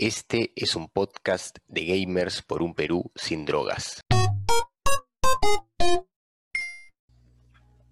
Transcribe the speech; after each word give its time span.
Este 0.00 0.52
es 0.54 0.76
un 0.76 0.88
podcast 0.88 1.58
de 1.66 1.84
gamers 1.84 2.40
por 2.42 2.62
un 2.62 2.72
Perú 2.72 3.10
sin 3.16 3.44
drogas. 3.44 4.00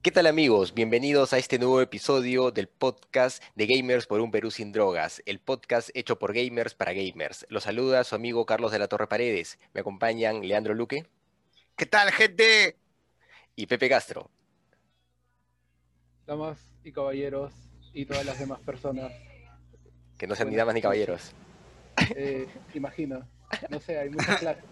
¿Qué 0.02 0.12
tal 0.12 0.28
amigos? 0.28 0.72
Bienvenidos 0.72 1.32
a 1.32 1.38
este 1.38 1.58
nuevo 1.58 1.80
episodio 1.80 2.52
del 2.52 2.68
podcast 2.68 3.42
de 3.56 3.66
Gamers 3.66 4.06
por 4.06 4.20
un 4.20 4.30
Perú 4.30 4.52
sin 4.52 4.70
drogas, 4.70 5.20
el 5.26 5.40
podcast 5.40 5.90
hecho 5.94 6.16
por 6.16 6.32
gamers 6.32 6.76
para 6.76 6.92
gamers. 6.92 7.44
Los 7.48 7.64
saluda 7.64 8.04
su 8.04 8.14
amigo 8.14 8.46
Carlos 8.46 8.70
de 8.70 8.78
la 8.78 8.86
Torre 8.86 9.08
Paredes. 9.08 9.58
Me 9.74 9.80
acompañan 9.80 10.46
Leandro 10.46 10.74
Luque. 10.74 11.08
¿Qué 11.74 11.86
tal, 11.86 12.12
gente? 12.12 12.76
Y 13.56 13.66
Pepe 13.66 13.88
Castro. 13.88 14.30
Damas 16.24 16.60
y 16.84 16.92
caballeros 16.92 17.52
y 17.92 18.06
todas 18.06 18.24
las 18.24 18.38
demás 18.38 18.60
personas. 18.60 19.10
Que 20.16 20.28
no 20.28 20.36
sean 20.36 20.50
ni 20.50 20.54
damas 20.54 20.76
ni 20.76 20.82
caballeros. 20.82 21.34
Eh, 22.14 22.46
imagino. 22.74 23.26
No 23.70 23.80
sé, 23.80 23.98
hay 23.98 24.10
muchas 24.10 24.38
clases. 24.40 24.64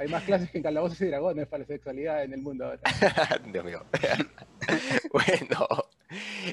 Hay 0.00 0.08
más 0.08 0.22
clases 0.22 0.50
que 0.50 0.56
en 0.56 0.64
Calabozos 0.64 0.98
y 1.02 1.06
Dragones 1.08 1.46
para 1.46 1.60
la 1.60 1.66
sexualidad 1.66 2.24
en 2.24 2.32
el 2.32 2.40
mundo 2.40 2.64
ahora. 2.64 2.80
Dios 3.52 3.62
mío. 3.62 3.84
bueno, 5.12 5.66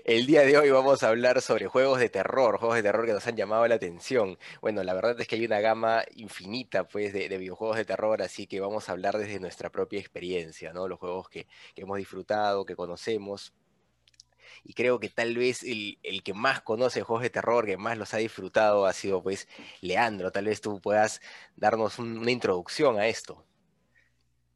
el 0.04 0.26
día 0.26 0.42
de 0.42 0.58
hoy 0.58 0.70
vamos 0.70 1.02
a 1.02 1.08
hablar 1.08 1.42
sobre 1.42 1.68
juegos 1.68 2.00
de 2.00 2.10
terror, 2.10 2.58
juegos 2.58 2.76
de 2.76 2.84
terror 2.84 3.06
que 3.06 3.14
nos 3.14 3.26
han 3.26 3.38
llamado 3.38 3.66
la 3.66 3.76
atención. 3.76 4.38
Bueno, 4.62 4.84
la 4.84 4.94
verdad 4.94 5.20
es 5.22 5.30
que 5.30 5.38
hay 5.38 5.46
una 5.46 5.62
gama 5.62 6.04
infinita 6.16 6.90
pues, 6.90 7.14
de, 7.14 7.30
videojuegos 7.38 7.78
de 7.78 7.86
terror, 7.86 8.22
así 8.22 8.48
que 8.48 8.60
vamos 8.60 8.90
a 8.90 8.92
hablar 8.92 9.18
desde 9.18 9.40
nuestra 9.40 9.70
propia 9.70 10.02
experiencia, 10.02 10.74
¿no? 10.74 10.90
Los 10.90 11.00
juegos 11.00 11.30
que, 11.30 11.48
que 11.74 11.84
hemos 11.84 11.98
disfrutado, 11.98 12.66
que 12.66 12.76
conocemos 12.76 13.54
y 14.64 14.74
creo 14.74 15.00
que 15.00 15.10
tal 15.10 15.36
vez 15.36 15.64
el, 15.64 15.98
que 16.24 16.34
más 16.34 16.62
conoce 16.62 17.04
juegos 17.04 17.24
de 17.24 17.30
terror, 17.30 17.66
que 17.66 17.78
más 17.78 17.98
los 17.98 18.14
ha 18.14 18.18
disfrutado, 18.18 18.86
ha 18.86 18.94
sido 18.94 19.24
pues 19.24 19.48
Leandro. 19.82 20.32
Tal 20.32 20.46
vez 20.46 20.62
tú 20.62 20.82
puedas 20.82 21.22
darnos 21.56 22.00
una 22.00 22.32
introducción 22.32 23.00
a 23.00 23.08
esto. 23.08 23.46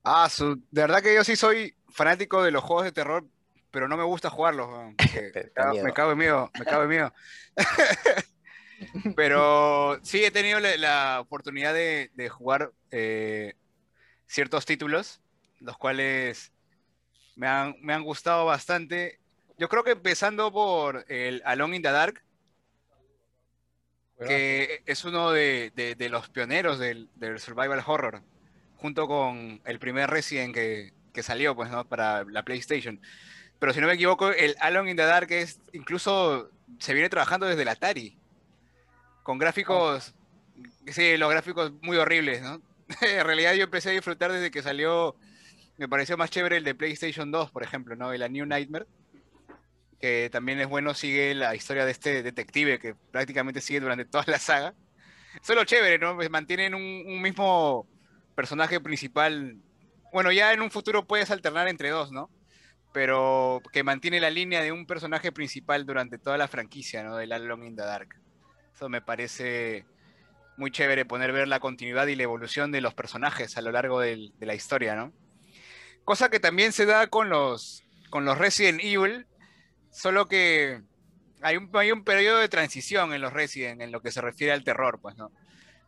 Ah, 0.04 0.30
de 0.40 0.82
verdad 0.82 1.02
que 1.02 1.14
yo 1.14 1.24
sí 1.24 1.36
soy 1.36 1.76
fanático 1.90 2.44
de 2.44 2.52
los 2.52 2.64
juegos 2.64 2.86
de 2.86 2.92
terror, 2.92 3.26
pero 3.70 3.88
no 3.88 3.98
me 3.98 4.04
gusta 4.04 4.30
jugarlos. 4.30 4.68
me 5.84 5.94
cago 5.94 6.12
en 6.12 6.18
miedo, 6.18 6.52
me 6.58 6.66
cago 6.66 6.84
en 6.84 6.90
miedo. 6.90 7.14
pero 9.16 10.00
sí 10.04 10.24
he 10.24 10.32
tenido 10.32 10.60
la, 10.60 11.20
oportunidad 11.22 11.74
de, 11.74 12.30
jugar 12.30 12.72
eh, 12.90 13.54
ciertos 14.28 14.66
títulos, 14.66 15.22
los 15.60 15.78
cuales 15.78 16.52
me 17.36 17.48
han, 17.48 17.76
me 17.82 17.94
han 17.94 18.04
gustado 18.04 18.46
bastante 18.46 19.21
yo 19.62 19.70
creo 19.70 19.84
que 19.84 19.92
empezando 19.92 20.52
por 20.52 21.06
el 21.08 21.44
Alone 21.46 21.76
in 21.76 21.84
the 21.84 21.92
Dark, 21.92 22.24
que 24.18 24.82
es 24.88 25.06
uno 25.06 25.32
de, 25.32 25.72
los 26.10 26.30
pioneros 26.30 26.80
del, 26.80 27.10
survival 27.38 27.84
horror, 27.86 28.24
junto 28.78 29.08
con 29.08 29.62
el 29.64 29.78
primer 29.78 30.10
Resident 30.10 30.56
que, 30.56 31.22
salió, 31.22 31.56
pues, 31.56 31.70
¿no? 31.70 31.88
Para 31.88 32.24
la 32.24 32.42
PlayStation. 32.42 33.00
Pero 33.60 33.72
si 33.72 33.80
no 33.82 33.86
me 33.86 33.94
equivoco, 33.94 34.32
el 34.32 34.56
Alone 34.62 34.90
in 34.90 34.98
the 34.98 35.04
Dark 35.04 35.32
es 35.32 35.60
incluso 35.74 36.50
se 36.80 36.96
viene 36.96 37.10
trabajando 37.10 37.46
desde 37.46 37.62
el 37.62 37.68
Atari, 37.68 38.18
con 39.22 39.38
gráficos, 39.38 40.16
sí, 40.88 41.18
los 41.18 41.30
gráficos 41.30 41.72
muy 41.84 41.98
horribles, 41.98 42.42
¿no? 42.42 42.64
en 43.02 43.24
realidad 43.24 43.54
yo 43.54 43.66
empecé 43.66 43.90
a 43.90 43.94
disfrutar 43.94 44.32
desde 44.32 44.50
que 44.50 44.64
salió, 44.64 45.16
me 45.78 45.88
pareció 45.88 46.18
más 46.18 46.32
chévere 46.32 46.58
el 46.58 46.64
de 46.64 46.74
PlayStation 46.74 47.30
2, 47.30 47.52
por 47.52 47.62
ejemplo, 47.62 47.96
¿no? 47.96 48.12
El 48.12 48.24
A 48.24 48.28
New 48.28 48.48
Nightmare 48.48 48.88
que 50.02 50.30
también 50.32 50.60
es 50.60 50.68
bueno, 50.68 50.96
sigue 50.96 51.36
la 51.36 51.56
historia 51.56 51.86
de 51.86 51.92
este 51.92 52.24
detective 52.24 52.80
que 52.80 52.96
prácticamente 52.96 53.62
sigue 53.62 53.80
durante 53.80 54.06
toda 54.06 54.24
la 54.28 54.40
saga. 54.40 54.74
Eso 55.42 55.54
es 55.54 55.56
lo 55.56 55.64
chévere, 55.64 56.00
¿no? 56.00 56.16
Pues 56.16 56.30
mantienen 56.30 56.74
un, 56.74 57.22
mismo 57.22 57.88
personaje 58.36 58.82
principal. 58.82 59.58
Bueno, 60.12 60.32
ya 60.32 60.52
en 60.54 60.62
un 60.62 60.72
futuro 60.72 61.06
puedes 61.06 61.30
alternar 61.30 61.68
entre 61.68 61.92
dos, 61.92 62.12
¿no? 62.12 62.30
Pero 62.92 63.62
que 63.72 63.84
mantiene 63.84 64.20
la 64.20 64.32
línea 64.32 64.62
de 64.62 64.72
un 64.72 64.86
personaje 64.86 65.32
principal 65.32 65.86
durante 65.86 66.18
toda 66.18 66.38
la 66.38 66.48
franquicia, 66.48 67.04
¿no? 67.04 67.16
De 67.16 67.32
Alone 67.34 67.68
in 67.68 67.76
the 67.76 67.84
Dark. 67.84 68.20
Eso 68.74 68.90
me 68.90 69.02
parece 69.02 69.86
muy 70.58 70.72
chévere 70.72 71.06
poner 71.06 71.32
ver 71.32 71.48
la 71.48 71.60
continuidad 71.60 72.08
y 72.08 72.16
la 72.16 72.24
evolución 72.24 72.72
de 72.72 72.82
los 72.82 72.94
personajes 72.94 73.56
a 73.56 73.62
lo 73.62 73.72
largo 73.72 74.00
de 74.00 74.32
la 74.40 74.56
historia, 74.56 74.96
¿no? 74.96 75.14
Cosa 76.04 76.30
que 76.30 76.40
también 76.40 76.74
se 76.74 76.88
da 76.88 77.08
con 77.08 77.30
los, 77.30 77.84
con 78.10 78.26
los 78.26 78.38
Resident 78.38 78.82
Evil, 78.84 79.28
Solo 79.92 80.28
que 80.28 80.82
hay 81.42 81.58
un, 81.58 81.70
hay 81.74 81.92
un 81.92 82.04
periodo 82.04 82.40
de 82.40 82.50
transición 82.50 83.14
en 83.14 83.22
los 83.22 83.34
Resident 83.34 83.82
en 83.82 83.92
lo 83.92 84.02
que 84.02 84.12
se 84.12 84.22
refiere 84.22 84.54
al 84.54 84.64
terror, 84.64 85.00
pues, 85.02 85.18
¿no? 85.18 85.32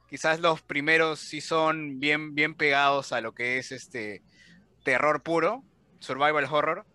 Quizás 0.10 0.40
los 0.40 0.62
primeros 0.62 1.20
sí 1.20 1.42
son 1.42 2.00
bien, 2.00 2.36
bien 2.36 2.56
pegados 2.56 3.14
a 3.14 3.22
lo 3.22 3.34
que 3.34 3.58
es 3.58 3.72
este 3.72 4.22
terror 4.84 5.24
puro, 5.24 5.64
survival 6.00 6.46
horror, 6.46 6.86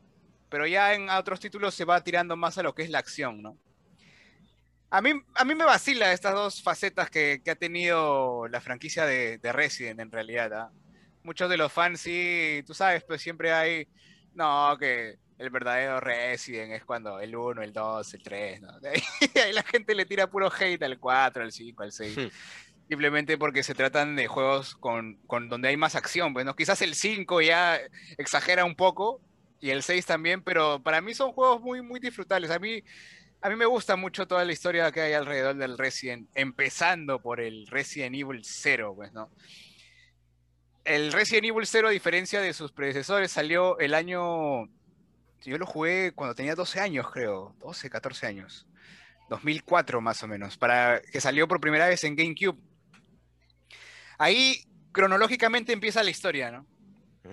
pero 0.49 0.67
ya 0.67 0.95
en 0.95 1.11
otros 1.11 1.41
títulos 1.41 1.75
se 1.75 1.85
va 1.85 2.05
tirando 2.05 2.37
más 2.37 2.59
a 2.59 2.63
lo 2.63 2.75
que 2.75 2.83
es 2.83 2.91
la 2.91 2.99
acción, 2.99 3.43
¿no? 3.43 3.57
A 4.91 5.03
mí, 5.03 5.13
a 5.35 5.45
mí 5.45 5.55
me 5.55 5.65
vacila 5.65 6.13
estas 6.13 6.33
dos 6.33 6.63
facetas 6.63 7.11
que, 7.11 7.43
ha 7.47 7.55
tenido 7.55 8.49
la 8.49 8.61
franquicia 8.61 9.05
de, 9.05 9.39
Resident 9.53 10.01
en 10.01 10.11
realidad. 10.11 10.53
¿ah? 10.55 10.73
Muchos 11.23 11.51
de 11.51 11.59
los 11.59 11.71
fans 11.71 12.01
sí, 12.01 12.63
tú 12.67 12.73
sabes, 12.73 13.05
pues 13.05 13.21
siempre 13.21 13.53
hay, 13.53 13.87
no, 14.33 14.77
que 14.79 15.19
el 15.39 15.51
verdadero 15.51 16.01
Resident 16.01 16.73
es 16.73 16.85
cuando 16.85 17.21
el 17.21 17.35
1, 17.35 17.63
el 17.63 17.73
2, 17.73 18.15
el 18.15 18.23
3, 18.23 18.61
¿no? 18.61 18.71
Ahí 19.45 19.53
la 19.53 19.63
gente 19.63 19.95
le 19.95 20.05
tira 20.05 20.27
puro 20.29 20.51
hate 20.53 20.83
al 20.83 20.99
4, 20.99 21.43
al 21.45 21.53
5, 21.53 21.83
al 21.83 21.93
6. 21.93 22.17
Hmm. 22.17 22.29
Simplemente 22.89 23.39
porque 23.39 23.63
se 23.63 23.75
tratan 23.75 24.17
de 24.17 24.27
juegos 24.27 24.75
con, 24.75 25.17
con 25.27 25.49
donde 25.49 25.69
hay 25.69 25.77
más 25.77 25.95
acción. 25.95 26.33
Bueno, 26.33 26.57
quizás 26.57 26.83
el 26.83 26.95
5 26.95 27.41
ya 27.43 27.79
exagera 28.17 28.65
un 28.65 28.75
poco 28.75 29.21
y 29.61 29.71
el 29.71 29.83
6 29.83 30.07
también, 30.07 30.43
pero 30.43 30.83
para 30.83 31.01
mí 31.01 31.15
son 31.15 31.33
juegos 31.33 31.61
muy, 31.61 31.83
muy 31.83 32.01
disfrutables. 32.01 32.51
A 32.51 32.59
mí, 32.59 32.83
a 33.41 33.49
mí 33.49 33.57
me 33.57 33.67
gusta 33.67 33.95
mucho 33.95 34.27
toda 34.27 34.45
la 34.45 34.53
historia 34.53 34.91
que 34.91 35.03
hay 35.03 35.13
alrededor 35.13 35.55
del 35.57 35.79
Resident, 35.79 36.29
empezando 36.35 37.21
por 37.21 37.41
el 37.41 37.67
Resident 37.69 38.17
Evil 38.17 38.41
0, 38.43 38.95
pues, 38.97 39.13
¿no? 39.13 39.31
El 40.85 41.13
Resident 41.13 41.45
Evil 41.45 41.67
0, 41.67 41.89
a 41.89 41.91
diferencia 41.91 42.41
de 42.41 42.55
sus 42.55 42.73
predecesores, 42.73 43.31
salió 43.31 43.79
el 43.79 43.93
año 43.93 44.69
yo 45.45 45.59
lo 45.59 45.67
jugué 45.67 46.13
cuando 46.15 46.35
tenía 46.35 46.55
12 46.55 46.81
años, 46.81 47.11
creo. 47.11 47.55
12, 47.61 47.91
14 47.91 48.27
años. 48.27 48.67
2004 49.29 50.01
más 50.01 50.23
o 50.23 50.29
menos, 50.29 50.57
para 50.57 51.01
que 51.03 51.21
salió 51.21 51.47
por 51.47 51.61
primera 51.61 51.87
vez 51.87 52.03
en 52.05 52.17
GameCube. 52.17 52.59
Ahí 54.19 54.65
cronológicamente 54.93 55.73
empieza 55.73 56.03
la 56.03 56.11
historia, 56.11 56.51
¿no? 56.51 56.67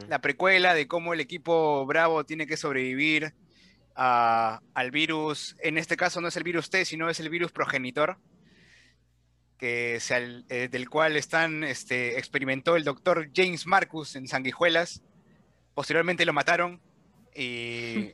La 0.10 0.20
precuela 0.20 0.74
de 0.74 0.88
cómo 0.88 1.14
el 1.14 1.22
equipo 1.22 1.86
Bravo 1.86 2.26
tiene 2.26 2.48
que 2.48 2.58
sobrevivir 2.58 3.34
al 3.96 4.92
virus, 4.92 5.56
en 5.60 5.78
este 5.78 5.96
caso 5.96 6.20
no 6.20 6.28
es 6.28 6.36
el 6.36 6.44
virus 6.44 6.70
T, 6.70 6.84
sino 6.84 7.10
es 7.10 7.22
el 7.22 7.30
virus 7.30 7.54
progenitor, 7.54 8.18
que 9.58 10.00
eh, 10.50 10.68
del 10.70 10.90
cual 10.90 11.16
están, 11.16 11.64
este, 11.64 12.18
experimentó 12.20 12.76
el 12.76 12.84
doctor 12.84 13.30
James 13.34 13.66
Marcus 13.66 14.18
en 14.18 14.28
Sanguijuelas. 14.28 15.02
Posteriormente 15.74 16.26
lo 16.26 16.34
mataron 16.34 16.82
y 17.36 18.14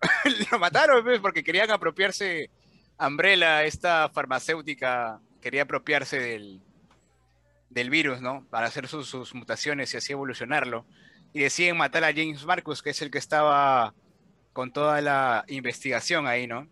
lo 0.50 0.58
mataron 0.58 1.02
pues, 1.02 1.20
porque 1.20 1.42
querían 1.42 1.70
apropiarse, 1.70 2.50
Umbrella, 2.98 3.64
esta 3.64 4.08
farmacéutica, 4.10 5.20
quería 5.40 5.62
apropiarse 5.62 6.18
del, 6.20 6.60
del 7.70 7.90
virus, 7.90 8.20
¿no? 8.20 8.46
Para 8.50 8.66
hacer 8.66 8.86
sus, 8.86 9.34
mutaciones 9.34 9.92
y 9.92 9.96
así 9.96 10.12
evolucionarlo. 10.12 10.86
Y 11.32 11.40
deciden 11.40 11.76
matar 11.76 12.04
a 12.04 12.12
James 12.12 12.44
Marcus, 12.46 12.82
que 12.82 12.90
es 12.90 13.02
el 13.02 13.10
que 13.10 13.18
estaba 13.18 13.94
con 14.52 14.72
toda 14.72 15.00
la 15.00 15.44
investigación 15.48 16.28
ahí, 16.28 16.46
¿no? 16.46 16.68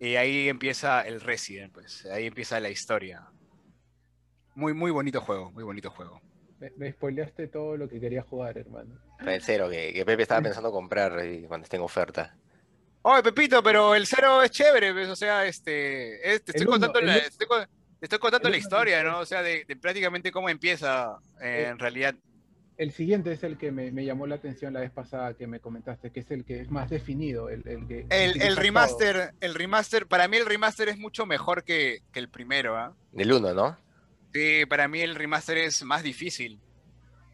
Y 0.00 0.16
ahí 0.16 0.48
empieza 0.48 1.02
el 1.02 1.20
Resident, 1.20 1.72
pues. 1.72 2.04
Ahí 2.06 2.26
empieza 2.26 2.58
la 2.58 2.70
historia. 2.70 3.28
Muy, 4.56 4.74
muy 4.74 4.90
bonito 4.90 5.20
juego, 5.20 5.52
muy 5.52 5.62
bonito 5.62 5.90
juego. 5.90 6.20
Me, 6.76 6.92
spoileaste 6.92 7.46
todo 7.46 7.76
lo 7.76 7.88
que 7.88 8.00
quería 8.00 8.22
jugar, 8.22 8.58
hermano. 8.58 9.00
El 9.26 9.42
cero, 9.42 9.68
que, 9.70 10.02
Pepe 10.04 10.22
estaba 10.22 10.42
pensando 10.42 10.70
comprar 10.70 11.12
cuando 11.46 11.64
esté 11.64 11.76
en 11.76 11.82
oferta. 11.82 12.36
Oye, 13.02 13.22
Pepito, 13.22 13.62
pero 13.62 13.94
el 13.94 14.06
cero 14.06 14.42
es 14.42 14.50
chévere, 14.50 14.92
pues, 14.92 15.08
o 15.08 15.16
sea, 15.16 15.44
este, 15.44 16.34
estoy, 16.34 16.66
contando 16.66 17.00
la, 17.00 17.16
estoy, 17.16 18.18
contando 18.18 18.48
la 18.48 18.56
historia, 18.56 19.02
¿no? 19.02 19.18
O 19.18 19.26
sea, 19.26 19.42
de, 19.42 19.64
prácticamente 19.80 20.30
cómo 20.30 20.48
empieza 20.48 21.18
eh, 21.40 21.66
en 21.68 21.78
realidad. 21.78 22.14
El 22.76 22.92
siguiente 22.92 23.32
es 23.32 23.42
el 23.42 23.58
que 23.58 23.70
me, 23.70 23.92
llamó 24.04 24.26
la 24.26 24.36
atención 24.36 24.72
la 24.72 24.80
vez 24.80 24.90
pasada 24.90 25.34
que 25.34 25.46
me 25.46 25.60
comentaste, 25.60 26.10
que 26.10 26.20
es 26.20 26.30
el 26.30 26.44
que 26.44 26.60
es 26.60 26.70
más 26.70 26.90
definido, 26.90 27.48
el, 27.48 27.62
que... 27.86 28.06
El, 28.08 28.56
remaster, 28.56 29.34
el 29.40 29.54
remaster, 29.54 30.06
para 30.06 30.26
mí 30.26 30.36
el 30.36 30.46
remaster 30.46 30.88
es 30.88 30.98
mucho 30.98 31.26
mejor 31.26 31.64
que, 31.64 32.02
el 32.14 32.28
primero, 32.28 32.76
¿ah? 32.76 32.94
Del 33.12 33.32
uno, 33.32 33.52
¿no? 33.52 33.76
Sí, 34.32 34.64
para 34.66 34.88
mí 34.88 35.00
el 35.00 35.14
remaster 35.14 35.58
es 35.58 35.82
más 35.84 36.02
difícil. 36.02 36.58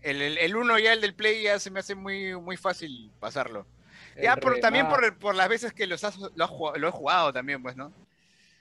El, 0.03 0.23
el, 0.23 0.57
uno 0.57 0.79
ya, 0.79 0.93
el 0.93 1.01
del 1.01 1.15
Play, 1.15 1.43
ya 1.43 1.59
se 1.59 1.71
me 1.71 1.81
hace 1.81 1.95
muy, 1.95 2.37
muy 2.37 2.57
fácil 2.57 3.11
pasarlo. 3.19 3.67
ya 4.21 4.37
por, 4.37 4.59
también 4.61 4.89
por, 4.89 5.19
por, 5.19 5.35
las 5.35 5.49
veces 5.49 5.73
que 5.73 5.87
los 5.87 6.03
lo, 6.37 6.77
he 6.77 6.91
jugado 6.91 7.33
también, 7.33 7.63
pues, 7.63 7.77
¿no? 7.77 7.93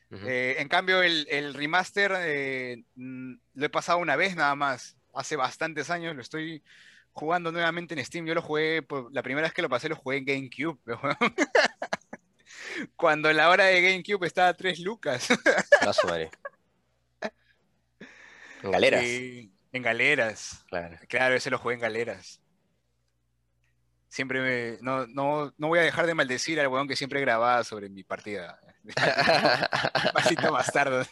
Eh, 0.09 0.55
en 0.59 0.69
cambio, 0.69 1.03
el, 1.03 1.27
el 1.29 1.53
remaster 1.53 2.13
eh, 2.19 2.83
lo 2.95 3.65
he 3.65 3.69
pasado 3.69 3.97
una 3.99 4.15
vez 4.15 4.35
nada 4.35 4.55
más. 4.55 4.95
Hace 5.13 5.35
bastantes 5.35 5.89
años 5.89 6.15
lo 6.15 6.21
estoy 6.21 6.63
jugando 7.11 7.51
nuevamente 7.51 7.93
en 7.93 8.05
Steam. 8.05 8.25
Yo 8.25 8.33
lo 8.35 8.41
jugué, 8.41 8.81
por- 8.83 9.11
la 9.13 9.23
primera 9.23 9.47
vez 9.47 9.53
que 9.53 9.61
lo 9.61 9.69
pasé 9.69 9.89
lo 9.89 9.95
jugué 9.95 10.17
en 10.17 10.25
GameCube. 10.25 10.79
Cuando 12.95 13.33
la 13.33 13.49
hora 13.49 13.65
de 13.65 13.81
GameCube 13.81 14.25
estaba 14.27 14.49
a 14.49 14.53
3 14.53 14.79
lucas. 14.79 15.27
Su 15.93 16.07
madre. 16.07 16.29
En 18.63 18.71
galeras. 18.71 19.03
En 19.77 19.83
galeras. 19.83 20.65
Claro. 20.69 20.97
Claro, 21.07 21.35
ese 21.35 21.49
lo 21.49 21.57
jugué 21.57 21.75
en 21.75 21.81
galeras. 21.81 22.41
Siempre 24.09 24.41
me. 24.41 24.77
No, 24.81 25.05
no, 25.07 25.53
no 25.57 25.67
voy 25.67 25.79
a 25.79 25.83
dejar 25.83 26.05
de 26.07 26.13
maldecir 26.13 26.59
al 26.59 26.67
weón 26.67 26.87
que 26.87 26.95
siempre 26.95 27.21
grababa 27.21 27.63
sobre 27.63 27.89
mi 27.89 28.03
partida. 28.03 28.59
Maldito 30.13 30.51
bastardo. 30.51 31.03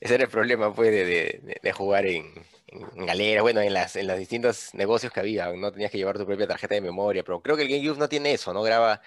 Ese 0.00 0.14
era 0.14 0.24
el 0.24 0.30
problema, 0.30 0.72
pues, 0.72 0.90
de, 0.90 1.04
de- 1.04 1.40
de- 1.42 1.60
de 1.62 1.72
jugar 1.72 2.06
en, 2.06 2.32
en 2.68 3.06
galeras, 3.06 3.42
bueno, 3.42 3.60
en 3.60 3.72
las, 3.74 3.96
en 3.96 4.06
los 4.06 4.16
distintos 4.18 4.72
negocios 4.74 5.12
que 5.12 5.18
había, 5.20 5.50
no 5.52 5.72
tenías 5.72 5.90
que 5.90 5.98
llevar 5.98 6.16
tu 6.16 6.26
propia 6.26 6.46
tarjeta 6.46 6.74
de 6.76 6.80
memoria, 6.80 7.24
pero 7.24 7.40
creo 7.42 7.56
que 7.56 7.62
el 7.64 7.68
GameCube 7.68 7.98
no 7.98 8.08
tiene 8.08 8.32
eso, 8.32 8.52
no 8.52 8.62
graba, 8.62 9.00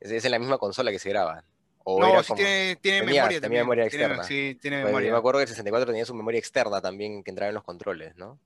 es, 0.00 0.10
es 0.10 0.24
en 0.24 0.32
la 0.32 0.38
misma 0.40 0.58
consola 0.58 0.90
que 0.90 0.98
se 0.98 1.10
graba. 1.10 1.44
O 1.86 2.00
No, 2.00 2.08
era 2.08 2.22
sí 2.22 2.28
como- 2.28 2.36
tiene, 2.38 2.76
tiene 2.76 3.00
tenía- 3.00 3.20
memoria 3.22 3.40
también. 3.40 3.62
memoria 3.62 3.88
Tiene- 3.88 4.04
externa. 4.04 4.24
sí, 4.24 4.58
tiene 4.60 4.76
Bueno, 4.78 4.88
yo 4.88 4.92
memoria. 4.92 5.12
me 5.12 5.18
acuerdo 5.18 5.38
que 5.38 5.42
el 5.42 5.48
64 5.48 5.86
tenía 5.86 6.04
su 6.06 6.14
memoria 6.14 6.38
externa 6.38 6.80
también 6.80 7.22
que 7.22 7.30
entraba 7.30 7.48
en 7.48 7.54
los 7.54 7.64
controles, 7.64 8.16
¿no? 8.16 8.38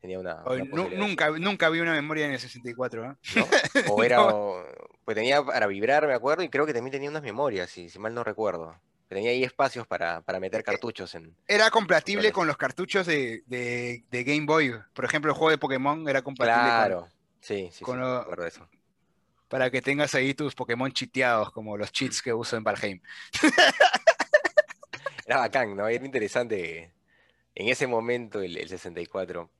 Tenía 0.00 0.20
una, 0.20 0.42
de 0.44 0.62
nunca, 0.64 1.30
nunca 1.30 1.68
vi 1.70 1.80
una 1.80 1.92
memoria 1.92 2.26
en 2.26 2.32
el 2.32 2.38
64, 2.38 3.04
¿eh? 3.04 3.14
¿no? 3.34 3.46
O 3.98 4.04
era, 4.04 4.16
No. 4.18 4.26
o- 4.28 4.64
pues 5.04 5.14
tenía 5.14 5.42
para 5.42 5.66
vibrar, 5.66 6.06
me 6.06 6.12
acuerdo, 6.14 6.42
y 6.42 6.48
creo 6.48 6.66
que 6.66 6.74
también 6.74 6.92
tenía 6.92 7.08
unas 7.10 7.22
memorias, 7.22 7.70
si, 7.70 7.88
si 7.88 7.98
mal 7.98 8.14
no 8.14 8.22
recuerdo. 8.24 8.76
Tenía 9.08 9.30
ahí 9.30 9.42
espacios 9.44 9.86
para, 9.86 10.20
para 10.22 10.40
meter 10.40 10.62
cartuchos 10.64 11.14
en... 11.14 11.34
Era 11.46 11.70
compatible 11.70 12.32
con 12.32 12.46
los 12.48 12.56
cartuchos 12.56 13.06
de, 13.06 13.42
de- 13.46 14.02
de 14.10 14.24
Game 14.24 14.46
Boy. 14.46 14.74
Por 14.92 15.04
ejemplo, 15.04 15.30
el 15.30 15.36
juego 15.38 15.50
de 15.52 15.58
Pokémon 15.58 16.08
era 16.08 16.22
compatible 16.22 16.56
con- 16.58 16.66
Claro, 16.66 17.08
sí, 17.40 17.68
sí, 17.70 17.78
sí, 17.78 17.84
con 17.84 18.00
me 18.00 18.04
lo- 18.04 18.16
acuerdo 18.16 18.42
de 18.42 18.48
eso. 18.48 18.68
Para 19.48 19.70
que 19.70 19.82
tengas 19.82 20.14
ahí 20.14 20.34
tus 20.34 20.54
Pokémon 20.54 20.90
chiteados, 20.92 21.50
como 21.52 21.76
los 21.76 21.92
cheats 21.92 22.22
que 22.22 22.32
uso 22.32 22.56
en 22.56 22.64
Valheim. 22.64 23.00
Era 25.26 25.38
bacán, 25.38 25.76
¿no? 25.76 25.88
Era 25.88 26.04
interesante 26.04 26.92
en 27.54 27.68
ese 27.68 27.86
momento 27.86 28.40
el, 28.40 28.56
el 28.56 28.68
64. 28.68 29.50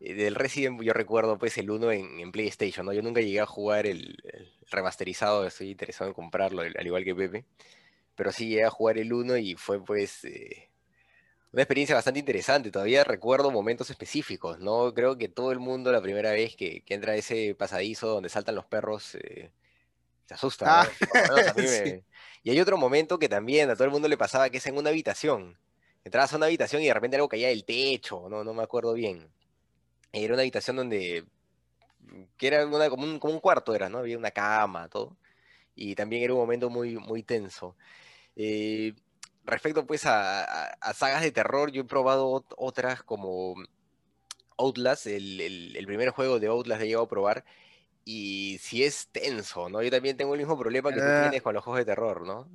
Eh, 0.00 0.14
Del 0.14 0.34
Resident 0.34 0.80
yo 0.82 0.92
recuerdo 0.92 1.38
pues 1.38 1.56
el 1.58 1.70
1 1.70 1.92
en, 1.92 2.32
PlayStation, 2.32 2.86
¿no? 2.86 2.92
Yo 2.92 3.02
nunca 3.02 3.20
llegué 3.20 3.40
a 3.40 3.46
jugar 3.46 3.86
el, 3.86 4.16
remasterizado, 4.70 5.46
estoy 5.46 5.70
interesado 5.70 6.08
en 6.08 6.14
comprarlo, 6.14 6.62
al 6.62 6.86
igual 6.86 7.04
que 7.04 7.14
Pepe. 7.14 7.44
Pero 8.16 8.32
sí 8.32 8.48
llegué 8.48 8.64
a 8.64 8.70
jugar 8.70 8.98
el 8.98 9.12
1 9.12 9.38
y 9.38 9.54
fue 9.56 9.84
pues 9.84 10.24
eh, 10.24 10.70
una 11.54 11.62
experiencia 11.62 11.94
bastante 11.94 12.18
interesante. 12.18 12.72
Todavía 12.72 13.04
recuerdo 13.04 13.52
momentos 13.52 13.88
específicos, 13.88 14.58
¿no? 14.58 14.92
Creo 14.92 15.16
que 15.16 15.28
todo 15.28 15.52
el 15.52 15.60
mundo 15.60 15.92
la 15.92 16.02
primera 16.02 16.32
vez 16.32 16.56
que, 16.56 16.82
que 16.82 16.94
entra 16.94 17.12
a 17.12 17.16
ese 17.16 17.54
pasadizo 17.54 18.08
donde 18.08 18.28
saltan 18.28 18.56
los 18.56 18.64
perros 18.64 19.14
eh, 19.14 19.52
se 20.26 20.34
asusta, 20.34 20.66
¿no? 20.66 20.72
Ah, 20.72 20.88
a 21.50 21.54
mí 21.56 21.62
me-. 21.62 22.04
Y 22.42 22.50
hay 22.50 22.58
otro 22.60 22.76
momento 22.76 23.20
que 23.20 23.28
también 23.28 23.70
a 23.70 23.74
todo 23.74 23.84
el 23.84 23.92
mundo 23.92 24.08
le 24.08 24.18
pasaba 24.18 24.50
que 24.50 24.58
es 24.58 24.66
en 24.66 24.76
una 24.76 24.90
habitación. 24.90 25.56
Entrabas 26.02 26.32
a 26.32 26.36
una 26.38 26.46
habitación 26.46 26.82
y 26.82 26.86
de 26.86 26.94
repente 26.94 27.16
algo 27.16 27.28
caía 27.28 27.48
del 27.48 27.64
techo, 27.64 28.28
no, 28.28 28.42
no 28.42 28.52
me 28.52 28.64
acuerdo 28.64 28.92
bien. 28.92 29.30
Era 30.10 30.34
una 30.34 30.42
habitación 30.42 30.76
donde, 30.76 31.24
que 32.36 32.46
era 32.48 32.66
una, 32.66 32.90
como, 32.90 33.04
un, 33.04 33.20
como 33.20 33.32
un 33.32 33.40
cuarto 33.40 33.76
era, 33.76 33.88
¿no? 33.88 33.98
Había 33.98 34.18
una 34.18 34.32
cama, 34.32 34.88
todo. 34.88 35.16
Y 35.76 35.94
también 35.94 36.24
era 36.24 36.34
un 36.34 36.40
momento 36.40 36.68
muy, 36.68 36.96
muy 36.96 37.22
tenso. 37.22 37.76
Eh, 38.34 38.94
respecto 39.44 39.86
pues 39.86 40.06
a, 40.06 40.42
a- 40.44 40.76
a 40.80 40.94
sagas 40.94 41.22
de 41.22 41.32
terror, 41.32 41.70
yo 41.70 41.82
he 41.82 41.84
probado 41.84 42.28
ot- 42.30 42.54
otras 42.56 43.02
como 43.02 43.54
Outlast, 44.56 45.06
el, 45.06 45.40
el- 45.40 45.76
el 45.76 45.86
primer 45.86 46.10
juego 46.10 46.38
de 46.38 46.46
Outlast 46.48 46.82
he 46.82 46.86
llegado 46.86 47.04
a 47.04 47.08
probar. 47.08 47.44
Y 48.04 48.58
si 48.60 48.84
es 48.84 49.08
tenso, 49.12 49.68
¿no? 49.70 49.82
Yo 49.82 49.90
también 49.90 50.16
tengo 50.16 50.34
el 50.34 50.40
mismo 50.40 50.58
problema 50.58 50.90
que 50.90 51.00
tú 51.00 51.06
Ah. 51.06 51.20
tienes 51.22 51.42
con 51.42 51.54
los 51.54 51.64
juegos 51.64 51.78
de 51.78 51.84
terror, 51.86 52.26
¿no? 52.26 52.46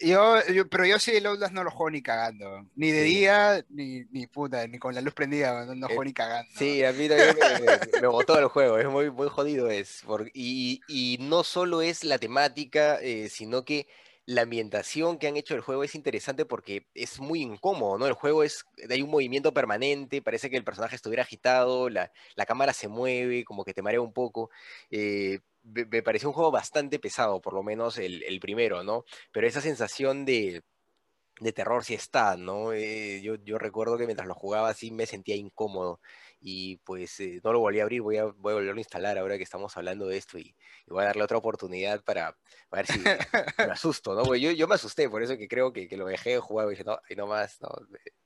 Yo, 0.00 0.44
yo- 0.52 0.68
pero 0.68 0.84
yo 0.84 0.98
sí 0.98 1.12
el 1.12 1.24
Outlast 1.26 1.54
no 1.54 1.64
lo 1.64 1.70
juego 1.70 1.90
ni 1.90 2.02
cagando. 2.02 2.66
Ni 2.74 2.90
de 2.90 3.04
Sí. 3.04 3.14
día, 3.14 3.64
ni, 3.70 4.04
ni 4.10 4.26
puta, 4.26 4.66
ni 4.66 4.78
con 4.78 4.94
la 4.94 5.00
luz 5.00 5.14
prendida, 5.14 5.64
no, 5.64 5.74
no 5.74 5.86
Eh, 5.86 5.88
juego 5.88 6.04
ni 6.04 6.12
cagando. 6.12 6.50
Sí, 6.58 6.84
a 6.84 6.92
mí 6.92 7.08
también 7.08 7.34
me, 7.40 7.60
me- 7.94 8.00
me 8.02 8.06
botó 8.08 8.38
el 8.38 8.48
juego, 8.48 8.76
es 8.78 8.88
muy, 8.88 9.10
muy 9.10 9.28
jodido 9.28 9.70
es. 9.70 10.02
por- 10.04 10.28
y, 10.34 10.80
y 10.88 11.16
no 11.20 11.44
solo 11.44 11.80
es 11.82 12.04
la 12.04 12.18
temática, 12.18 12.98
eh, 13.00 13.28
sino 13.30 13.64
que 13.64 13.86
la 14.26 14.42
ambientación 14.42 15.18
que 15.18 15.28
han 15.28 15.36
hecho 15.36 15.54
del 15.54 15.62
juego 15.62 15.84
es 15.84 15.94
interesante 15.94 16.44
porque 16.46 16.86
es 16.94 17.20
muy 17.20 17.40
incómodo, 17.42 17.96
¿no? 17.98 18.06
El 18.06 18.14
juego 18.14 18.42
es, 18.42 18.64
hay 18.90 19.02
un 19.02 19.10
movimiento 19.10 19.54
permanente, 19.54 20.20
parece 20.22 20.50
que 20.50 20.56
el 20.56 20.64
personaje 20.64 20.96
estuviera 20.96 21.22
agitado, 21.22 21.88
la, 21.88 22.12
la 22.34 22.46
cámara 22.46 22.72
se 22.72 22.88
mueve, 22.88 23.44
como 23.44 23.64
que 23.64 23.74
te 23.74 23.82
marea 23.82 24.00
un 24.00 24.12
poco. 24.12 24.50
eh, 24.90 25.40
me, 25.62 25.84
me 25.86 26.02
pareció 26.02 26.28
un 26.28 26.34
juego 26.34 26.50
bastante 26.52 26.98
pesado, 26.98 27.40
por 27.40 27.52
lo 27.54 27.62
menos 27.62 27.98
el, 27.98 28.22
el 28.24 28.40
primero, 28.40 28.84
¿no? 28.84 29.04
Pero 29.32 29.46
esa 29.48 29.60
sensación 29.60 30.24
de, 30.24 30.62
de 31.40 31.52
terror 31.52 31.84
sí 31.84 31.94
está, 31.94 32.36
¿no? 32.36 32.72
Eh, 32.72 33.20
yo, 33.22 33.34
yo 33.36 33.58
recuerdo 33.58 33.98
que 33.98 34.06
mientras 34.06 34.26
lo 34.28 34.34
jugaba 34.34 34.72
sí 34.74 34.90
me 34.90 35.04
sentía 35.06 35.36
incómodo 35.36 36.00
y 36.48 36.76
pues 36.84 37.18
eh, 37.18 37.40
no 37.42 37.52
lo 37.52 37.58
volví 37.58 37.80
a 37.80 37.82
abrir, 37.82 38.02
voy 38.02 38.18
a, 38.18 38.26
voy 38.26 38.52
a 38.52 38.54
volverlo 38.54 38.78
a 38.78 38.78
instalar 38.78 39.18
ahora 39.18 39.36
que 39.36 39.42
estamos 39.42 39.76
hablando 39.76 40.06
de 40.06 40.16
esto 40.16 40.38
y, 40.38 40.54
y 40.86 40.90
voy 40.90 41.02
a 41.02 41.06
darle 41.06 41.24
otra 41.24 41.38
oportunidad 41.38 42.04
para, 42.04 42.38
para 42.68 42.84
ver 42.84 42.86
si 42.86 43.00
me 43.00 43.08
asusto, 43.72 44.14
¿no? 44.14 44.22
Porque 44.22 44.40
yo, 44.40 44.52
yo 44.52 44.68
me 44.68 44.76
asusté, 44.76 45.10
por 45.10 45.24
eso 45.24 45.36
que 45.36 45.48
creo 45.48 45.72
que, 45.72 45.88
que 45.88 45.96
lo 45.96 46.06
dejé 46.06 46.30
de 46.30 46.38
jugar 46.38 46.68
y 46.68 46.70
dije, 46.70 46.84
no, 46.84 47.00
y 47.10 47.16
no 47.16 47.26
más, 47.26 47.60
no, 47.60 47.68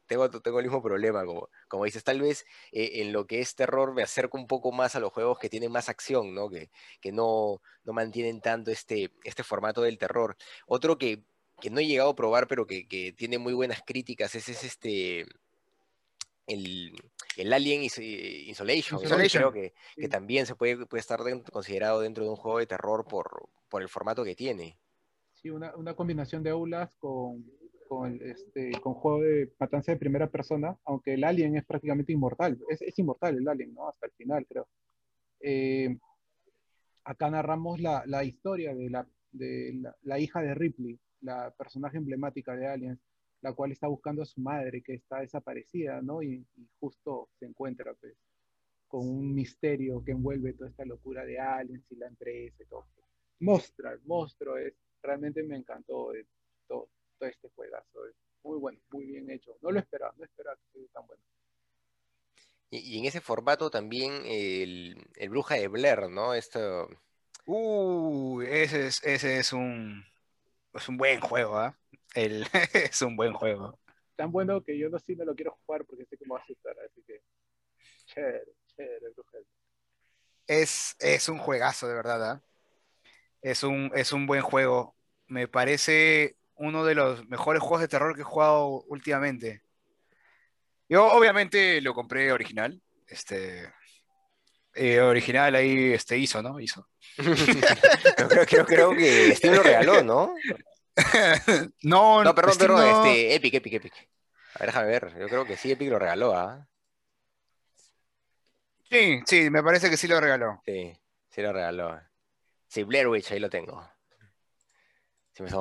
tengo, 0.07 0.29
tengo 0.29 0.59
el 0.59 0.67
mismo 0.67 0.83
problema, 0.83 1.25
como, 1.25 1.49
como 1.67 1.87
dices, 1.87 2.05
tal 2.05 2.21
vez 2.21 2.45
eh, 2.73 2.91
en 2.97 3.15
lo 3.15 3.27
que 3.27 3.41
es 3.41 3.55
terror 3.55 3.95
me 3.95 4.03
acerco 4.03 4.37
un 4.37 4.47
poco 4.47 4.71
más 4.71 4.95
a 4.97 5.01
los 5.01 5.15
juegos 5.15 5.39
que 5.39 5.49
tienen 5.49 5.73
más 5.73 5.89
acción, 5.89 6.35
¿no? 6.35 6.51
Que, 6.51 6.71
que 7.01 7.13
no, 7.13 7.63
no 7.85 7.95
mantienen 7.95 8.43
tanto 8.43 8.71
este, 8.71 9.15
este 9.25 9.45
formato 9.45 9.81
del 9.81 9.97
terror. 9.97 10.37
Otro 10.67 10.99
que, 10.99 11.25
que 11.59 11.71
no 11.71 11.81
he 11.81 11.87
llegado 11.87 12.11
a 12.11 12.17
probar, 12.17 12.49
pero 12.49 12.67
que, 12.67 12.87
que 12.87 13.15
tiene 13.15 13.39
muy 13.39 13.55
buenas 13.55 13.81
críticas, 13.83 14.35
ese 14.35 14.53
es 14.53 14.63
este 14.63 15.27
el, 16.47 16.93
el 17.37 17.53
Alien 17.53 17.83
Is- 17.83 17.99
eh, 17.99 18.45
Isolation. 18.49 19.01
creo 19.01 19.53
que, 19.53 19.73
que 19.97 20.09
también 20.09 20.47
se 20.47 20.55
puede, 20.55 20.87
puede 20.87 21.01
estar 21.01 21.21
dentro- 21.21 21.53
considerado 21.53 22.01
dentro 22.01 22.25
de 22.25 22.31
un 22.31 22.37
juego 22.37 22.59
de 22.59 22.67
terror 22.67 23.07
por, 23.07 23.49
por 23.69 23.83
el 23.83 23.89
formato 23.89 24.25
que 24.25 24.35
tiene. 24.35 24.79
Sí, 25.35 25.49
una, 25.51 25.75
una 25.77 25.95
combinación 25.95 26.43
de 26.43 26.51
aulas 26.51 26.95
con, 26.97 27.45
con, 27.89 28.13
el, 28.13 28.23
este, 28.23 28.73
con 28.81 28.95
juego 28.95 29.21
de 29.23 29.53
matanza 29.59 29.93
de 29.93 29.99
primera 29.99 30.29
persona, 30.29 30.77
aunque 30.85 31.15
el 31.15 31.25
alien 31.25 31.57
es 31.57 31.65
prácticamente 31.65 32.13
inmortal. 32.13 32.59
Es, 32.69 32.83
es 32.83 32.99
inmortal 32.99 33.39
el 33.39 33.49
alien, 33.49 33.73
¿no? 33.73 33.89
Hasta 33.89 34.07
el 34.07 34.13
final, 34.13 34.47
creo. 34.47 34.69
Eh, 35.41 35.97
acá 37.05 37.31
narramos 37.31 37.81
la, 37.81 38.03
la 38.07 38.23
historia 38.25 38.75
de, 38.75 38.91
la, 38.91 39.09
de 39.33 39.73
la, 39.81 39.97
la 40.03 40.19
hija 40.19 40.43
de 40.43 40.55
Ripley, 40.55 40.99
la 41.23 41.51
personaje 41.57 41.97
emblemática 41.97 42.55
de 42.55 42.67
Aliens, 42.67 43.01
la 43.43 43.53
cual 43.53 43.73
está 43.73 43.89
buscando 43.89 44.23
a 44.23 44.27
su 44.27 44.41
madre, 44.41 44.83
que 44.83 44.95
está 44.95 45.21
desaparecida, 45.21 46.01
¿no? 46.03 46.23
Y, 46.23 46.47
y 46.57 46.69
justo 46.79 47.29
se 47.39 47.47
encuentra, 47.47 47.95
pues, 47.95 48.15
con 48.89 49.09
un 49.09 49.35
misterio 49.35 50.03
que 50.05 50.13
envuelve 50.13 50.53
toda 50.55 50.71
esta 50.71 50.85
locura 50.85 51.25
de 51.25 51.39
Aliens 51.39 51.85
y 51.91 51.97
la 51.97 52.09
empresa 52.09 52.63
y 52.63 52.67
todo. 52.67 52.87
Mostra, 53.41 53.93
el 53.93 54.01
monstruo 54.05 54.57
es, 54.57 54.75
realmente 55.03 55.43
me 55.43 55.57
encantó 55.57 56.11
de 56.11 56.27
todo, 56.67 56.89
todo 57.19 57.29
este 57.29 57.49
juegazo. 57.55 58.07
Es 58.07 58.15
muy 58.43 58.59
bueno, 58.59 58.79
muy 58.91 59.07
bien 59.07 59.31
hecho. 59.31 59.57
No 59.63 59.71
lo 59.71 59.79
esperaba, 59.79 60.13
no 60.17 60.25
esperaba 60.25 60.57
que 60.57 60.67
fuera 60.73 60.89
tan 60.93 61.07
bueno. 61.07 61.23
Y, 62.71 62.79
y 62.79 62.99
en 62.99 63.07
ese 63.07 63.21
formato 63.21 63.71
también 63.71 64.13
el, 64.27 64.97
el 65.17 65.29
Bruja 65.31 65.55
de 65.55 65.69
Blair, 65.69 66.11
¿no? 66.11 66.35
Esto, 66.35 66.89
Uh, 67.47 68.43
ese 68.43 68.87
es, 68.87 69.03
ese 69.03 69.39
es 69.39 69.53
un, 69.53 70.05
es 70.75 70.89
un 70.89 70.97
buen 70.97 71.21
juego, 71.21 71.59
¿ah? 71.59 71.80
El, 72.15 72.47
es 72.75 73.03
un 73.03 73.17
buen 73.17 73.33
juego. 73.33 73.79
Tan 74.17 74.33
bueno 74.33 74.63
que 74.63 74.79
yo 74.79 74.89
no 74.89 74.99
sí 74.99 75.17
no 75.17 75.25
lo 75.25 75.35
quiero 75.35 75.59
jugar 75.65 75.85
porque 75.85 76.05
sé 76.05 76.19
me 76.21 76.35
va 76.35 76.41
a 76.41 76.43
asustar, 76.43 76.77
así 76.85 77.03
que 77.07 77.23
chévere, 78.07 78.53
chévere. 78.67 79.07
Es, 80.47 80.97
es 80.99 81.29
un 81.29 81.39
juegazo, 81.39 81.87
de 81.89 81.95
verdad, 81.95 82.31
¿ah? 82.31 82.43
Es 83.41 83.63
un, 83.63 83.91
es 83.95 84.13
un 84.13 84.27
buen 84.27 84.43
juego. 84.43 84.97
Me 85.27 85.49
parece 85.49 86.37
uno 86.57 86.85
de 86.85 86.95
los 86.95 87.27
mejores 87.29 87.63
juegos 87.63 87.81
de 87.81 87.89
terror 87.89 88.15
que 88.15 88.23
he 88.23 88.25
jugado 88.25 88.83
últimamente. 88.89 89.63
Yo 90.89 91.07
obviamente 91.07 91.81
lo 91.81 91.95
compré 91.95 92.33
original. 92.33 92.83
Este, 93.07 93.73
eh, 94.75 95.01
original 95.01 95.55
ahí 95.55 95.93
este, 95.93 96.19
hizo, 96.19 96.43
¿no? 96.43 96.61
Hizo. 96.61 96.89
creo, 97.17 98.27
creo, 98.29 98.47
creo, 98.47 98.67
creo 98.67 98.97
que 98.97 99.35
Steam 99.37 99.55
lo 99.55 99.63
regaló, 99.63 100.03
¿no? 100.03 100.35
no, 101.83 102.25
No, 102.25 102.35
perdón, 102.35 102.55
Steam 102.55 102.71
perdón, 102.71 102.91
no- 102.91 103.07
este, 103.07 103.35
Epic, 103.35 103.55
Epic, 103.55 103.73
Epic. 103.75 104.09
A 104.55 104.59
ver, 104.61 104.69
déjame 104.69 104.87
ver, 104.89 105.19
yo 105.19 105.29
creo 105.29 105.47
que 105.47 105.57
sí, 105.57 105.73
Epic 105.73 105.89
lo 105.89 105.99
regaló, 105.99 106.35
¿ah? 106.35 106.67
Sí, 108.91 109.23
sí, 109.25 109.51
me 109.51 109.63
parece 109.63 109.89
que 109.89 109.97
sí 109.97 110.09
lo 110.09 110.21
regaló. 110.21 110.61
Sí, 110.67 110.93
sí 111.31 111.43
lo 111.43 111.53
regaló. 111.53 112.01
Sí, 112.67 112.83
Blair 112.83 113.09
Witch, 113.09 113.31
ahí 113.31 113.39
lo 113.39 113.49
tengo. 113.49 113.89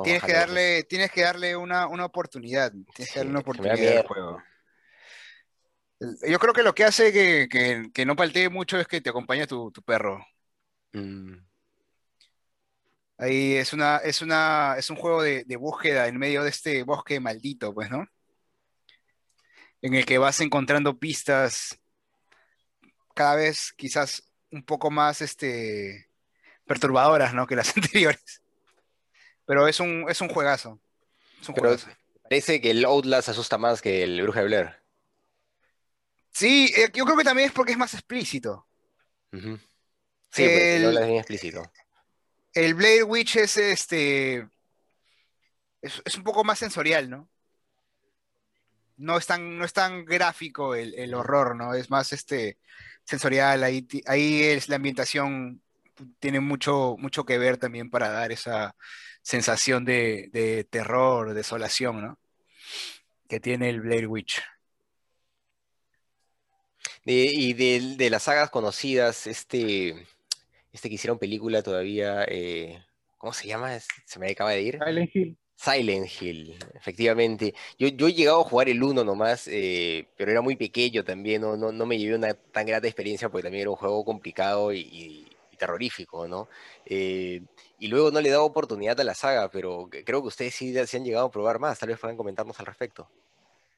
tienes 0.02 0.22
que 0.22 0.32
darle, 0.32 0.82
tienes 0.84 1.10
que 1.12 1.22
darle 1.22 1.56
una, 1.56 1.86
oportunidad. 2.04 2.72
Tienes 2.94 3.12
que 3.12 3.18
darle 3.20 3.30
una 3.30 3.40
oportunidad 3.40 3.98
al 3.98 4.06
juego. 4.06 4.42
Yo 6.00 6.38
creo 6.38 6.54
que 6.54 6.62
lo 6.62 6.74
que 6.74 6.84
hace 6.84 7.12
que, 7.12 8.04
no 8.06 8.16
paltee 8.16 8.48
mucho 8.48 8.78
es 8.78 8.88
que 8.88 9.00
te 9.00 9.10
acompañe 9.10 9.46
tu, 9.46 9.72
perro. 9.84 10.24
Mm. 10.92 11.34
Ahí 13.20 13.56
es 13.56 13.74
una, 13.74 13.98
es 13.98 14.22
una, 14.22 14.76
es 14.78 14.88
un 14.88 14.96
juego 14.96 15.22
de, 15.22 15.44
búsqueda 15.56 16.08
en 16.08 16.16
medio 16.16 16.42
de 16.42 16.48
este 16.48 16.82
bosque 16.84 17.20
maldito, 17.20 17.74
pues, 17.74 17.90
¿no? 17.90 18.06
En 19.82 19.94
el 19.94 20.06
que 20.06 20.16
vas 20.16 20.40
encontrando 20.40 20.98
pistas 20.98 21.78
cada 23.14 23.34
vez 23.34 23.74
quizás 23.76 24.32
un 24.50 24.64
poco 24.64 24.90
más 24.90 25.20
este, 25.20 26.08
perturbadoras, 26.64 27.34
¿no? 27.34 27.46
Que 27.46 27.56
las 27.56 27.76
anteriores. 27.76 28.42
Pero 29.44 29.68
es 29.68 29.80
un, 29.80 30.06
es 30.08 30.18
un 30.22 30.30
juegazo. 30.30 30.80
Parece 32.22 32.62
que 32.62 32.70
el 32.70 32.86
Outlast 32.86 33.28
asusta 33.28 33.58
más 33.58 33.82
que 33.82 34.02
el 34.02 34.22
Bruja 34.22 34.40
de 34.40 34.46
Blair. 34.46 34.82
Sí, 36.32 36.72
eh, 36.74 36.88
yo 36.94 37.04
creo 37.04 37.18
que 37.18 37.24
también 37.24 37.48
es 37.48 37.52
porque 37.52 37.72
es 37.72 37.78
más 37.78 37.92
explícito. 37.92 38.66
Sí, 39.30 40.42
el, 40.42 40.86
Outlast 40.86 41.02
es 41.02 41.06
bien 41.06 41.18
explícito. 41.18 41.70
El 42.54 42.74
Blair 42.74 43.04
Witch 43.04 43.36
es 43.36 43.56
este. 43.56 44.48
Es, 45.82 46.16
un 46.16 46.24
poco 46.24 46.44
más 46.44 46.58
sensorial, 46.58 47.08
¿no? 47.08 47.28
No 48.96 49.16
es 49.16 49.26
tan, 49.26 49.58
no 49.58 49.64
es 49.64 49.72
tan 49.72 50.04
gráfico 50.04 50.74
el, 50.74 51.14
horror, 51.14 51.56
¿no? 51.56 51.74
Es 51.74 51.90
más 51.90 52.12
este 52.12 52.58
sensorial. 53.04 53.64
Ahí, 53.64 53.86
ahí 54.06 54.42
es 54.42 54.68
la 54.68 54.76
ambientación 54.76 55.62
tiene 56.18 56.40
mucho, 56.40 56.96
mucho 56.98 57.24
que 57.24 57.38
ver 57.38 57.58
también 57.58 57.90
para 57.90 58.10
dar 58.10 58.32
esa 58.32 58.76
sensación 59.22 59.84
de, 59.84 60.28
de 60.32 60.64
terror, 60.64 61.34
desolación, 61.34 62.02
¿no? 62.02 62.18
Que 63.28 63.40
tiene 63.40 63.70
el 63.70 63.80
Blair 63.80 64.06
Witch. 64.08 64.42
y 67.04 67.52
de, 67.54 68.10
las 68.10 68.24
sagas 68.24 68.50
conocidas, 68.50 69.26
este, 69.26 70.06
este 70.72 70.88
que 70.88 70.94
hicieron 70.94 71.18
película 71.18 71.62
todavía, 71.62 72.24
eh, 72.28 72.82
¿cómo 73.18 73.32
se 73.32 73.48
llama? 73.48 73.78
Se 73.78 74.18
me 74.18 74.30
acaba 74.30 74.50
de 74.50 74.62
ir. 74.62 74.78
Silent 74.84 75.10
Hill. 75.14 75.38
Silent 75.56 76.08
Hill, 76.20 76.56
efectivamente. 76.74 77.54
Yo, 77.78 77.88
yo 77.88 78.08
he 78.08 78.14
llegado 78.14 78.40
a 78.40 78.44
jugar 78.44 78.68
el 78.68 78.82
1 78.82 79.04
nomás, 79.04 79.46
eh, 79.48 80.08
pero 80.16 80.30
era 80.30 80.40
muy 80.40 80.56
pequeño 80.56 81.04
también, 81.04 81.42
no, 81.42 81.56
no, 81.56 81.86
me 81.86 81.98
llevé 81.98 82.14
una 82.14 82.32
tan 82.34 82.66
grata 82.66 82.86
experiencia 82.86 83.28
porque 83.28 83.42
también 83.42 83.62
era 83.62 83.70
un 83.70 83.76
juego 83.76 84.04
complicado 84.04 84.72
y 84.72 85.30
terrorífico, 85.60 86.26
¿no? 86.26 86.48
Eh, 86.84 87.42
y 87.78 87.86
luego 87.86 88.10
no 88.10 88.20
le 88.20 88.28
he 88.28 88.32
dado 88.32 88.44
oportunidad 88.44 88.98
a 88.98 89.04
la 89.04 89.14
saga, 89.14 89.48
pero 89.50 89.88
creo 89.88 90.22
que 90.22 90.28
ustedes 90.28 90.54
sí 90.54 90.74
se 90.74 90.96
han 90.96 91.04
llegado 91.04 91.26
a 91.26 91.30
probar 91.30 91.60
más, 91.60 91.78
tal 91.78 91.90
vez 91.90 92.00
puedan 92.00 92.16
comentarnos 92.16 92.58
al 92.58 92.66
respecto. 92.66 93.08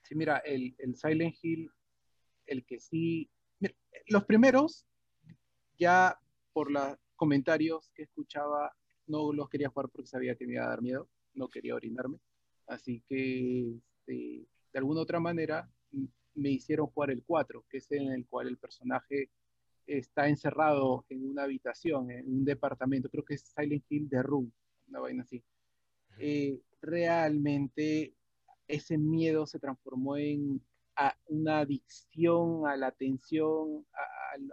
Sí, 0.03 0.15
mira, 0.15 0.39
el, 0.39 0.75
Silent 0.95 1.35
Hill, 1.43 1.71
el 2.47 2.65
que 2.65 2.81
sí, 2.81 3.29
los 4.07 4.25
primeros, 4.25 4.87
ya 5.79 6.19
por 6.53 6.71
los 6.71 6.97
comentarios 7.17 7.91
que 7.95 8.03
escuchaba, 8.03 8.73
no 9.07 9.33
los 9.33 9.49
quería 9.49 9.69
jugar 9.69 9.89
porque 9.91 10.07
sabía 10.07 10.37
que 10.37 10.47
me 10.47 10.55
iba 10.55 10.65
a 10.65 10.69
dar 10.69 10.83
miedo, 10.83 11.09
no 11.35 11.49
quería 11.49 11.75
orinarme, 11.75 12.19
así 12.67 13.03
que 13.09 13.77
este, 14.07 14.47
de 14.73 14.79
alguna 14.79 15.01
otra 15.01 15.21
manera 15.21 15.69
me 16.35 16.51
hicieron 16.51 16.87
jugar 16.87 17.11
el 17.11 17.23
4, 17.25 17.65
que 17.69 17.79
es 17.79 17.91
en 17.93 18.13
el 18.13 18.27
cual 18.27 18.49
el 18.49 18.59
personaje 18.59 19.31
está 19.87 20.29
encerrado 20.29 21.05
en 21.09 21.29
una 21.29 21.43
habitación, 21.43 22.11
en 22.11 22.29
un 22.29 22.45
departamento, 22.45 23.09
creo 23.11 23.25
que 23.25 23.35
es 23.35 23.53
Silent 23.55 23.85
Hill 23.89 24.09
The 24.09 24.23
Room, 24.23 24.53
una 24.89 25.01
vaina 25.01 25.23
así. 25.23 25.43
Eh, 26.19 26.61
realmente 26.81 28.15
ese 28.67 28.99
miedo 28.99 29.47
se 29.47 29.59
transformó 29.59 30.17
en 30.17 30.63
una 31.27 31.61
adicción 31.61 32.67
a 32.67 32.77
la 32.77 32.89
atención, 32.89 33.87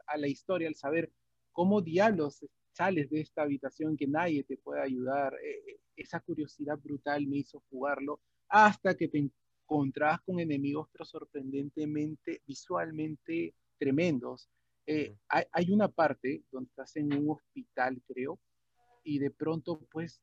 a, 0.08 0.18
la 0.18 0.28
historia, 0.28 0.68
al 0.68 0.76
saber 0.76 1.12
cómo 1.60 1.82
diablos 1.82 2.46
sales 2.72 3.10
de 3.10 3.20
esta 3.20 3.42
habitación 3.42 3.98
que 3.98 4.08
nadie 4.08 4.46
te 4.46 4.56
puede 4.56 4.82
ayudar. 4.82 5.34
Eh, 5.44 5.62
eh, 5.68 5.80
esa 5.98 6.22
curiosidad 6.22 6.80
brutal 6.80 7.28
me 7.28 7.40
hizo 7.40 7.62
jugarlo 7.70 8.22
hasta 8.48 8.96
que 8.96 9.10
te 9.10 9.30
encontrabas 9.66 10.22
con 10.22 10.40
enemigos 10.40 10.88
pero 10.90 11.04
sorprendentemente 11.04 12.42
visualmente 12.48 13.54
tremendos. 13.78 14.50
Eh, 14.88 15.18
hay, 15.28 15.70
una 15.70 15.90
parte 15.90 16.46
donde 16.50 16.70
estás 16.70 16.96
en 16.96 17.14
un 17.14 17.32
hospital, 17.32 18.02
creo, 18.08 18.40
y 19.04 19.20
de 19.20 19.30
pronto, 19.30 19.86
pues, 19.92 20.22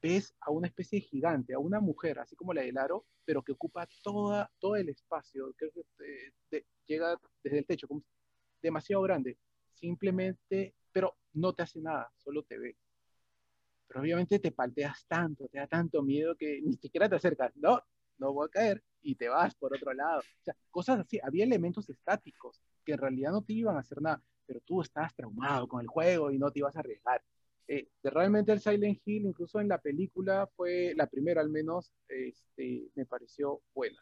ves 0.00 0.34
a 0.40 0.50
una 0.50 0.68
especie 0.68 1.00
de 1.00 1.06
gigante, 1.06 1.52
a 1.52 1.58
una 1.58 1.80
mujer, 1.80 2.18
así 2.18 2.34
como 2.34 2.54
la 2.54 2.62
del 2.62 2.78
aro, 2.78 3.04
pero 3.26 3.42
que 3.42 3.52
ocupa 3.52 3.86
toda, 4.02 4.50
todo 4.58 4.76
el 4.76 4.88
espacio, 4.88 5.54
que 5.58 5.66
eh, 6.56 6.64
llega 6.86 7.20
desde 7.44 7.58
el 7.58 7.66
techo, 7.66 7.86
como 7.86 8.02
demasiado 8.62 9.02
grande, 9.02 9.36
simplemente, 9.76 10.74
pero 10.92 11.16
no 11.34 11.52
te 11.54 11.62
hace 11.62 11.80
nada, 11.80 12.10
solo 12.16 12.42
te 12.42 12.58
ve. 12.58 12.76
Pero 13.86 14.00
obviamente 14.00 14.38
te 14.38 14.52
palteas 14.52 15.06
tanto, 15.06 15.48
te 15.48 15.58
da 15.58 15.66
tanto 15.66 16.02
miedo 16.02 16.36
que 16.36 16.60
ni 16.62 16.74
siquiera 16.74 17.08
te 17.08 17.16
acercas, 17.16 17.54
no, 17.56 17.80
no 18.18 18.32
voy 18.32 18.46
a 18.46 18.50
caer, 18.50 18.82
y 19.02 19.14
te 19.14 19.28
vas 19.28 19.54
por 19.54 19.74
otro 19.74 19.92
lado. 19.92 20.20
O 20.20 20.44
sea, 20.44 20.56
cosas 20.70 21.00
así, 21.00 21.20
había 21.22 21.44
elementos 21.44 21.88
estáticos 21.88 22.60
que 22.84 22.92
en 22.92 22.98
realidad 22.98 23.30
no 23.30 23.42
te 23.42 23.52
iban 23.52 23.76
a 23.76 23.80
hacer 23.80 24.02
nada, 24.02 24.22
pero 24.46 24.60
tú 24.60 24.82
estabas 24.82 25.14
traumado 25.14 25.68
con 25.68 25.80
el 25.80 25.86
juego 25.86 26.30
y 26.30 26.38
no 26.38 26.50
te 26.50 26.58
ibas 26.58 26.76
a 26.76 26.80
arriesgar. 26.80 27.22
Eh, 27.68 27.88
realmente 28.02 28.52
el 28.52 28.60
Silent 28.60 29.00
Hill, 29.04 29.26
incluso 29.26 29.60
en 29.60 29.68
la 29.68 29.78
película, 29.78 30.48
fue 30.56 30.92
la 30.96 31.06
primera 31.06 31.40
al 31.40 31.50
menos, 31.50 31.92
este, 32.08 32.88
me 32.94 33.06
pareció 33.06 33.60
buena. 33.74 33.98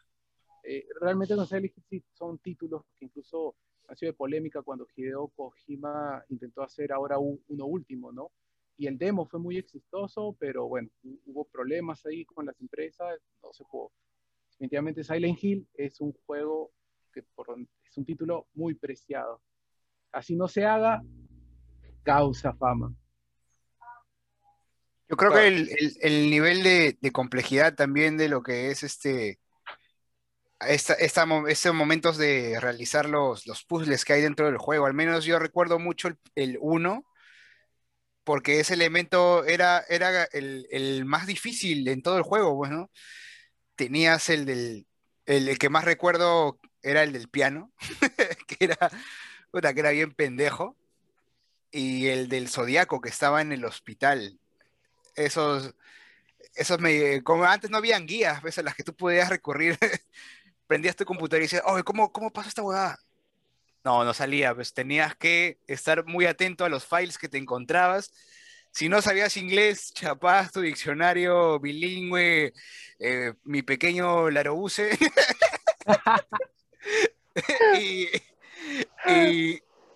Eh, 0.63 0.87
realmente 0.99 1.35
los 1.35 1.49
Silent 1.49 1.73
Hill 1.89 2.03
son 2.13 2.39
títulos 2.39 2.83
que 2.97 3.05
incluso 3.05 3.55
han 3.87 3.97
sido 3.97 4.11
de 4.11 4.17
polémica 4.17 4.61
cuando 4.61 4.87
Hideo 4.95 5.27
Kojima 5.29 6.23
intentó 6.29 6.63
hacer 6.63 6.91
ahora 6.91 7.17
uno 7.19 7.65
último, 7.65 8.11
¿no? 8.11 8.31
Y 8.77 8.87
el 8.87 8.97
demo 8.97 9.25
fue 9.25 9.39
muy 9.39 9.57
exitoso, 9.57 10.35
pero 10.39 10.67
bueno, 10.67 10.89
hubo 11.25 11.45
problemas 11.45 12.05
ahí 12.05 12.25
con 12.25 12.45
las 12.45 12.59
empresas, 12.59 13.19
no 13.41 13.53
se 13.53 13.63
jugó. 13.63 13.91
Definitivamente 14.51 15.03
Silent 15.03 15.41
Hill 15.41 15.67
es 15.75 16.01
un 16.01 16.13
juego 16.25 16.71
que 17.13 17.21
es 17.21 17.97
un 17.97 18.05
título 18.05 18.47
muy 18.53 18.73
preciado. 18.73 19.41
Así 20.11 20.35
no 20.35 20.47
se 20.47 20.65
haga, 20.65 21.01
causa 22.03 22.53
fama. 22.53 22.93
Yo 25.07 25.17
creo 25.17 25.31
que 25.33 25.47
el, 26.01 26.29
nivel 26.29 26.63
de, 26.63 27.11
complejidad 27.11 27.75
también 27.75 28.17
de 28.17 28.27
lo 28.27 28.41
que 28.41 28.71
es 28.71 28.83
este, 28.83 29.39
estos 30.59 31.73
momentos 31.73 32.17
de 32.17 32.59
realizar 32.59 33.09
los, 33.09 33.45
los, 33.45 33.63
puzzles 33.65 34.05
que 34.05 34.13
hay 34.13 34.21
dentro 34.21 34.45
del 34.45 34.57
juego, 34.57 34.85
al 34.85 34.93
menos 34.93 35.25
yo 35.25 35.39
recuerdo 35.39 35.79
mucho 35.79 36.09
el 36.35 36.57
1, 36.61 37.05
porque 38.23 38.59
ese 38.59 38.73
elemento 38.73 39.45
era, 39.45 39.83
era 39.89 40.23
el, 40.25 40.67
el, 40.71 41.05
más 41.05 41.27
difícil 41.27 41.87
en 41.87 42.01
todo 42.01 42.17
el 42.17 42.23
juego, 42.23 42.57
pues, 42.57 42.71
¿no? 42.71 42.89
tenías 43.75 44.29
el 44.29 44.45
del, 44.45 44.87
el, 45.25 45.57
que 45.57 45.69
más 45.69 45.85
recuerdo 45.85 46.59
era 46.81 47.03
el 47.03 47.13
del 47.13 47.29
piano, 47.29 47.71
que 48.47 48.57
era, 48.59 48.77
que 49.73 49.79
era 49.79 49.91
bien 49.91 50.13
pendejo, 50.13 50.77
y 51.71 52.07
el 52.07 52.29
del 52.29 52.49
zodiaco 52.49 53.01
que 53.01 53.09
estaba 53.09 53.41
en 53.41 53.51
el 53.51 53.65
hospital. 53.65 54.39
Esos, 55.15 55.75
esos 56.55 56.79
me, 56.79 57.21
como 57.23 57.45
antes 57.45 57.69
no 57.69 57.77
habían 57.77 58.05
guías, 58.05 58.41
¿ves? 58.41 58.57
a 58.57 58.63
las 58.63 58.75
que 58.75 58.83
tú 58.83 58.95
podías 58.95 59.29
recurrir, 59.29 59.77
prendías 60.67 60.95
tu 60.95 61.05
computadora 61.05 61.43
y 61.43 61.45
decías, 61.45 61.63
oye, 61.65 61.83
¿cómo, 61.83 62.11
cómo 62.11 62.31
pasa 62.31 62.49
esta 62.49 62.63
huevada? 62.63 62.99
No, 63.83 64.03
no 64.03 64.13
salía, 64.13 64.55
pues 64.55 64.73
tenías 64.73 65.15
que 65.15 65.59
estar 65.67 66.05
muy 66.05 66.25
atento 66.25 66.65
a 66.65 66.69
los 66.69 66.85
files 66.85 67.17
que 67.17 67.29
te 67.29 67.37
encontrabas 67.37 68.11
si 68.75 68.89
no 68.89 69.01
sabías 69.01 69.37
inglés, 69.37 69.93
chapás 69.93 70.51
tu 70.51 70.59
diccionario 70.59 71.61
bilingüe, 71.61 72.51
eh, 72.99 73.33
mi 73.45 73.61
pequeño 73.61 74.29
Larobuse. 74.29 74.89
y, 77.79 78.09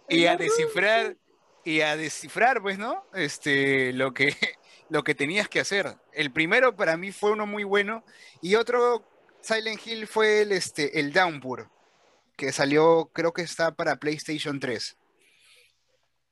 y, 0.08 0.26
a 0.26 0.38
descifrar, 0.38 1.18
y 1.66 1.82
a 1.82 1.98
descifrar, 1.98 2.62
pues, 2.62 2.78
¿no? 2.78 3.06
Este, 3.14 3.92
lo 3.92 4.14
que, 4.14 4.34
lo 4.90 5.04
que 5.04 5.14
tenías 5.14 5.50
que 5.50 5.60
hacer. 5.60 5.98
El 6.14 6.32
primero 6.32 6.78
para 6.78 6.96
mí 6.96 7.12
fue 7.12 7.34
uno 7.34 7.46
muy 7.46 7.66
bueno, 7.66 8.06
y 8.42 8.56
otro 8.56 9.04
Silent 9.42 9.86
Hill 9.86 10.08
fue 10.08 10.42
el, 10.42 10.52
este, 10.52 11.00
el 11.00 11.12
Downpour, 11.14 11.70
que 12.38 12.52
salió, 12.52 13.10
creo 13.14 13.34
que 13.34 13.42
está 13.42 13.76
para 13.76 13.98
PlayStation 13.98 14.60
3 14.60 14.98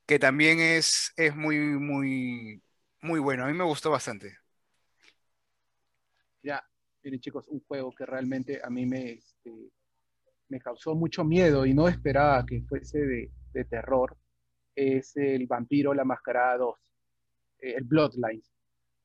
que 0.08 0.18
también 0.18 0.60
es, 0.60 1.14
es 1.18 1.36
muy, 1.36 1.60
muy, 1.60 2.64
muy 3.02 3.20
bueno. 3.20 3.44
A 3.44 3.48
mí 3.48 3.54
me 3.54 3.66
gustó 3.66 3.92
bastante. 3.92 4.38
Ya, 6.42 6.64
miren 7.04 7.20
chicos, 7.20 7.46
un 7.50 7.60
juego 7.68 7.94
que 7.94 8.06
realmente 8.06 8.62
a 8.64 8.70
mí 8.70 8.86
me, 8.86 9.12
este, 9.12 9.52
me 10.48 10.60
causó 10.60 10.96
mucho 10.96 11.26
miedo 11.26 11.66
y 11.66 11.74
no 11.74 11.90
esperaba 11.90 12.46
que 12.46 12.62
fuese 12.62 13.00
de, 13.00 13.32
de 13.52 13.66
terror, 13.66 14.18
es 14.74 15.18
el 15.18 15.46
Vampiro 15.46 15.94
la 15.94 16.06
Mascarada 16.06 16.58
2, 16.58 16.80
eh, 17.60 17.74
el 17.76 17.84
Bloodlines. 17.84 18.50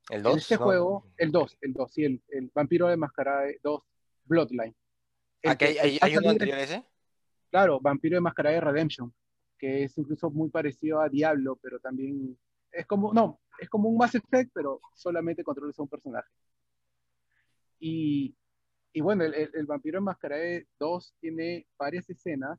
El 0.08 0.18
En 0.18 0.22
2. 0.22 0.36
este 0.36 0.56
juego, 0.56 1.10
el 1.16 1.32
2, 1.32 1.58
el 1.62 1.72
2, 1.72 1.92
sí, 1.92 2.04
el, 2.04 2.22
el 2.28 2.50
Vampiro 2.54 2.86
de 2.86 2.96
Mascarada 2.96 3.46
2, 3.60 3.82
Bloodline. 4.32 4.74
¿Aquí 5.44 5.64
hay, 5.66 5.74
que- 5.74 5.80
hay, 5.80 5.98
a 6.00 6.06
hay 6.06 6.16
uno 6.16 6.30
anterior 6.30 6.58
a 6.58 6.62
ese? 6.62 6.84
Claro, 7.50 7.80
Vampiro 7.80 8.16
de 8.16 8.20
Mascarada 8.22 8.54
de 8.54 8.60
Redemption, 8.62 9.12
que 9.58 9.84
es 9.84 9.96
incluso 9.98 10.30
muy 10.30 10.48
parecido 10.50 11.00
a 11.00 11.08
Diablo, 11.08 11.58
pero 11.62 11.78
también 11.78 12.38
es 12.70 12.86
como, 12.86 13.12
no, 13.12 13.40
es 13.60 13.68
como 13.68 13.88
un 13.90 13.98
Mass 13.98 14.14
Effect, 14.14 14.50
pero 14.54 14.80
solamente 14.94 15.44
controlas 15.44 15.78
a 15.78 15.82
un 15.82 15.88
personaje. 15.88 16.28
Y, 17.78 18.34
y 18.92 19.00
bueno, 19.00 19.24
el, 19.24 19.34
el, 19.34 19.50
el 19.54 19.66
Vampiro 19.66 19.98
de 19.98 20.04
Mascarada 20.04 20.60
2 20.78 21.14
tiene 21.20 21.66
varias 21.78 22.08
escenas 22.08 22.58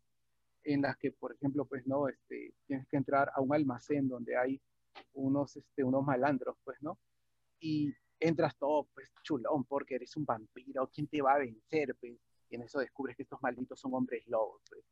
en 0.63 0.81
las 0.81 0.95
que, 0.97 1.11
por 1.11 1.33
ejemplo, 1.33 1.65
pues 1.65 1.85
no, 1.87 2.07
este, 2.07 2.53
tienes 2.67 2.87
que 2.87 2.97
entrar 2.97 3.31
a 3.35 3.41
un 3.41 3.53
almacén 3.53 4.07
donde 4.07 4.37
hay 4.37 4.61
unos, 5.13 5.55
este, 5.57 5.83
unos 5.83 6.03
malandros, 6.05 6.55
pues, 6.63 6.77
¿no? 6.81 6.99
Y 7.59 7.93
entras 8.27 8.55
todo, 8.57 8.87
pues, 8.93 9.11
chulón, 9.23 9.63
porque 9.65 9.95
eres 9.95 10.15
un 10.17 10.25
vampiro, 10.25 10.89
¿quién 10.93 11.07
te 11.07 11.21
va 11.21 11.33
a 11.33 11.39
vencer, 11.39 11.95
pues? 11.99 12.13
Y 12.49 12.55
en 12.55 12.61
eso 12.63 12.79
descubres 12.79 13.15
que 13.15 13.23
estos 13.23 13.41
malditos 13.41 13.79
son 13.79 13.93
hombres 13.95 14.23
lobos, 14.27 14.61
pues. 14.69 14.83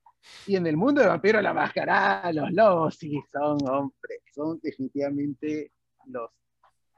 Y 0.48 0.56
en 0.56 0.68
el 0.68 0.78
mundo 0.78 1.02
de 1.02 1.08
Vampiro 1.08 1.42
la 1.42 1.54
Mascarada, 1.54 2.32
los 2.32 2.52
lobos 2.52 2.96
sí 2.96 3.22
son 3.32 3.58
hombres, 3.68 4.22
son 4.34 4.60
definitivamente 4.62 5.72
los, 6.06 6.30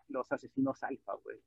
los 0.10 0.32
asesinos 0.32 0.82
alfa, 0.84 1.18
pues. 1.24 1.40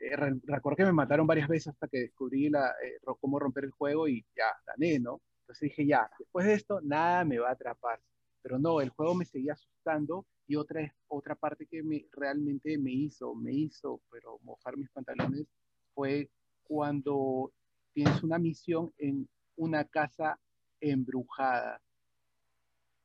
Eh, 0.00 0.14
re- 0.16 0.40
recuerdo 0.44 0.76
que 0.76 0.84
me 0.84 0.92
mataron 0.92 1.26
varias 1.26 1.48
veces 1.48 1.68
hasta 1.68 1.88
que 1.88 2.00
descubrí 2.00 2.48
la, 2.50 2.70
eh, 2.82 3.00
cómo 3.20 3.38
romper 3.38 3.64
el 3.64 3.70
juego 3.72 4.06
y 4.06 4.24
ya, 4.36 4.46
gané, 4.66 4.98
¿no? 5.00 5.20
Entonces 5.40 5.70
dije, 5.70 5.86
ya, 5.86 6.08
después 6.18 6.46
de 6.46 6.54
esto, 6.54 6.80
nada 6.82 7.24
me 7.24 7.38
va 7.38 7.48
a 7.48 7.52
atrapar. 7.52 8.00
Pero 8.42 8.58
no, 8.58 8.80
el 8.80 8.90
juego 8.90 9.14
me 9.14 9.24
seguía 9.24 9.54
asustando 9.54 10.26
y 10.46 10.56
otra, 10.56 10.94
otra 11.08 11.34
parte 11.34 11.66
que 11.66 11.82
me, 11.82 12.06
realmente 12.12 12.78
me 12.78 12.92
hizo, 12.92 13.34
me 13.34 13.52
hizo, 13.52 14.00
pero 14.10 14.38
mojar 14.42 14.76
mis 14.76 14.90
pantalones, 14.90 15.46
fue 15.94 16.30
cuando 16.62 17.52
tienes 17.92 18.22
una 18.22 18.38
misión 18.38 18.92
en 18.98 19.28
una 19.56 19.84
casa 19.84 20.38
embrujada. 20.80 21.80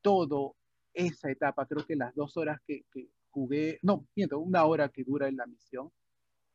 Todo 0.01 0.55
esa 0.93 1.31
etapa, 1.31 1.65
creo 1.65 1.85
que 1.85 1.95
las 1.95 2.13
dos 2.13 2.37
horas 2.37 2.59
que, 2.67 2.85
que 2.91 3.09
jugué, 3.31 3.79
no, 3.81 4.05
miento, 4.15 4.39
una 4.39 4.65
hora 4.65 4.89
que 4.89 5.03
dura 5.03 5.27
en 5.27 5.37
la 5.37 5.47
misión, 5.47 5.91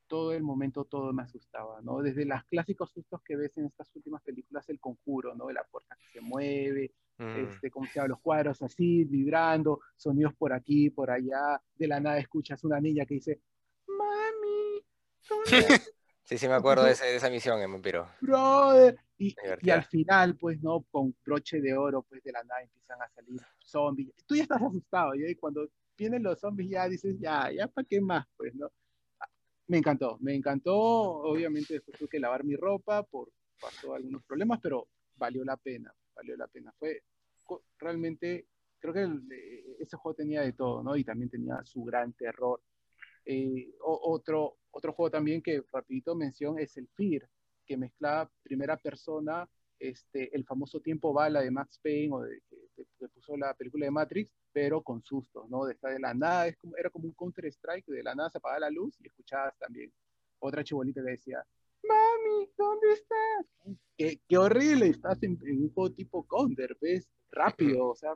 todo 0.08 0.32
el 0.32 0.42
momento 0.42 0.84
todo 0.86 1.12
me 1.12 1.22
asustaba, 1.22 1.80
¿no? 1.82 2.00
Desde 2.02 2.24
los 2.24 2.42
clásicos 2.44 2.90
sustos 2.90 3.22
que 3.22 3.36
ves 3.36 3.56
en 3.58 3.66
estas 3.66 3.94
últimas 3.94 4.22
películas, 4.22 4.68
el 4.68 4.80
conjuro, 4.80 5.34
¿no? 5.36 5.46
De 5.46 5.54
la 5.54 5.64
puerta 5.64 5.96
que 5.96 6.08
se 6.08 6.20
mueve, 6.20 6.92
Mm. 7.20 7.36
este, 7.36 7.68
como 7.70 7.84
se 7.86 7.94
llama, 7.94 8.08
los 8.08 8.20
cuadros 8.20 8.62
así, 8.62 9.02
vibrando, 9.04 9.80
sonidos 9.96 10.34
por 10.36 10.52
aquí, 10.52 10.88
por 10.90 11.10
allá, 11.10 11.60
de 11.74 11.86
la 11.88 11.98
nada 11.98 12.16
escuchas 12.18 12.62
una 12.62 12.80
niña 12.80 13.04
que 13.06 13.14
dice, 13.14 13.40
mami, 13.88 14.84
¿dónde 15.28 15.44
Sí, 16.22 16.36
sí 16.38 16.46
me 16.46 16.54
acuerdo 16.54 16.84
de, 16.84 16.92
ese- 16.92 17.06
de 17.06 17.16
esa 17.16 17.28
misión 17.30 17.60
en 17.60 17.72
Vampiro. 17.72 18.06
brother? 18.20 18.96
Y, 19.20 19.34
al 19.70 19.82
final, 19.84 20.36
pues, 20.36 20.62
¿no? 20.62 20.84
Con 20.92 21.12
broche 21.24 21.60
de 21.60 21.76
oro, 21.76 22.02
pues, 22.02 22.22
de 22.22 22.30
la 22.30 22.44
nada 22.44 22.62
empiezan 22.62 23.02
a 23.02 23.08
salir 23.08 23.40
zombies. 23.58 24.12
Tú 24.26 24.36
ya 24.36 24.42
estás 24.42 24.62
asustado. 24.62 25.14
Y 25.16 25.34
cuando 25.34 25.68
vienen 25.96 26.22
los 26.22 26.38
zombies 26.38 26.70
ya 26.70 26.88
dices, 26.88 27.16
ya, 27.18 27.50
ya, 27.50 27.66
¿para 27.66 27.84
qué 27.88 28.00
más? 28.00 28.26
Pues, 28.36 28.54
¿no? 28.54 28.70
Me 29.68 29.78
encantó, 29.78 30.18
me 30.20 30.34
encantó. 30.34 30.74
Obviamente 30.76 31.74
después 31.74 31.98
tuve 31.98 32.08
que 32.08 32.20
lavar 32.20 32.44
mi 32.44 32.56
ropa 32.56 33.02
por 33.02 33.30
pasó 33.60 33.94
algunos 33.94 34.22
problemas, 34.24 34.60
pero 34.62 34.88
valió 35.16 35.44
la 35.44 35.56
pena, 35.56 35.92
valió 36.14 36.36
la 36.36 36.46
pena. 36.46 36.72
Fue 36.78 37.02
realmente, 37.78 38.46
creo 38.78 38.94
que 38.94 39.02
el- 39.02 39.26
eh, 39.32 39.76
ese 39.80 39.96
juego 39.96 40.14
tenía 40.16 40.42
de 40.42 40.52
todo, 40.52 40.82
¿no? 40.82 40.96
Y 40.96 41.04
también 41.04 41.30
tenía 41.30 41.60
su 41.64 41.82
gran 41.84 42.12
terror. 42.12 42.62
Eh, 43.24 43.74
otro, 43.80 44.58
otro 44.70 44.92
juego 44.92 45.10
también 45.10 45.42
que 45.42 45.62
rapidito 45.72 46.14
mención 46.14 46.58
es 46.58 46.76
el 46.76 46.88
Fear, 46.88 47.28
que 47.66 47.76
mezclaba 47.76 48.30
primera 48.42 48.76
persona, 48.76 49.48
este, 49.78 50.34
el 50.34 50.44
famoso 50.44 50.80
tiempo 50.80 51.12
bala 51.12 51.40
de 51.40 51.50
Max 51.50 51.78
Payne 51.82 52.14
o 52.14 52.20
de, 52.20 52.40
que, 52.74 53.08
puso 53.08 53.36
la 53.36 53.54
película 53.54 53.86
de 53.86 53.90
Matrix, 53.90 54.32
pero 54.52 54.82
con 54.82 55.02
sustos, 55.02 55.48
¿no? 55.48 55.64
De 55.64 55.74
estar 55.74 55.92
de 55.92 56.00
la 56.00 56.14
nada, 56.14 56.46
es 56.46 56.56
como, 56.56 56.76
era 56.76 56.90
como 56.90 57.06
un 57.06 57.14
Counter-Strike, 57.14 57.86
de 57.86 58.02
la 58.02 58.14
nada 58.14 58.30
se 58.30 58.38
apagaba 58.38 58.60
la 58.60 58.70
luz 58.70 58.96
y 59.00 59.06
escuchabas 59.06 59.56
también 59.58 59.92
otra 60.40 60.64
chibolita 60.64 61.02
que 61.02 61.10
decía, 61.10 61.44
mami, 61.82 62.50
¿dónde 62.56 62.92
estás? 62.92 63.46
Qué, 63.96 64.20
qué 64.28 64.38
horrible, 64.38 64.88
estás 64.88 65.22
en, 65.22 65.38
en 65.44 65.62
un 65.62 65.72
juego 65.72 65.92
tipo 65.92 66.26
Counter, 66.26 66.76
¿ves? 66.80 67.08
Rápido, 67.30 67.88
o 67.88 67.94
sea, 67.94 68.14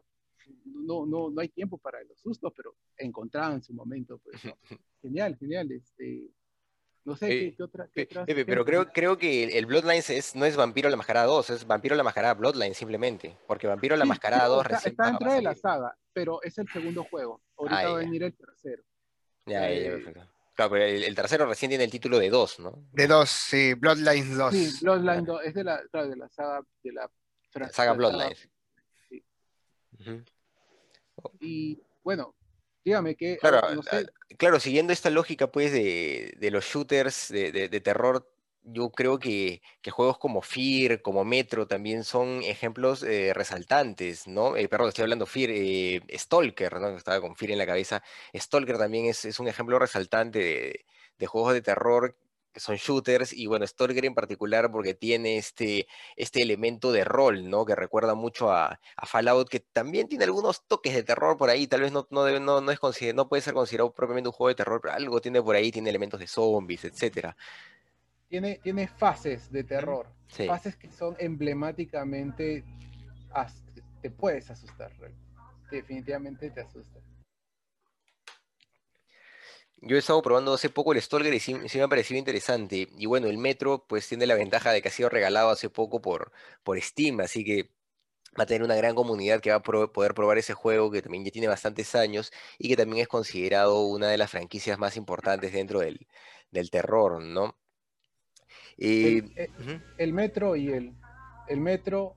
no, 0.65 1.07
no, 1.07 1.31
no 1.31 1.41
hay 1.41 1.49
tiempo 1.49 1.79
para 1.79 2.03
los 2.05 2.19
sustos, 2.21 2.53
pero 2.57 2.75
encontraban 2.97 3.63
su 3.63 3.75
momento, 3.75 4.19
pues, 4.19 4.45
¿no? 4.45 4.57
Genial, 5.03 5.37
genial, 5.37 5.73
este, 5.73 6.31
no 7.05 7.17
sé, 7.17 7.27
Eh, 7.27 7.39
¿qué, 7.51 7.57
qué 7.57 7.63
otra? 7.63 7.89
qué 7.93 8.03
otras- 8.03 8.27
qué 8.27 8.45
pero 8.45 8.65
creo, 8.65 8.93
creo 8.93 9.19
que 9.19 9.59
el, 9.59 9.67
Bloodlines 9.67 10.09
es, 10.11 10.35
no 10.37 10.45
es 10.45 10.57
Vampiro 10.57 10.89
la 10.89 10.97
Mascarada 10.97 11.27
2, 11.27 11.51
es 11.51 11.67
Vampiro 11.67 11.97
la 11.97 12.03
Mascarada 12.03 12.35
Bloodline 12.35 12.75
simplemente. 12.75 13.37
Porque 13.47 13.67
Vampiro 13.67 13.97
la 13.97 14.05
Sí, 14.05 14.09
Mascarada 14.09 14.45
sí, 14.45 14.49
2 14.51 14.63
está, 14.63 14.75
recién 14.77 14.91
está 14.93 15.05
dentro 15.07 15.33
de 15.33 15.43
la 15.43 15.55
saga, 15.55 15.97
pero 16.13 16.43
es 16.43 16.57
el 16.59 16.69
segundo 16.69 17.05
juego. 17.05 17.41
Ahorita 17.57 17.81
Ah, 17.81 17.85
va 17.85 17.89
a 17.91 17.93
ya. 17.93 17.99
venir 18.07 18.23
el 18.23 18.35
tercero. 18.35 18.83
Ya, 19.47 19.61
ya, 19.69 19.69
ya, 19.69 19.75
Eh, 19.75 19.91
perfecto. 19.91 20.29
Claro, 20.55 20.71
pero 20.73 20.85
el, 20.85 21.03
el 21.05 21.15
tercero 21.15 21.47
recién 21.47 21.71
tiene 21.71 21.85
el 21.85 21.91
título 21.91 22.19
de 22.19 22.29
2, 22.29 22.61
¿no? 22.61 22.87
De 22.93 23.07
dos, 23.07 23.31
sí, 23.31 23.73
Bloodlines 23.75 24.37
2. 24.37 24.55
Sí, 24.55 24.85
Bloodline 24.85 25.25
claro. 25.25 25.39
2 25.39 25.45
es 25.47 25.55
de 25.55 25.65
la, 25.65 25.83
claro, 25.91 26.09
de 26.09 26.17
la 26.17 26.29
saga 26.29 26.63
de 26.83 26.93
la, 26.93 27.11
saga 27.73 27.93
la 27.93 27.97
Bloodlines. 27.97 28.49
sí. 29.09 29.25
Ujú. 29.99 30.25
Y 31.41 31.81
bueno, 32.05 32.35
dígame 32.85 33.17
que 33.17 33.39
Claro, 33.39 33.61
ahora, 33.61 33.75
no 33.75 33.83
sé, 33.83 34.05
a- 34.31 34.37
claro, 34.39 34.61
siguiendo 34.61 34.93
esta 34.93 35.11
lógica 35.11 35.51
pues 35.51 35.73
de, 35.73 36.35
de 36.39 36.51
los 36.51 36.65
shooters 36.65 37.29
de, 37.29 37.51
de- 37.51 37.69
de 37.69 37.81
terror, 37.81 38.29
yo 38.65 38.91
creo 38.93 39.19
que, 39.19 39.63
que 39.81 39.91
juegos 39.91 40.19
como 40.19 40.43
Fear, 40.43 41.03
como 41.03 41.25
Metro 41.25 41.67
también 41.67 42.05
son 42.05 42.43
ejemplos 42.45 43.03
eh, 43.03 43.33
resaltantes, 43.35 44.29
¿no? 44.29 44.57
Eh, 44.57 44.69
perdón, 44.69 44.89
estoy 44.91 45.03
hablando 45.03 45.27
Fear, 45.27 45.51
eh, 45.53 46.01
Stalker, 46.17 46.81
¿no? 46.81 46.97
Estaba 46.97 47.21
con 47.21 47.35
Fear 47.35 47.53
en 47.53 47.59
la 47.59 47.67
cabeza. 47.67 48.03
Stalker 48.37 48.79
también 48.79 49.07
es, 49.07 49.25
es 49.25 49.41
un 49.41 49.49
ejemplo 49.49 49.79
resaltante 49.81 50.39
de, 50.39 50.85
de 51.19 51.27
juegos 51.27 51.55
de 51.55 51.63
terror 51.63 52.17
que 52.53 52.61
son 52.61 52.77
shooters 52.77 53.33
y 53.33 53.47
bueno, 53.47 53.67
Stalker 53.67 54.05
en 54.05 54.15
particular 54.15 54.71
porque 54.71 54.95
tiene 54.95 55.39
este, 55.39 55.87
este 56.17 56.43
elemento 56.43 56.93
de 56.93 57.05
rol, 57.05 57.49
¿no? 57.49 57.65
Que 57.65 57.75
recuerda 57.75 58.15
mucho 58.15 58.53
a, 58.53 58.79
a 58.97 59.07
Fallout, 59.07 59.49
que 59.49 59.61
también 59.61 60.07
tiene 60.09 60.25
algunos 60.25 60.67
toques 60.67 60.95
de 60.95 61.03
terror 61.03 61.37
por 61.37 61.49
ahí, 61.49 61.67
tal 61.67 61.81
vez 61.81 61.93
no, 61.93 62.07
no, 62.11 62.25
debe- 62.27 62.41
no, 62.41 62.61
no, 62.61 62.71
es 62.71 62.79
consider- 62.79 63.15
no 63.15 63.29
puede 63.29 63.43
ser 63.43 63.55
considerado 63.55 63.93
propiamente 63.93 64.29
un 64.29 64.33
juego 64.35 64.49
de 64.49 64.55
terror, 64.55 64.81
pero 64.83 64.95
algo 64.95 65.21
tiene 65.21 65.41
por 65.43 65.57
ahí, 65.57 65.73
tiene 65.73 65.89
elementos 65.91 66.21
de 66.21 66.27
zombies, 66.27 66.85
etcétera. 66.85 67.37
tiene, 68.29 68.59
tiene 68.63 68.87
fases 68.89 69.51
de 69.53 69.65
terror, 69.65 70.07
Sí. 70.29 70.47
fases 70.47 70.77
que 70.77 70.91
son 70.91 71.17
emblemáticamente, 71.19 72.65
te 74.01 74.11
puedes 74.11 74.51
asustar, 74.51 74.91
definitivamente 75.71 76.51
te 76.51 76.61
asustas. 76.61 77.03
Yo 79.85 79.97
he 79.97 79.99
estado 79.99 80.23
probando 80.23 80.55
hace 80.55 80.71
poco 80.71 80.93
el 80.93 81.03
Stalker 81.03 81.35
y 81.35 81.41
sí, 81.41 81.57
sí 81.69 81.79
me 81.79 81.85
ha 81.85 81.89
parecido 81.89 82.17
interesante. 82.19 82.89
Y 82.97 83.07
bueno, 83.07 83.27
el 83.29 83.37
Metro 83.39 83.85
pues 83.89 84.09
tiene 84.09 84.27
la 84.27 84.35
ventaja 84.37 84.71
de 84.73 84.81
que 84.81 84.89
ha 84.89 84.93
sido 84.93 85.09
regalado 85.09 85.51
hace 85.51 85.69
poco 85.71 86.01
por, 86.01 86.33
por 86.63 86.81
Steam, 86.81 87.21
así 87.21 87.45
que 87.45 87.71
va 88.39 88.45
a 88.45 88.47
tener 88.47 88.63
una 88.63 88.77
gran 88.77 88.95
comunidad 88.95 89.41
que 89.41 89.51
va 89.51 89.57
a 89.57 89.63
pro- 89.63 89.93
poder 89.93 90.15
probar 90.15 90.39
ese 90.39 90.55
juego 90.55 90.91
que 90.91 91.03
también 91.03 91.25
ya 91.25 91.31
tiene 91.33 91.49
bastantes 91.49 91.95
años 91.95 92.33
y 92.59 92.69
que 92.69 92.77
también 92.77 93.03
es 93.03 93.09
considerado 93.09 93.85
una 93.87 94.09
de 94.09 94.19
las 94.19 94.31
franquicias 94.31 94.79
más 94.79 94.97
importantes 94.97 95.53
dentro 95.53 95.81
del, 95.81 96.07
del 96.51 96.71
terror, 96.71 97.21
¿no? 97.23 97.57
Eh, 98.79 99.19
El, 99.19 99.33
eh, 99.37 99.81
el 99.99 100.13
Metro 100.13 100.57
y 100.57 100.71
el, 100.71 100.95
el 101.49 101.61
Metro 101.61 102.17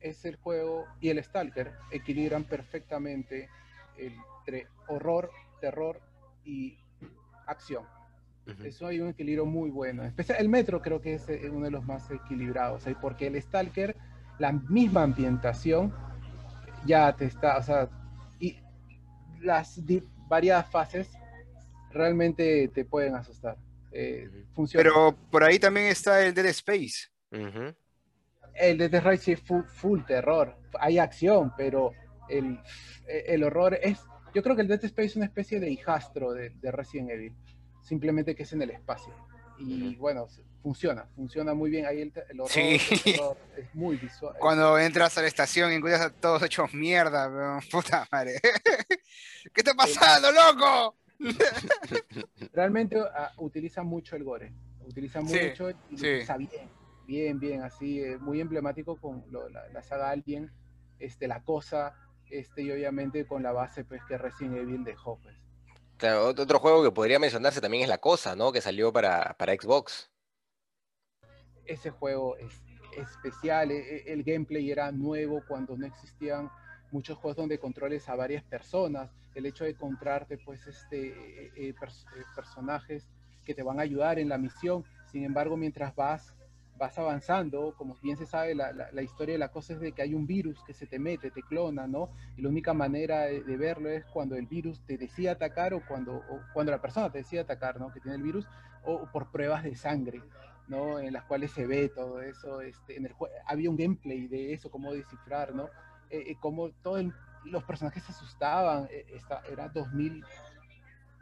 es 0.00 0.24
el 0.24 0.36
juego 0.36 0.86
y 1.00 1.10
el 1.10 1.22
Stalker 1.22 1.72
equilibran 1.90 2.44
perfectamente 2.44 3.48
entre 3.98 4.68
horror, 4.88 5.30
terror 5.60 6.00
y 6.44 6.78
acción. 7.50 7.84
Eso 8.64 8.88
hay 8.88 9.00
un 9.00 9.10
equilibrio 9.10 9.46
muy 9.46 9.70
bueno. 9.70 10.02
Especial, 10.02 10.38
el 10.40 10.48
Metro 10.48 10.82
creo 10.82 11.00
que 11.00 11.14
es 11.14 11.28
eh, 11.28 11.48
uno 11.52 11.66
de 11.66 11.70
los 11.70 11.84
más 11.84 12.10
equilibrados, 12.10 12.84
¿eh? 12.88 12.96
porque 13.00 13.28
el 13.28 13.40
Stalker, 13.40 13.96
la 14.40 14.50
misma 14.50 15.04
ambientación, 15.04 15.94
ya 16.84 17.14
te 17.14 17.26
está, 17.26 17.58
o 17.58 17.62
sea, 17.62 17.88
y 18.40 18.58
las 19.40 19.86
di- 19.86 20.02
variadas 20.28 20.68
fases 20.68 21.12
realmente 21.92 22.68
te 22.74 22.84
pueden 22.84 23.14
asustar. 23.14 23.56
Eh, 23.92 24.28
funciona. 24.52 24.82
Pero 24.82 25.16
por 25.30 25.44
ahí 25.44 25.58
también 25.60 25.86
está 25.86 26.24
el 26.24 26.34
Dead 26.34 26.46
Space. 26.46 27.08
Ujú. 27.30 27.72
El 28.54 28.78
de 28.78 28.88
The 28.88 29.00
Rise 29.00 29.24
sí 29.24 29.32
es 29.32 29.40
full, 29.42 29.62
full 29.62 30.00
terror. 30.02 30.56
Hay 30.80 30.98
acción, 30.98 31.52
pero 31.56 31.92
el, 32.28 32.58
el 33.06 33.44
horror 33.44 33.78
es. 33.80 34.00
Yo 34.34 34.42
creo 34.42 34.54
que 34.56 34.62
el 34.62 34.68
Dead 34.68 34.84
Space 34.84 35.06
es 35.08 35.16
una 35.16 35.24
especie 35.26 35.58
de 35.60 35.70
hijastro 35.70 36.32
de, 36.32 36.50
de 36.50 36.70
Resident 36.72 37.10
Evil. 37.10 37.34
Simplemente 37.82 38.34
que 38.34 38.42
es 38.44 38.52
en 38.52 38.62
el 38.62 38.70
espacio. 38.70 39.12
Y 39.58 39.94
bueno, 39.96 40.26
funciona, 40.62 41.06
funciona 41.14 41.52
muy 41.54 41.70
bien. 41.70 41.84
Ahí 41.86 42.00
el, 42.02 42.12
el 42.30 42.40
horror, 42.40 42.50
Sí. 42.50 42.78
el 42.90 43.02
terror 43.02 43.36
es 43.56 43.74
muy 43.74 43.96
visual. 43.96 44.34
Cuando 44.38 44.78
entras 44.78 45.16
a 45.18 45.22
la 45.22 45.28
estación 45.28 45.70
y 45.72 45.74
encuentras 45.74 46.06
a 46.06 46.10
todos 46.10 46.42
hechos 46.42 46.72
mierda, 46.72 47.60
puta 47.70 48.06
madre. 48.10 48.40
¿Qué 49.52 49.60
está 49.60 49.74
pasando, 49.74 50.28
loco? 50.32 50.96
Realmente 52.52 52.98
ah, 53.14 53.32
utiliza 53.38 53.82
mucho 53.82 54.16
el 54.16 54.24
gore. 54.24 54.52
Utiliza 54.86 55.20
Sí, 55.20 55.26
mucho 55.48 55.70
y 55.70 55.72
lo 55.92 55.98
sí. 55.98 56.06
utiliza 56.06 56.36
bien. 56.36 56.70
Bien, 57.06 57.38
bien, 57.40 57.62
así, 57.62 58.00
eh, 58.00 58.18
muy 58.18 58.40
emblemático 58.40 58.96
con 58.96 59.24
lo- 59.30 59.48
la, 59.48 59.68
la 59.68 59.82
saga 59.82 60.10
Alien, 60.10 60.50
este, 60.98 61.26
la 61.26 61.42
cosa, 61.42 61.92
este, 62.30 62.62
y 62.62 62.70
obviamente 62.72 63.26
con 63.26 63.42
la 63.42 63.52
base 63.52 63.84
pues 63.84 64.02
que 64.04 64.16
Resident 64.18 64.56
Evil 64.56 64.84
dejó, 64.84 65.18
pues. 65.22 65.36
Claro, 65.96 66.30
ot- 66.32 66.40
otro 66.40 66.58
juego 66.58 66.82
que 66.82 66.90
podría 66.90 67.18
mencionarse 67.18 67.60
también 67.60 67.82
es 67.82 67.88
La 67.88 67.98
Cosa, 67.98 68.34
¿no? 68.34 68.52
Que 68.52 68.60
salió 68.60 68.92
para, 68.92 69.34
para 69.34 69.52
Xbox. 69.54 70.10
ese 71.66 71.90
juego 71.90 72.36
es 72.36 72.52
especial, 72.96 73.70
e- 73.70 73.96
e- 73.96 74.12
el 74.12 74.24
gameplay 74.24 74.70
era 74.70 74.90
nuevo 74.90 75.42
cuando 75.46 75.76
no 75.76 75.86
existían 75.86 76.50
muchos 76.90 77.16
juegos 77.18 77.36
donde 77.36 77.58
controles 77.58 78.08
a 78.08 78.16
varias 78.16 78.42
personas, 78.42 79.10
el 79.36 79.46
hecho 79.46 79.62
de 79.64 79.70
encontrarte 79.70 80.38
pues 80.38 80.66
este 80.66 81.08
eh, 81.08 81.52
eh, 81.56 81.74
pers- 81.80 82.04
eh, 82.16 82.24
personajes 82.34 83.06
que 83.44 83.54
te 83.54 83.62
van 83.62 83.78
a 83.78 83.82
ayudar 83.82 84.18
en 84.18 84.28
la 84.28 84.38
misión, 84.38 84.84
sin 85.12 85.24
embargo 85.24 85.56
mientras 85.56 85.94
vas 85.94 86.34
vas 86.80 86.98
avanzando, 86.98 87.74
como 87.76 87.94
bien 88.02 88.16
se 88.16 88.24
sabe, 88.24 88.54
la, 88.54 88.72
la- 88.72 89.02
historia 89.02 89.34
de 89.34 89.38
la 89.38 89.50
cosa 89.50 89.74
es 89.74 89.80
de 89.80 89.92
que 89.92 90.00
hay 90.00 90.14
un 90.14 90.26
virus 90.26 90.64
que 90.64 90.72
se 90.72 90.86
te 90.86 90.98
mete, 90.98 91.30
te 91.30 91.42
clona, 91.42 91.86
¿no? 91.86 92.08
Y 92.38 92.42
la 92.42 92.48
única 92.48 92.72
manera 92.72 93.20
de, 93.26 93.56
verlo 93.58 93.90
es 93.90 94.04
cuando 94.06 94.34
el 94.34 94.46
virus 94.46 94.80
te 94.86 94.96
decide 94.96 95.28
atacar 95.28 95.74
o 95.74 95.84
cuando, 95.86 96.16
o 96.16 96.40
cuando 96.54 96.72
la 96.72 96.80
persona 96.80 97.12
te 97.12 97.18
decide 97.18 97.40
atacar, 97.40 97.78
¿no? 97.78 97.92
Que 97.92 98.00
tiene 98.00 98.16
el 98.16 98.22
virus, 98.22 98.48
o 98.82 99.06
por 99.12 99.30
pruebas 99.30 99.62
de 99.62 99.76
sangre. 99.76 100.22
¿no? 100.68 101.00
En 101.00 101.12
las 101.12 101.24
cuales 101.24 101.50
se 101.50 101.66
ve 101.66 101.88
todo 101.88 102.22
eso, 102.22 102.60
este, 102.60 102.96
en 102.96 103.04
el 103.04 103.14
había 103.44 103.68
un 103.68 103.76
gameplay 103.76 104.28
de 104.28 104.52
eso, 104.52 104.70
cómo 104.70 104.92
descifrar, 104.92 105.52
¿no? 105.52 105.64
Eh, 106.10 106.24
eh, 106.28 106.36
cómo 106.40 106.70
todos 106.70 107.04
los 107.44 107.64
personajes 107.64 108.04
se 108.04 108.12
asustaban, 108.12 108.86
eh, 108.88 109.04
era 109.50 109.68
2000, 109.68 110.24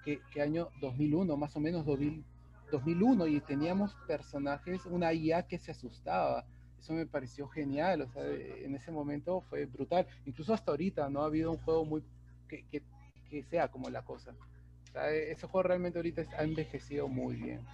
¿qué, 0.05 0.21
qué 0.31 0.43
año? 0.43 0.69
2001, 0.83 1.35
más 1.39 1.57
o 1.57 1.61
menos 1.61 1.87
2000, 1.87 2.23
2001, 2.71 3.27
y 3.27 3.41
teníamos 3.41 3.95
personajes, 4.07 4.87
una 4.87 5.13
IA 5.13 5.47
que 5.47 5.59
se 5.59 5.71
asustaba, 5.71 6.47
eso 6.79 6.93
me 6.93 7.07
pareció 7.07 7.49
genial, 7.49 8.03
o 8.03 8.09
sea, 8.09 8.25
en 8.25 8.75
ese 8.75 8.91
momento 8.91 9.41
fue 9.51 9.67
brutal, 9.67 10.07
incluso 10.27 10.55
hasta 10.55 10.71
ahorita 10.71 11.09
no 11.11 11.23
ha 11.23 11.27
habido 11.27 11.51
un 11.51 11.59
juego 11.59 11.85
muy, 11.85 12.03
que, 12.49 12.65
que, 12.69 12.83
que 13.29 13.43
sea 13.45 13.69
como 13.69 13.91
la 13.91 14.05
cosa. 14.05 14.35
O 14.89 14.93
sea, 14.93 15.13
eh, 15.13 15.33
ese 15.33 15.47
juego 15.47 15.65
realmente 15.69 15.99
ahorita 15.99 16.23
ha 16.39 16.45
envejecido 16.45 17.09
muy 17.09 17.37
bien. 17.37 17.67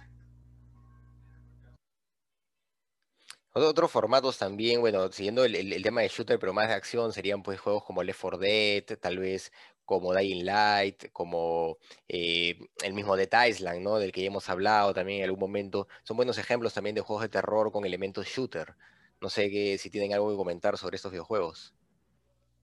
Ot- 3.53 3.63
Otros 3.63 3.91
formatos 3.91 4.37
también, 4.37 4.81
bueno, 4.81 5.11
siguiendo 5.11 5.45
el, 5.45 5.55
el- 5.55 5.73
el 5.73 5.81
tema 5.83 6.01
de 6.01 6.09
shooter, 6.09 6.37
pero 6.39 6.53
más 6.53 6.67
de 6.67 6.73
acción, 6.75 7.13
serían 7.13 7.41
pues 7.43 7.59
juegos 7.59 7.83
como 7.83 8.03
Left 8.03 8.19
4 8.21 8.37
Dead, 8.39 8.83
tal 8.99 9.17
vez 9.19 9.51
como 9.85 10.13
Dying 10.13 10.45
Light, 10.45 11.11
como 11.11 11.77
eh, 12.07 12.59
el 12.83 12.93
mismo 12.93 13.15
Dead 13.15 13.47
Island, 13.47 13.81
¿no? 13.81 13.97
Del 13.97 14.11
que 14.11 14.21
ya 14.21 14.27
hemos 14.27 14.49
hablado 14.49 14.93
también 14.93 15.19
en 15.19 15.25
algún 15.25 15.39
momento. 15.39 15.87
Son 16.03 16.17
buenos 16.17 16.37
ejemplos 16.37 16.73
también 16.73 16.95
de 16.95 17.01
juegos 17.01 17.23
de 17.23 17.29
terror 17.29 17.71
con 17.71 17.85
elementos 17.85 18.27
shooter. 18.27 18.75
No 19.21 19.29
sé 19.29 19.49
qué, 19.49 19.77
si 19.77 19.89
tienen 19.89 20.13
algo 20.13 20.29
que 20.31 20.37
comentar 20.37 20.77
sobre 20.77 20.95
estos 20.97 21.11
videojuegos. 21.11 21.75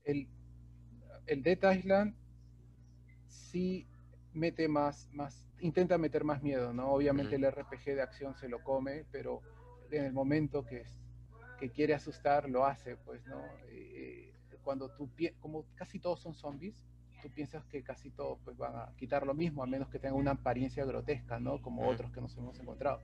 el, 0.05 0.29
el 1.27 1.43
Dead 1.43 1.77
Island 1.77 2.15
sí 3.29 3.87
mete 4.33 4.69
más, 4.69 5.09
más, 5.13 5.47
intenta 5.61 5.99
meter 5.99 6.25
más 6.25 6.43
miedo, 6.43 6.73
¿no? 6.73 6.93
Obviamente 6.93 7.37
el 7.37 7.51
RPG 7.51 7.85
de 7.95 8.03
acción 8.03 8.35
se 8.35 8.49
lo 8.49 8.63
come, 8.63 9.05
pero 9.11 9.41
en 9.91 10.05
el 10.05 10.13
momento 10.13 10.65
que, 10.65 10.85
que 11.59 11.71
quiere 11.71 11.95
asustar, 11.95 12.49
lo 12.49 12.65
hace, 12.65 12.97
pues, 12.97 13.25
¿no? 13.27 13.43
Eh, 13.71 14.33
cuando 14.63 14.91
tú, 14.91 15.11
como 15.41 15.67
casi 15.75 15.99
todos 15.99 16.21
son 16.21 16.35
zombies, 16.35 16.85
tú 17.23 17.31
piensas 17.31 17.65
que 17.67 17.83
casi 17.83 18.11
todos 18.11 18.39
pues, 18.45 18.57
van 18.57 18.75
a 18.75 18.93
quitar 18.97 19.25
lo 19.27 19.33
mismo, 19.35 19.63
a 19.63 19.67
menos 19.67 19.89
que 19.89 19.99
tengan 19.99 20.19
una 20.19 20.33
apariencia 20.33 20.85
grotesca, 20.85 21.39
¿no? 21.39 21.63
Como 21.63 21.89
otros 21.89 22.11
que 22.11 22.21
nos 22.21 22.37
hemos 22.37 22.59
encontrado. 22.59 23.01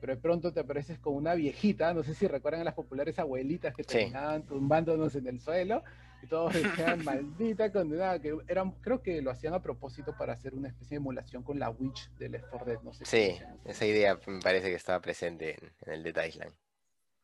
Pero 0.00 0.14
de 0.14 0.20
pronto 0.20 0.52
te 0.52 0.60
apareces 0.60 0.98
con 0.98 1.14
una 1.14 1.34
viejita, 1.34 1.94
no 1.94 2.02
sé 2.02 2.14
si 2.14 2.26
recuerdan 2.28 2.60
a 2.60 2.64
las 2.64 2.74
populares 2.74 3.18
abuelitas 3.18 3.74
que 3.74 3.82
Sí. 3.84 3.88
terminaban 3.98 4.42
tumbándonos 4.44 5.14
en 5.16 5.26
el 5.26 5.40
suelo, 5.40 5.82
y 6.22 6.26
todos 6.26 6.52
decían, 6.54 7.02
maldita 7.04 7.72
condenada, 7.72 8.18
que 8.20 8.36
eran, 8.48 8.72
creo 8.82 9.02
que 9.02 9.22
lo 9.22 9.30
hacían 9.30 9.54
a 9.54 9.62
propósito 9.62 10.14
para 10.16 10.34
hacer 10.34 10.54
una 10.54 10.68
especie 10.68 10.90
de 10.90 10.96
emulación 10.96 11.42
con 11.42 11.58
la 11.58 11.70
Witch 11.70 12.10
de 12.18 12.28
Left 12.28 12.46
4 12.50 12.66
Dead, 12.66 12.82
no 12.82 12.92
sé. 12.92 13.04
Sí, 13.06 13.38
esa 13.64 13.86
idea 13.86 14.18
me 14.26 14.40
parece 14.40 14.68
que 14.68 14.74
estaba 14.74 15.00
presente 15.00 15.56
en, 15.60 15.72
en 15.86 15.92
el 15.94 16.02
Dead 16.02 16.24
Island. 16.26 16.52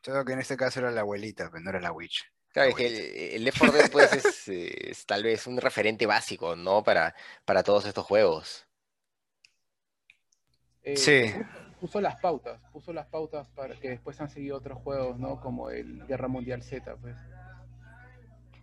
Solo 0.02 0.24
que 0.24 0.32
en 0.32 0.38
este 0.38 0.56
caso 0.56 0.80
era 0.80 0.90
la 0.90 1.02
abuelita, 1.02 1.50
pero 1.50 1.62
no 1.62 1.70
era 1.70 1.80
la 1.80 1.92
witch. 1.92 2.24
Claro, 2.52 2.68
La 2.68 2.70
es 2.70 2.76
que 2.76 2.86
el, 2.86 3.34
el 3.36 3.44
Left 3.44 3.58
4 3.58 3.76
Dead 3.78 3.90
pues, 3.90 4.12
es, 4.12 4.48
eh, 4.48 4.90
es 4.90 5.06
tal 5.06 5.22
vez 5.22 5.46
un 5.46 5.56
referente 5.58 6.06
básico, 6.06 6.56
¿no? 6.56 6.82
Para, 6.82 7.14
para 7.44 7.62
todos 7.62 7.86
estos 7.86 8.04
juegos. 8.04 8.66
Eh, 10.82 10.96
Sí. 10.96 11.32
puso, 11.80 12.00
las 12.00 12.20
pautas, 12.20 12.60
puso 12.72 12.92
las 12.92 13.06
pautas 13.06 13.46
para 13.54 13.78
que 13.78 13.90
después 13.90 14.20
han 14.20 14.28
seguido 14.30 14.56
otros 14.56 14.78
juegos, 14.82 15.18
¿no? 15.18 15.40
Como 15.40 15.70
el 15.70 16.06
Guerra 16.06 16.28
Mundial 16.28 16.62
Z, 16.62 16.96
pues. 16.96 17.16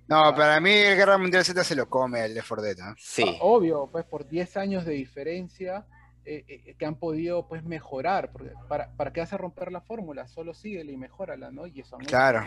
No, 0.07 0.33
para 0.35 0.59
mí 0.59 0.71
el 0.71 0.95
Guerra 0.95 1.17
Mundial 1.17 1.43
Z 1.43 1.63
se 1.63 1.75
lo 1.75 1.89
come 1.89 2.23
el 2.25 2.33
Left 2.33 2.47
4 2.47 2.63
Dead, 2.63 2.77
¿no? 2.77 2.95
Sí, 2.97 3.23
Ah, 3.25 3.37
obvio, 3.41 3.87
pues 3.91 4.05
por 4.05 4.27
10 4.27 4.57
años 4.57 4.85
de 4.85 4.93
diferencia 4.93 5.85
eh, 6.25 6.43
eh, 6.47 6.75
que 6.77 6.85
han 6.85 6.95
podido 6.95 7.47
pues 7.47 7.63
mejorar, 7.63 8.31
porque 8.31 8.51
para, 8.67 8.91
¿para 8.97 9.13
qué 9.13 9.21
a 9.21 9.25
romper 9.37 9.71
la 9.71 9.79
fórmula? 9.81 10.27
Solo 10.27 10.53
síguela 10.53 10.91
y 10.91 10.97
mejórala, 10.97 11.51
¿no? 11.51 11.67
Y 11.67 11.79
eso 11.79 11.95
han 11.95 12.01
hecho. 12.01 12.09
Claro. 12.09 12.45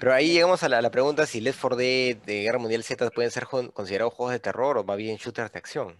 Pero 0.00 0.12
ahí 0.14 0.32
llegamos 0.32 0.62
a 0.64 0.68
la, 0.68 0.82
la 0.82 0.90
pregunta 0.90 1.26
si 1.26 1.40
Left 1.40 1.60
4 1.60 1.76
Dead 1.76 2.16
de 2.16 2.42
Guerra 2.42 2.58
Mundial 2.58 2.82
Z 2.82 3.10
pueden 3.10 3.30
ser 3.30 3.46
con- 3.46 3.68
considerados 3.70 4.14
juegos 4.14 4.32
de 4.32 4.40
terror 4.40 4.78
o 4.78 4.82
más 4.84 4.96
bien 4.96 5.16
shooters 5.16 5.52
de 5.52 5.58
acción. 5.58 5.96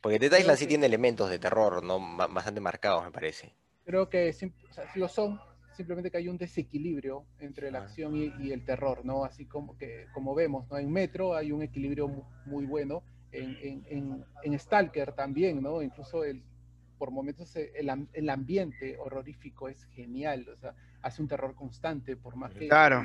Porque 0.00 0.18
Dead 0.18 0.38
Island 0.38 0.58
sí 0.58 0.66
tiene 0.66 0.86
elementos 0.86 1.28
de 1.30 1.38
terror, 1.38 1.82
¿no? 1.82 1.98
Ba- 2.16 2.28
Bastante 2.28 2.60
marcados, 2.60 3.04
me 3.04 3.10
parece. 3.10 3.52
Creo 3.84 4.08
que 4.08 4.30
o 4.30 4.72
sea, 4.72 4.92
sí 4.92 4.98
lo 5.00 5.08
son, 5.08 5.40
simplemente 5.76 6.10
que 6.10 6.18
hay 6.18 6.28
un 6.28 6.38
desequilibrio 6.38 7.24
entre 7.40 7.70
la 7.70 7.80
Ah. 7.80 7.82
acción 7.82 8.16
y, 8.16 8.32
y 8.40 8.52
el 8.52 8.64
terror, 8.64 9.04
¿no? 9.04 9.24
Así 9.24 9.46
como 9.46 9.76
que 9.76 10.06
como 10.12 10.34
vemos, 10.34 10.68
¿no? 10.70 10.78
En 10.78 10.90
Metro 10.92 11.34
hay 11.34 11.50
un 11.52 11.62
equilibrio 11.62 12.08
mu- 12.08 12.24
muy 12.44 12.66
bueno, 12.66 13.02
en, 13.32 13.56
en, 13.60 13.84
en, 13.88 14.24
en 14.44 14.58
Stalker 14.58 15.12
también, 15.12 15.60
¿no? 15.62 15.82
Incluso 15.82 16.24
el, 16.24 16.42
por 16.98 17.10
momentos 17.10 17.54
eh, 17.56 17.72
el, 17.76 17.90
el 18.12 18.28
ambiente 18.30 18.96
horrorífico 18.98 19.68
es 19.68 19.84
genial, 19.86 20.46
o 20.48 20.56
sea, 20.56 20.74
hace 21.02 21.22
un 21.22 21.28
terror 21.28 21.54
constante, 21.54 22.16
por 22.16 22.36
más 22.36 22.52
que, 22.54 22.68
Claro. 22.68 23.04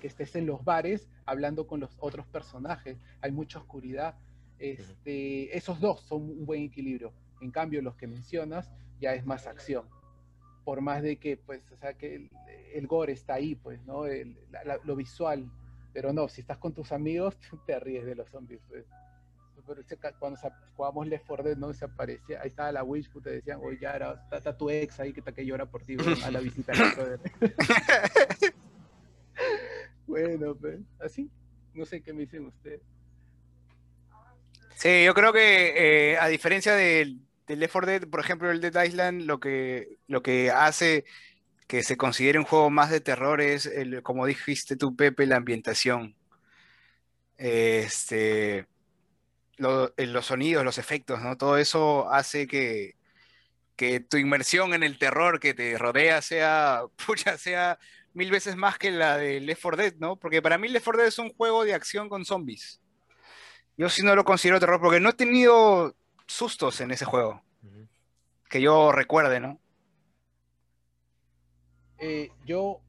que 0.00 0.06
estés 0.06 0.34
en 0.36 0.46
los 0.46 0.64
bares 0.64 1.08
hablando 1.24 1.66
con 1.66 1.80
los 1.80 1.96
otros 1.98 2.26
personajes, 2.26 2.98
hay 3.20 3.30
mucha 3.32 3.58
oscuridad. 3.58 4.14
Este, 4.58 5.56
esos 5.56 5.80
dos 5.80 6.00
son 6.02 6.22
un 6.22 6.46
buen 6.46 6.62
equilibrio. 6.62 7.12
En 7.40 7.50
cambio, 7.50 7.82
los 7.82 7.94
que 7.96 8.06
mencionas 8.06 8.70
ya 9.00 9.14
es 9.14 9.24
más 9.26 9.46
acción. 9.46 9.84
Por 10.64 10.80
más 10.80 11.02
de 11.02 11.16
que, 11.18 11.36
pues, 11.36 11.62
o 11.72 11.76
sea, 11.76 11.94
que 11.94 12.14
el, 12.16 12.30
el 12.74 12.86
gore 12.86 13.12
está 13.12 13.34
ahí, 13.34 13.54
pues, 13.54 13.84
¿no? 13.84 14.06
El- 14.06 14.36
la- 14.50 14.64
la- 14.64 14.80
lo 14.84 14.96
visual. 14.96 15.50
Pero 15.92 16.12
no, 16.12 16.28
si 16.28 16.40
estás 16.40 16.58
con 16.58 16.72
tus 16.72 16.90
amigos, 16.92 17.36
te 17.66 17.78
ríes 17.78 18.04
de 18.06 18.14
los 18.14 18.28
zombies, 18.30 18.60
pues. 18.68 18.84
Pero 19.66 19.82
cuando 20.18 20.38
jugábamos 20.74 21.06
Left 21.08 21.26
4 21.26 21.44
Dead, 21.44 21.56
¿no? 21.56 21.72
Se 21.72 21.84
aparecía, 21.84 22.40
ahí 22.40 22.48
estaba 22.48 22.72
la 22.72 22.84
Witch, 22.84 23.10
puta, 23.10 23.30
decían, 23.30 23.60
oye, 23.62 23.78
ya 23.80 23.94
era, 23.94 24.12
está, 24.12 24.36
está 24.36 24.56
tu 24.56 24.70
ex 24.70 25.00
ahí 25.00 25.12
que 25.12 25.20
está 25.20 25.32
que 25.32 25.44
llora 25.44 25.66
por 25.66 25.82
ti, 25.82 25.96
a 26.24 26.30
la 26.30 26.40
visita. 26.40 26.72
al 26.72 26.78
Left 26.78 26.96
4 26.96 27.18
Dead". 27.18 27.20
bueno, 30.06 30.54
pues, 30.54 30.80
así. 31.00 31.30
No 31.74 31.84
sé 31.84 32.00
qué 32.00 32.12
me 32.12 32.20
dicen 32.20 32.46
ustedes. 32.46 32.80
Sí, 34.76 35.04
yo 35.04 35.14
creo 35.14 35.32
que 35.32 36.12
eh, 36.12 36.18
a 36.18 36.28
diferencia 36.28 36.74
del, 36.74 37.20
del 37.46 37.60
Left 37.60 37.72
4 37.72 37.90
Dead, 37.90 38.08
por 38.08 38.20
ejemplo, 38.20 38.50
el 38.50 38.60
Dead 38.60 38.84
Island, 38.84 39.22
lo 39.22 39.40
que, 39.40 39.98
lo 40.06 40.22
que 40.22 40.50
hace 40.50 41.04
que 41.66 41.82
se 41.82 41.96
considere 41.96 42.38
un 42.38 42.44
juego 42.44 42.70
más 42.70 42.90
de 42.90 43.00
terror 43.00 43.40
es, 43.40 43.66
el, 43.66 44.02
como 44.02 44.26
dijiste 44.26 44.76
tú, 44.76 44.94
Pepe, 44.94 45.26
la 45.26 45.36
ambientación. 45.36 46.14
Este, 47.36 48.66
lo- 49.56 49.92
eh, 49.96 50.06
los 50.06 50.26
sonidos, 50.26 50.64
los 50.64 50.78
efectos, 50.78 51.20
¿no? 51.22 51.36
Todo 51.36 51.58
eso 51.58 52.10
hace 52.12 52.46
que, 52.46 52.96
que 53.76 54.00
tu 54.00 54.16
inmersión 54.18 54.74
en 54.74 54.82
el 54.82 54.98
terror 54.98 55.40
que 55.40 55.54
te 55.54 55.78
rodea 55.78 56.22
sea, 56.22 56.82
pucha, 57.06 57.38
sea 57.38 57.78
mil 58.14 58.30
veces 58.30 58.56
más 58.56 58.78
que 58.78 58.90
la 58.90 59.16
de 59.18 59.40
Left 59.40 59.62
4 59.62 59.82
Dead, 59.82 59.94
¿no? 59.98 60.16
Porque 60.16 60.42
para 60.42 60.58
mí 60.58 60.68
Left 60.68 60.84
4 60.84 60.98
Dead 61.02 61.08
es 61.08 61.18
un 61.18 61.30
juego 61.34 61.64
de 61.64 61.74
acción 61.74 62.08
con 62.08 62.24
zombies. 62.24 62.80
Yo 63.76 63.88
sí 63.90 64.02
no 64.02 64.14
lo 64.16 64.24
considero 64.24 64.58
terror 64.60 64.80
porque 64.80 65.00
no 65.00 65.10
he 65.10 65.14
tenido 65.14 65.94
sustos 66.26 66.80
en 66.80 66.90
ese 66.92 67.04
juego, 67.04 67.42
que 68.48 68.60
yo 68.60 68.90
recuerde, 68.92 69.38
¿no? 69.38 69.60
Eh, 71.98 72.30
yo, 72.46 72.80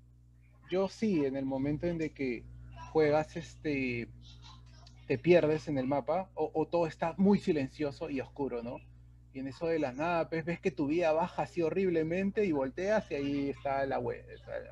yo 0.70 0.88
sí, 0.90 1.26
en 1.26 1.36
el 1.36 1.46
momento 1.46 1.88
en 1.88 1.98
de 1.98 2.12
que 2.12 2.44
juegas, 2.92 3.36
este, 3.36 4.08
te 5.08 5.18
pierdes 5.18 5.68
en 5.68 5.78
el 5.78 5.88
mapa, 5.88 6.30
o, 6.36 6.52
o 6.54 6.68
todo 6.68 6.86
está 6.88 7.14
muy 7.18 7.40
silencioso 7.40 8.10
y 8.10 8.20
oscuro, 8.22 8.62
¿no? 8.62 8.78
Y 9.34 9.40
en 9.40 9.48
eso 9.48 9.68
de 9.68 9.78
la 9.80 9.92
nada, 9.94 10.30
pues 10.30 10.44
ves 10.46 10.60
que 10.60 10.72
tu 10.72 10.88
vida 10.88 11.12
baja 11.12 11.44
así 11.44 11.62
horriblemente 11.62 12.44
y 12.46 12.52
volteas 12.52 13.10
y 13.12 13.16
ahí 13.16 13.50
está 13.50 13.86
la 13.86 14.00
web, 14.00 14.26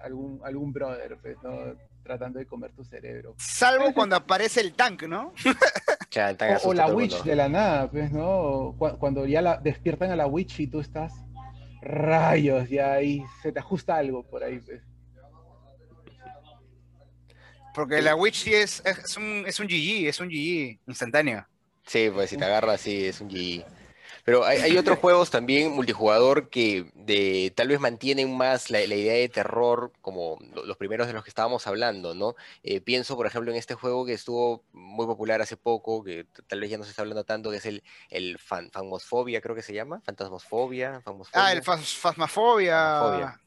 algún, 0.04 0.42
algún 0.44 0.74
brother, 0.74 1.18
pues, 1.22 1.38
¿no? 1.44 1.76
Tratando 2.04 2.40
de 2.40 2.46
comer 2.46 2.72
tu 2.72 2.84
cerebro. 2.84 3.36
Salvo 3.38 3.94
cuando 3.94 4.16
aparece 4.16 4.62
el 4.62 4.74
tank, 4.74 5.04
¿no? 5.04 5.34
O, 6.64 6.74
la 6.74 6.88
witch 6.88 7.12
mundo. 7.12 7.26
de 7.30 7.36
la 7.36 7.50
nada, 7.50 7.92
pues, 7.92 8.12
¿no? 8.12 8.74
Cu- 8.78 8.98
Cuando 8.98 9.26
ya 9.26 9.42
la 9.42 9.58
despiertan 9.58 10.12
a 10.12 10.16
la 10.16 10.28
witch 10.28 10.60
y 10.62 10.68
tú 10.68 10.80
estás 10.80 11.14
rayos, 11.82 12.70
ya 12.70 12.94
ahí 12.94 13.24
se 13.42 13.52
te 13.52 13.60
ajusta 13.60 13.96
algo 13.98 14.24
por 14.24 14.44
ahí, 14.44 14.60
pues. 14.60 14.82
Porque 17.76 18.02
la 18.02 18.16
Witch 18.16 18.36
sí 18.44 18.54
es, 18.54 18.82
es, 18.86 19.18
un, 19.18 19.44
es 19.46 19.60
un 19.60 19.68
GG, 19.68 20.08
es 20.08 20.20
un 20.20 20.30
GG 20.30 20.80
instantáneo. 20.88 21.46
Sí, 21.86 22.10
pues 22.12 22.30
si 22.32 22.38
te 22.38 22.46
agarra 22.46 22.74
así 22.74 23.06
es 23.06 23.22
un 23.22 23.30
GG. 23.30 23.64
Pero 24.24 24.44
hay, 24.44 24.58
hay 24.58 24.78
otros 24.78 24.98
juegos 24.98 25.30
también 25.30 25.72
multijugador 25.72 26.50
que 26.50 26.90
de, 26.96 27.54
tal 27.56 27.68
vez 27.68 27.80
mantienen 27.80 28.36
más 28.36 28.72
la, 28.72 28.80
la 28.80 28.96
idea 28.96 29.14
de 29.14 29.30
terror, 29.30 29.92
como 30.02 30.40
lo- 30.56 30.66
los 30.66 30.78
primeros 30.78 31.06
de 31.06 31.14
los 31.14 31.24
que 31.24 31.30
estábamos 31.30 31.68
hablando, 31.68 32.16
¿no? 32.16 32.34
Eh, 32.64 32.82
pienso, 32.82 33.16
por 33.16 33.28
ejemplo, 33.28 33.52
en 33.52 33.58
este 33.58 33.76
juego 33.76 34.04
que 34.04 34.14
estuvo 34.14 34.64
muy 34.72 35.06
popular 35.06 35.42
hace 35.44 35.58
poco, 35.58 36.04
que 36.04 36.26
tal 36.48 36.60
vez 36.60 36.72
ya 36.72 36.78
no 36.80 36.86
se 36.86 36.90
está 36.90 37.04
hablando 37.04 37.24
tanto, 37.24 37.52
que 37.52 37.58
es 37.58 37.66
el, 37.68 37.84
el 38.10 38.40
fan, 38.40 38.72
creo 38.72 39.56
que 39.56 39.62
se 39.62 39.74
llama. 39.74 40.02
Fantasmosfobia, 40.04 41.02
Ah, 41.34 41.52
el 41.52 41.62
Phasmophobia. 41.62 41.62
fas- 41.62 41.96
Phasmophobia. 41.96 42.76
Phasmophobia. 42.78 43.42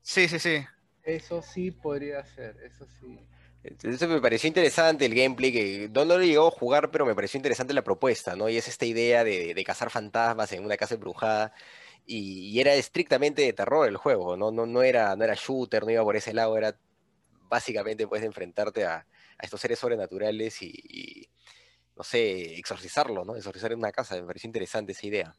Sí, 0.00 0.28
sí, 0.28 0.38
sí. 0.38 0.64
Eso 1.04 1.42
sí 1.42 1.70
podría 1.70 2.24
ser, 2.24 2.56
eso 2.64 2.86
sí. 3.00 3.20
Entonces 3.62 4.08
me 4.08 4.20
pareció 4.20 4.48
interesante 4.48 5.06
el 5.06 5.14
gameplay, 5.14 5.52
que 5.52 5.88
no, 5.92 6.04
no 6.04 6.18
lo 6.18 6.24
llegó 6.24 6.48
a 6.48 6.50
jugar, 6.50 6.90
pero 6.90 7.06
me 7.06 7.14
pareció 7.14 7.38
interesante 7.38 7.72
la 7.72 7.82
propuesta, 7.84 8.36
¿no? 8.36 8.48
Y 8.48 8.56
es 8.56 8.68
esta 8.68 8.84
idea 8.84 9.24
de, 9.24 9.54
de 9.54 9.64
cazar 9.64 9.90
fantasmas 9.90 10.52
en 10.52 10.64
una 10.64 10.76
casa 10.76 10.94
embrujada, 10.94 11.52
y, 12.06 12.48
y 12.50 12.60
era 12.60 12.74
estrictamente 12.74 13.42
de 13.42 13.52
terror 13.54 13.88
el 13.88 13.96
juego, 13.96 14.36
¿no? 14.36 14.50
No, 14.50 14.66
no 14.66 14.82
era, 14.82 15.16
no 15.16 15.24
era 15.24 15.34
shooter, 15.34 15.84
no 15.84 15.90
iba 15.90 16.02
por 16.02 16.16
ese 16.16 16.34
lado, 16.34 16.56
era 16.58 16.76
básicamente 17.48 18.06
puedes 18.06 18.24
enfrentarte 18.26 18.84
a, 18.84 18.96
a 18.96 19.42
estos 19.42 19.60
seres 19.60 19.78
sobrenaturales 19.78 20.60
y, 20.62 20.66
y, 20.88 21.28
no 21.96 22.02
sé, 22.02 22.56
exorcizarlos, 22.58 23.26
¿no? 23.26 23.36
Exorcizar 23.36 23.72
en 23.72 23.78
una 23.78 23.92
casa, 23.92 24.16
me 24.16 24.26
pareció 24.26 24.48
interesante 24.48 24.92
esa 24.92 25.06
idea. 25.06 25.34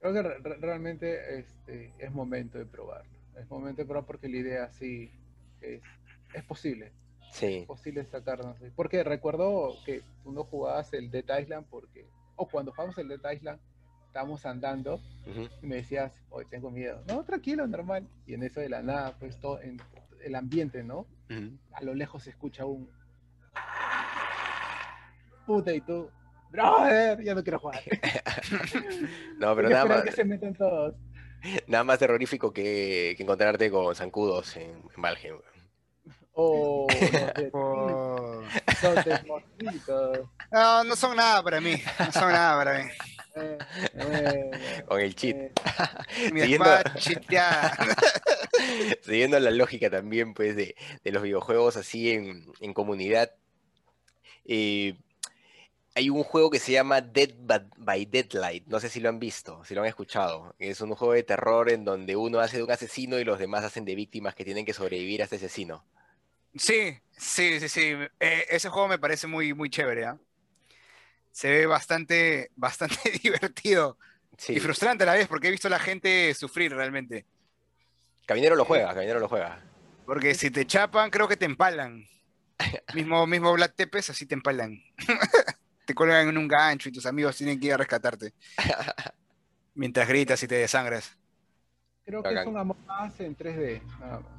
Creo 0.00 0.12
que 0.12 0.22
re- 0.22 0.38
re- 0.38 0.56
realmente 0.58 1.38
este, 1.38 1.92
es 1.98 2.10
momento 2.10 2.58
de 2.58 2.66
probarlo. 2.66 3.21
Es 3.38 3.48
momento 3.50 3.82
de 3.82 3.86
probar 3.86 4.04
porque 4.04 4.28
la 4.28 4.36
idea 4.36 4.70
sí 4.70 5.10
es, 5.60 5.82
es 6.34 6.44
posible. 6.44 6.92
Sí, 7.32 7.58
Es 7.58 7.66
posible 7.66 8.04
sacarnos. 8.04 8.56
Porque 8.76 9.02
recuerdo 9.02 9.74
que 9.86 10.02
tú 10.22 10.32
no 10.32 10.44
jugabas 10.44 10.92
el 10.92 11.10
Dead 11.10 11.24
Island 11.40 11.66
porque, 11.70 12.06
o 12.36 12.46
cuando 12.46 12.72
jugamos 12.72 12.96
el 12.98 13.08
Dead 13.08 13.32
Island, 13.32 13.58
estábamos 14.06 14.44
andando 14.44 15.00
y 15.62 15.66
me 15.66 15.76
decías, 15.76 16.12
hoy 16.28 16.44
tengo 16.44 16.70
miedo. 16.70 17.02
No, 17.08 17.24
tranquilo, 17.24 17.66
normal. 17.66 18.06
Y 18.26 18.34
en 18.34 18.42
eso 18.42 18.60
de 18.60 18.68
la 18.68 18.82
nada, 18.82 19.16
pues 19.18 19.40
todo 19.40 19.60
en 19.62 19.80
el 20.22 20.34
ambiente, 20.34 20.82
¿no? 20.84 21.06
A 21.72 21.82
lo 21.82 21.94
lejos 21.94 22.24
se 22.24 22.30
escucha 22.30 22.66
un. 22.66 22.90
Puta, 25.46 25.72
y 25.72 25.80
tú. 25.80 26.10
Brother, 26.50 27.22
ya 27.22 27.34
no 27.34 27.42
quiero 27.42 27.58
jugar. 27.58 27.80
No, 29.38 29.56
pero 29.56 29.70
nada 29.70 29.86
más, 29.86 30.02
que 30.02 30.12
se 30.12 30.24
metan 30.24 30.54
todos. 30.54 30.94
nada 31.66 31.84
más 31.84 31.98
terrorífico 31.98 32.52
que, 32.52 33.14
que 33.16 33.22
encontrarte 33.22 33.70
con 33.70 33.94
zancudos 33.94 34.56
en, 34.56 34.70
en 34.94 35.02
Valheim. 35.02 35.36
Oh. 36.34 36.86
mosquitos. 39.26 40.18
No, 40.50 40.84
no 40.84 40.96
son 40.96 41.16
nada 41.16 41.42
para 41.42 41.60
mí. 41.60 41.74
No 41.98 42.12
son 42.12 42.32
nada 42.32 42.56
para 42.64 42.82
mí. 42.84 42.90
Eh, 43.34 43.58
bueno, 43.94 44.86
Con 44.86 45.00
el 45.00 45.14
cheat. 45.14 45.36
eh, 45.36 45.52
Mi 46.32 46.40
Siguiendo-. 46.42 46.82
Siguiendo 49.02 49.40
la 49.40 49.50
lógica 49.50 49.90
también, 49.90 50.34
pues, 50.34 50.56
de, 50.56 50.74
de 51.04 51.12
los 51.12 51.22
videojuegos 51.22 51.76
así 51.76 52.10
en, 52.10 52.46
en 52.60 52.74
comunidad, 52.74 53.30
eh, 54.44 54.96
hay 55.94 56.08
un 56.10 56.22
juego 56.22 56.50
que 56.50 56.58
se 56.58 56.72
llama 56.72 57.00
Dead 57.00 57.30
by, 57.36 58.06
Deadlight, 58.06 58.66
no 58.66 58.80
sé 58.80 58.88
si 58.88 59.00
lo 59.00 59.08
han 59.08 59.18
visto, 59.18 59.64
si 59.64 59.74
lo 59.74 59.82
han 59.82 59.88
escuchado. 59.88 60.54
Es 60.58 60.80
un 60.80 60.94
juego 60.94 61.12
de 61.12 61.22
terror 61.22 61.70
en 61.70 61.84
donde 61.84 62.16
uno 62.16 62.40
hace 62.40 62.56
de 62.56 62.62
un 62.62 62.70
asesino 62.70 63.18
y 63.18 63.24
los 63.24 63.38
demás 63.38 63.64
hacen 63.64 63.84
de 63.84 63.94
víctimas 63.94 64.34
que 64.34 64.44
tienen 64.44 64.64
que 64.64 64.72
sobrevivir 64.72 65.20
a 65.20 65.24
este 65.24 65.36
asesino. 65.36 65.84
Sí, 66.54 66.98
sí, 67.16 67.60
sí, 67.60 67.68
sí. 67.68 67.94
Eh, 68.20 68.46
ese 68.50 68.68
juego 68.68 68.88
me 68.88 68.98
parece 68.98 69.26
muy, 69.26 69.54
muy 69.54 69.70
chévere, 69.70 70.06
¿ah? 70.06 70.18
Se 71.30 71.50
ve 71.50 71.66
bastante, 71.66 72.50
bastante 72.56 72.96
divertido 73.22 73.98
Sí, 74.38 74.54
y 74.54 74.60
frustrante 74.60 75.04
a 75.04 75.06
la 75.06 75.14
vez 75.14 75.28
porque 75.28 75.48
he 75.48 75.50
visto 75.50 75.68
a 75.68 75.70
la 75.70 75.78
gente 75.78 76.32
sufrir 76.34 76.74
realmente. 76.74 77.26
Caminero 78.26 78.56
lo 78.56 78.64
juega, 78.64 78.94
Caminero 78.94 79.20
lo 79.20 79.28
juega. 79.28 79.62
Porque 80.06 80.34
si 80.34 80.50
te 80.50 80.66
chapan, 80.66 81.10
creo 81.10 81.28
que 81.28 81.36
te 81.36 81.44
empalan. 81.44 82.06
Mismo, 82.94 83.26
mismo 83.26 83.52
Black 83.52 83.74
Tepes, 83.74 84.10
así 84.10 84.24
te 84.24 84.34
empalan. 84.34 84.82
Te 85.92 85.94
cuelgan 85.94 86.26
en 86.26 86.38
un 86.38 86.48
gancho 86.48 86.88
y 86.88 86.92
tus 86.92 87.04
amigos 87.04 87.36
tienen 87.36 87.60
que 87.60 87.66
ir 87.66 87.74
a 87.74 87.76
rescatarte. 87.76 88.32
Mientras 89.74 90.08
gritas 90.08 90.42
y 90.42 90.48
te 90.48 90.54
desangras. 90.56 91.16
creo 92.04 92.22
que 92.22 92.28
Bacán. 92.30 92.42
es 92.44 92.48
un 92.48 92.56
Among 92.58 92.78
Us 93.06 93.20
en 93.20 93.36
3D. 93.36 93.82
nada 94.00 94.20
más. 94.20 94.32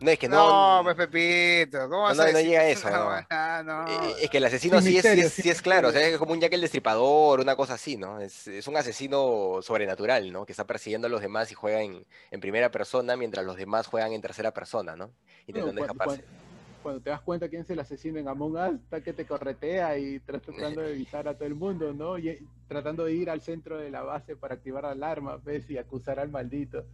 No, 0.00 0.10
es 0.12 0.18
que 0.18 0.28
No, 0.28 0.76
no, 0.78 0.84
pues 0.84 0.94
Pepito, 1.08 1.80
¿cómo 1.88 1.96
No, 1.96 2.02
vas 2.02 2.16
no, 2.16 2.22
a 2.22 2.32
no 2.32 2.40
llega 2.40 2.60
a 2.60 2.68
eso, 2.68 2.86
es 2.86 2.94
una 2.94 2.98
no. 2.98 3.04
buena- 3.06 3.62
no. 3.64 3.88
Eh, 3.88 4.14
Es 4.22 4.30
que 4.30 4.36
el 4.38 4.44
asesino 4.44 4.80
Sin 4.80 4.92
sí, 4.92 4.96
es, 4.98 5.02
sí 5.02 5.08
misterio, 5.08 5.26
es, 5.26 5.32
sin 5.32 5.42
sí 5.44 5.50
es 5.50 5.60
claro, 5.62 5.88
o 5.88 5.92
sea, 5.92 6.06
es 6.06 6.18
como 6.18 6.32
un 6.32 6.40
Jack 6.40 6.52
el 6.52 6.60
Destripador, 6.60 7.40
una 7.40 7.56
cosa 7.56 7.74
así, 7.74 7.96
¿no? 7.96 8.20
Es, 8.20 8.46
es 8.46 8.68
un 8.68 8.76
asesino 8.76 9.58
sobrenatural, 9.60 10.30
¿no? 10.32 10.46
Que 10.46 10.52
está 10.52 10.64
persiguiendo 10.66 11.08
a 11.08 11.10
los 11.10 11.20
demás 11.20 11.50
y 11.50 11.54
juega 11.54 11.80
en, 11.82 12.06
en 12.30 12.40
primera 12.40 12.70
persona 12.70 13.16
mientras 13.16 13.44
los 13.44 13.56
demás 13.56 13.86
juegan 13.88 14.12
en 14.12 14.20
tercera 14.20 14.52
persona, 14.52 14.94
¿no? 14.94 15.10
Intentando 15.48 15.80
escaparse. 15.80 16.22
cuando, 16.22 16.47
cuando 16.88 17.02
te 17.02 17.10
das 17.10 17.20
cuenta 17.20 17.50
quién 17.50 17.60
es 17.60 17.68
el 17.68 17.78
asesino 17.80 18.18
en 18.18 18.28
Among 18.28 18.54
Us, 18.56 18.80
está 18.80 19.02
que 19.02 19.12
te 19.12 19.26
corretea 19.26 19.98
y 19.98 20.14
estás 20.14 20.40
tratando 20.40 20.80
de 20.80 20.88
avisar 20.94 21.28
a 21.28 21.34
todo 21.34 21.44
el 21.46 21.54
mundo, 21.54 21.92
¿no? 21.92 22.16
Y 22.16 22.30
eh, 22.30 22.42
tratando 22.66 23.04
de 23.04 23.12
ir 23.12 23.28
al 23.28 23.42
centro 23.42 23.76
de 23.76 23.90
la 23.90 24.00
base 24.02 24.36
para 24.36 24.54
activar 24.54 24.84
la 24.84 24.92
alarma, 24.92 25.36
¿ves? 25.36 25.68
Y 25.68 25.76
acusar 25.76 26.18
al 26.18 26.30
maldito. 26.30 26.86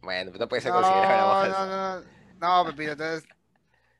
Bueno, 0.00 0.32
no 0.38 0.48
puede 0.48 0.62
ser 0.62 0.72
No, 0.72 0.80
considerado 0.80 1.28
baja. 1.28 1.66
no, 1.66 2.48
no, 2.48 2.64
no, 2.64 2.70
Pepito, 2.70 2.92
estás, 2.92 3.24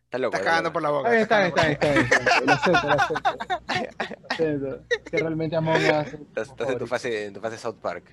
Está 0.04 0.16
loco. 0.18 0.36
estás 0.36 0.40
está 0.40 0.50
cagando 0.50 0.72
por 0.72 0.82
la 0.82 0.90
boca. 0.90 1.20
Está 1.20 1.38
bien, 1.40 1.48
está 1.48 1.70
estás 1.70 1.90
está 1.90 1.92
bien, 1.92 2.04
está 2.06 2.18
bien, 2.38 2.46
lo 2.46 2.52
acepto, 2.54 2.86
lo 2.86 2.92
acepto. 2.94 3.30
Lo 3.68 4.30
acepto. 4.30 4.84
Que 5.10 5.16
realmente 5.18 5.56
Among 5.56 5.76
Us. 5.76 5.84
Estás, 6.14 6.48
estás 6.48 6.70
en 6.70 6.78
tu 6.78 6.86
fase, 6.86 7.26
en 7.26 7.34
tu 7.34 7.40
fase 7.40 7.58
South 7.58 7.76
Park. 7.82 8.04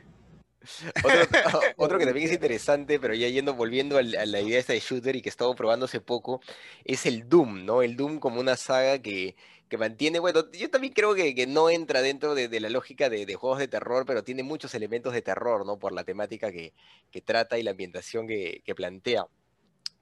Otro, 1.02 1.22
otro 1.78 1.98
que 2.00 2.06
también 2.06 2.28
es 2.28 2.34
interesante, 2.34 3.00
pero 3.00 3.14
ya 3.14 3.28
yendo, 3.30 3.54
volviendo 3.54 3.98
a 3.98 4.04
la 4.04 4.42
idea 4.42 4.60
esta 4.60 4.74
de 4.74 4.80
shooter 4.80 5.16
y 5.16 5.22
que 5.22 5.30
he 5.30 5.32
estado 5.32 5.56
probando 5.56 5.86
hace 5.86 6.02
poco, 6.02 6.42
es 6.84 7.06
el 7.06 7.28
Doom, 7.30 7.66
¿no? 7.66 7.82
El 7.82 7.96
Doom 7.96 8.20
como 8.20 8.40
una 8.40 8.56
saga 8.58 9.00
que, 9.02 9.36
que 9.70 9.78
mantiene, 9.78 10.20
bueno, 10.20 10.50
yo 10.52 10.70
también 10.70 10.94
creo 10.94 11.14
que, 11.16 11.34
que 11.36 11.48
no 11.48 11.70
entra 11.70 12.02
dentro 12.02 12.36
de, 12.36 12.48
de 12.48 12.60
la 12.60 12.70
lógica 12.70 13.10
de, 13.10 13.26
de 13.26 13.36
juegos 13.36 13.60
de 13.60 13.68
terror, 13.68 14.06
pero 14.06 14.24
tiene 14.24 14.44
muchos 14.44 14.74
elementos 14.76 15.14
de 15.14 15.22
terror, 15.22 15.66
¿no? 15.66 15.80
Por 15.80 15.94
la 15.94 16.04
temática 16.04 16.52
que, 16.52 16.74
que 17.12 17.22
trata 17.22 17.58
y 17.58 17.64
la 17.64 17.72
ambientación 17.72 18.28
que, 18.28 18.62
que 18.66 18.76
plantea. 18.76 19.26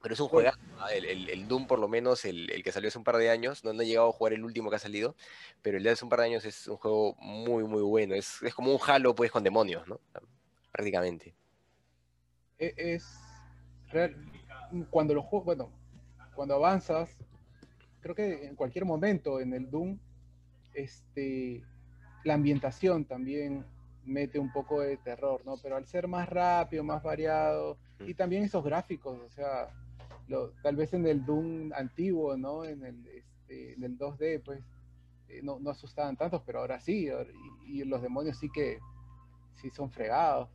Pero 0.02 0.14
es 0.14 0.20
un 0.20 0.28
juego, 0.28 0.50
el, 0.92 1.04
el- 1.06 1.30
el 1.30 1.48
Doom 1.48 1.66
por 1.66 1.78
lo 1.78 1.88
menos, 1.88 2.24
el, 2.24 2.50
el 2.50 2.62
que 2.62 2.72
salió 2.72 2.88
hace 2.88 2.98
un 2.98 3.04
par 3.04 3.16
de 3.16 3.30
años, 3.30 3.64
no, 3.64 3.72
no 3.72 3.82
he 3.82 3.86
llegado 3.86 4.08
a 4.08 4.12
jugar 4.12 4.32
el 4.34 4.44
último 4.44 4.70
que 4.70 4.76
ha 4.76 4.78
salido, 4.78 5.16
pero 5.62 5.78
el 5.78 5.82
de 5.84 5.90
hace 5.90 6.04
un 6.04 6.10
par 6.10 6.20
de 6.20 6.26
años 6.26 6.44
es 6.44 6.68
un 6.68 6.76
juego 6.76 7.16
muy, 7.18 7.64
muy 7.64 7.82
bueno. 7.82 8.14
Es, 8.14 8.42
es 8.42 8.54
como 8.54 8.72
un 8.72 8.80
Halo, 8.86 9.14
pues, 9.14 9.30
con 9.32 9.42
demonios, 9.44 9.86
¿no? 9.88 10.00
Prácticamente. 10.76 11.34
E- 12.58 12.74
es 12.76 13.02
real- 13.90 14.14
cuando 14.90 15.14
los 15.14 15.24
juegos, 15.24 15.46
bueno, 15.46 15.70
cuando 16.34 16.54
avanzas, 16.54 17.16
creo 18.02 18.14
que 18.14 18.46
en 18.46 18.54
cualquier 18.56 18.84
momento 18.84 19.40
en 19.40 19.54
el 19.54 19.70
Doom, 19.70 19.98
este, 20.74 21.64
la 22.24 22.34
ambientación 22.34 23.06
también 23.06 23.64
mete 24.04 24.38
un 24.38 24.52
poco 24.52 24.82
de 24.82 24.98
terror, 24.98 25.40
¿no? 25.46 25.56
Pero 25.62 25.76
al 25.76 25.86
ser 25.86 26.08
más 26.08 26.28
rápido, 26.28 26.84
más 26.84 27.02
variado, 27.02 27.78
y 28.00 28.12
Mm. 28.12 28.16
también 28.16 28.44
esos 28.44 28.62
gráficos, 28.62 29.18
o 29.18 29.30
sea, 29.30 29.68
lo- 30.28 30.50
tal 30.62 30.76
vez 30.76 30.92
en 30.92 31.06
el 31.06 31.24
Doom 31.24 31.72
antiguo, 31.72 32.36
¿no? 32.36 32.64
En 32.66 32.84
el, 32.84 33.06
este, 33.06 33.72
en 33.72 33.82
el 33.82 33.96
2D, 33.96 34.40
pues, 34.44 34.62
eh, 35.28 35.40
no, 35.42 35.58
no 35.58 35.70
asustaban 35.70 36.16
tantos, 36.18 36.42
pero 36.44 36.58
ahora 36.60 36.78
sí, 36.80 37.08
y, 37.66 37.80
y 37.80 37.84
los 37.84 38.02
demonios 38.02 38.36
sí 38.38 38.50
que 38.50 38.78
sí 39.54 39.70
son 39.70 39.90
fregados. 39.90 40.50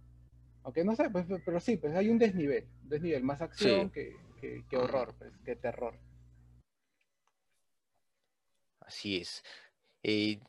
Aunque 0.63 0.84
no 0.84 0.95
sé, 0.95 1.10
pues, 1.10 1.26
pero 1.43 1.60
sí, 1.60 1.78
pues 1.78 1.95
hay 1.95 2.10
un 2.10 2.19
desnivel, 2.19 2.67
un 2.84 2.89
desnivel, 2.89 3.24
más 3.24 3.41
acción 3.41 3.88
Sí. 3.88 3.91
que, 3.93 4.15
que- 4.39 4.63
que 4.69 4.78
horror, 4.78 5.15
pues, 5.17 5.32
que 5.43 5.56
terror. 5.56 5.95
Así 8.80 9.17
es. 9.17 9.43
Eh, 10.04 10.39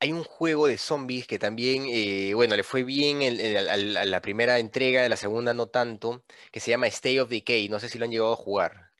hay 0.00 0.12
un 0.12 0.24
juego 0.24 0.66
de 0.66 0.76
zombies 0.78 1.26
que 1.26 1.38
también, 1.38 1.84
eh, 1.88 2.32
bueno, 2.34 2.56
le 2.56 2.62
fue 2.62 2.82
bien 2.84 3.22
al- 3.22 3.96
a 3.96 4.04
la 4.04 4.20
primera 4.20 4.58
entrega, 4.58 5.02
de 5.02 5.08
la 5.08 5.16
segunda 5.16 5.54
no 5.54 5.66
tanto, 5.68 6.24
que 6.50 6.60
se 6.60 6.70
llama 6.70 6.86
Stay 6.88 7.18
of 7.18 7.30
Decay. 7.30 7.68
No 7.68 7.80
sé 7.80 7.88
si 7.88 7.98
lo 7.98 8.04
han 8.04 8.10
llegado 8.10 8.32
a 8.32 8.36
jugar. 8.36 8.90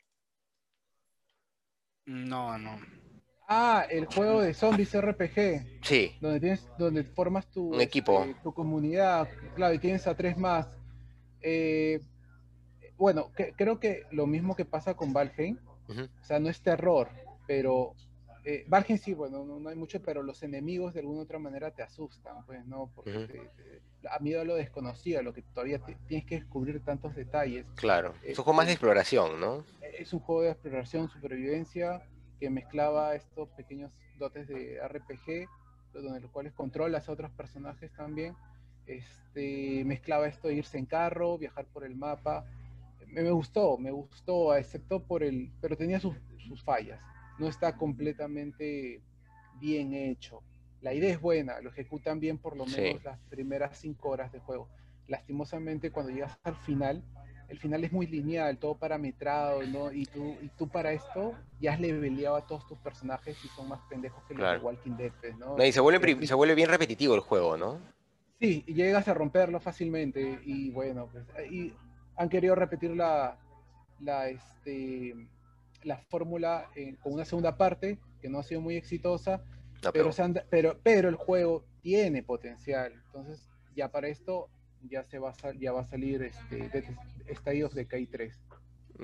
No, 2.06 2.58
no. 2.58 2.78
Ah, 3.46 3.86
el 3.90 4.06
juego 4.06 4.40
de 4.40 4.54
zombies 4.54 4.94
RPG, 4.94 5.82
Sí, 5.82 6.12
donde 6.20 6.40
tienes, 6.40 6.66
donde 6.78 7.04
formas 7.04 7.46
tu, 7.50 7.74
Un 7.74 7.80
equipo. 7.80 8.24
este, 8.24 8.40
tu 8.42 8.54
comunidad, 8.54 9.28
claro, 9.54 9.74
y 9.74 9.78
tienes 9.78 10.06
a 10.06 10.16
tres 10.16 10.38
más. 10.38 10.66
Eh, 11.42 12.00
bueno, 12.96 13.30
que- 13.36 13.52
creo 13.52 13.78
que 13.78 14.04
lo 14.12 14.26
mismo 14.26 14.56
que 14.56 14.64
pasa 14.64 14.94
con 14.94 15.12
Valheim, 15.12 15.58
o 15.88 16.24
sea, 16.24 16.38
no 16.38 16.48
es 16.48 16.60
terror, 16.62 17.08
pero 17.46 17.94
Eh, 18.46 18.62
Valheim 18.68 18.98
sí, 18.98 19.14
bueno, 19.14 19.42
no, 19.42 19.58
no 19.58 19.70
hay 19.70 19.74
mucho, 19.74 20.02
pero 20.02 20.22
los 20.22 20.42
enemigos 20.42 20.92
de 20.92 21.00
alguna 21.00 21.22
otra 21.22 21.38
manera 21.38 21.70
te 21.70 21.82
asustan, 21.82 22.44
pues, 22.44 22.62
¿no? 22.66 22.90
Porque 22.94 23.10
te- 23.26 23.38
te- 23.38 24.08
a 24.10 24.18
miedo 24.18 24.42
a 24.42 24.44
lo 24.44 24.54
desconocido, 24.56 25.20
a 25.20 25.22
lo 25.22 25.32
que 25.32 25.40
todavía 25.40 25.78
te- 25.78 25.96
tienes 26.06 26.26
que 26.26 26.34
descubrir 26.34 26.78
tantos 26.84 27.14
detalles. 27.14 27.64
Claro. 27.74 28.12
Eh, 28.22 28.32
Es 28.32 28.38
un 28.38 28.44
juego 28.44 28.58
más 28.58 28.66
de 28.66 28.72
eh, 28.72 28.74
exploración, 28.74 29.40
¿no? 29.40 29.64
Es 29.98 30.12
un 30.12 30.20
juego 30.20 30.42
de 30.42 30.50
exploración, 30.50 31.08
supervivencia, 31.08 32.02
que 32.38 32.50
mezclaba 32.50 33.14
estos 33.14 33.48
pequeños 33.50 33.92
dotes 34.18 34.46
de 34.48 34.78
RPG, 34.86 35.48
donde 35.92 36.20
los 36.20 36.30
cuales 36.30 36.52
controlas 36.52 37.08
a 37.08 37.12
otros 37.12 37.30
personajes 37.32 37.92
también. 37.92 38.34
Este, 38.86 39.84
mezclaba 39.84 40.26
esto 40.26 40.48
de 40.48 40.54
irse 40.54 40.78
en 40.78 40.86
carro, 40.86 41.38
viajar 41.38 41.66
por 41.66 41.84
el 41.84 41.96
mapa. 41.96 42.44
Me, 43.06 43.22
me 43.22 43.30
gustó, 43.30 43.78
me 43.78 43.90
gustó, 43.90 44.54
excepto 44.56 45.02
por 45.02 45.22
el... 45.22 45.52
Pero 45.60 45.76
tenía 45.76 46.00
sus, 46.00 46.16
sus 46.46 46.62
fallas. 46.62 47.00
No 47.38 47.48
está 47.48 47.76
completamente 47.76 49.02
bien 49.60 49.94
hecho. 49.94 50.42
La 50.80 50.92
idea 50.92 51.10
es 51.12 51.20
buena, 51.20 51.60
lo 51.60 51.70
ejecutan 51.70 52.20
bien 52.20 52.38
por 52.38 52.56
lo 52.56 52.66
Sí. 52.66 52.80
menos 52.80 53.04
las 53.04 53.18
primeras 53.30 53.78
cinco 53.78 54.10
horas 54.10 54.30
de 54.32 54.40
juego. 54.40 54.68
Lastimosamente, 55.06 55.90
cuando 55.90 56.12
llegas 56.12 56.38
al 56.42 56.56
final, 56.56 57.02
el 57.48 57.58
final 57.58 57.84
es 57.84 57.92
muy 57.92 58.06
lineal, 58.06 58.58
todo 58.58 58.74
parametrado, 58.76 59.62
¿no? 59.64 59.92
Y 59.92 60.06
tú, 60.06 60.36
y 60.42 60.48
tú 60.48 60.68
para 60.68 60.92
esto 60.92 61.34
ya 61.60 61.72
has 61.74 61.80
leveleado 61.80 62.36
a 62.36 62.46
todos 62.46 62.66
tus 62.66 62.78
personajes 62.78 63.36
y 63.44 63.48
son 63.48 63.68
más 63.68 63.80
pendejos 63.88 64.22
que 64.28 64.34
los 64.34 64.40
Claro. 64.40 64.58
de 64.58 64.64
Walking 64.64 64.96
Dead, 64.96 65.12
pues, 65.20 65.36
¿no? 65.38 65.56
No, 65.56 65.64
y 65.64 65.72
se 65.72 65.80
vuelve, 65.80 66.26
se 66.26 66.34
vuelve 66.34 66.54
bien 66.54 66.68
repetitivo 66.68 67.14
el 67.14 67.20
juego, 67.20 67.56
¿no? 67.56 67.78
Sí, 68.40 68.64
y 68.66 68.74
llegas 68.74 69.06
a 69.08 69.14
romperlo 69.14 69.60
fácilmente 69.60 70.40
y 70.44 70.70
bueno, 70.70 71.08
pues 71.10 71.24
y 71.50 71.72
han 72.16 72.28
querido 72.28 72.54
repetir 72.54 72.90
la, 72.90 73.38
la, 74.00 74.28
este, 74.28 75.14
la 75.82 75.98
fórmula 75.98 76.68
eh, 76.74 76.96
con 77.02 77.12
una 77.12 77.24
segunda 77.24 77.56
parte 77.56 77.98
que 78.20 78.28
no 78.28 78.38
ha 78.40 78.42
sido 78.42 78.60
muy 78.60 78.76
exitosa, 78.76 79.42
No, 79.82 79.92
pero, 79.92 80.10
pero, 80.50 80.78
pero 80.82 81.08
el 81.08 81.16
juego 81.16 81.64
tiene 81.82 82.22
potencial. 82.22 82.92
Entonces, 83.06 83.48
ya 83.76 83.90
para 83.90 84.08
esto 84.08 84.48
ya 84.88 85.04
se 85.04 85.18
va 85.18 85.30
a, 85.30 85.52
ya 85.58 85.72
va 85.72 85.80
a 85.80 85.84
salir 85.84 86.22
este, 86.22 86.68
de, 86.68 86.84
State 87.28 87.64
of 87.64 87.74
Decay 87.74 88.06
3. 88.06 88.34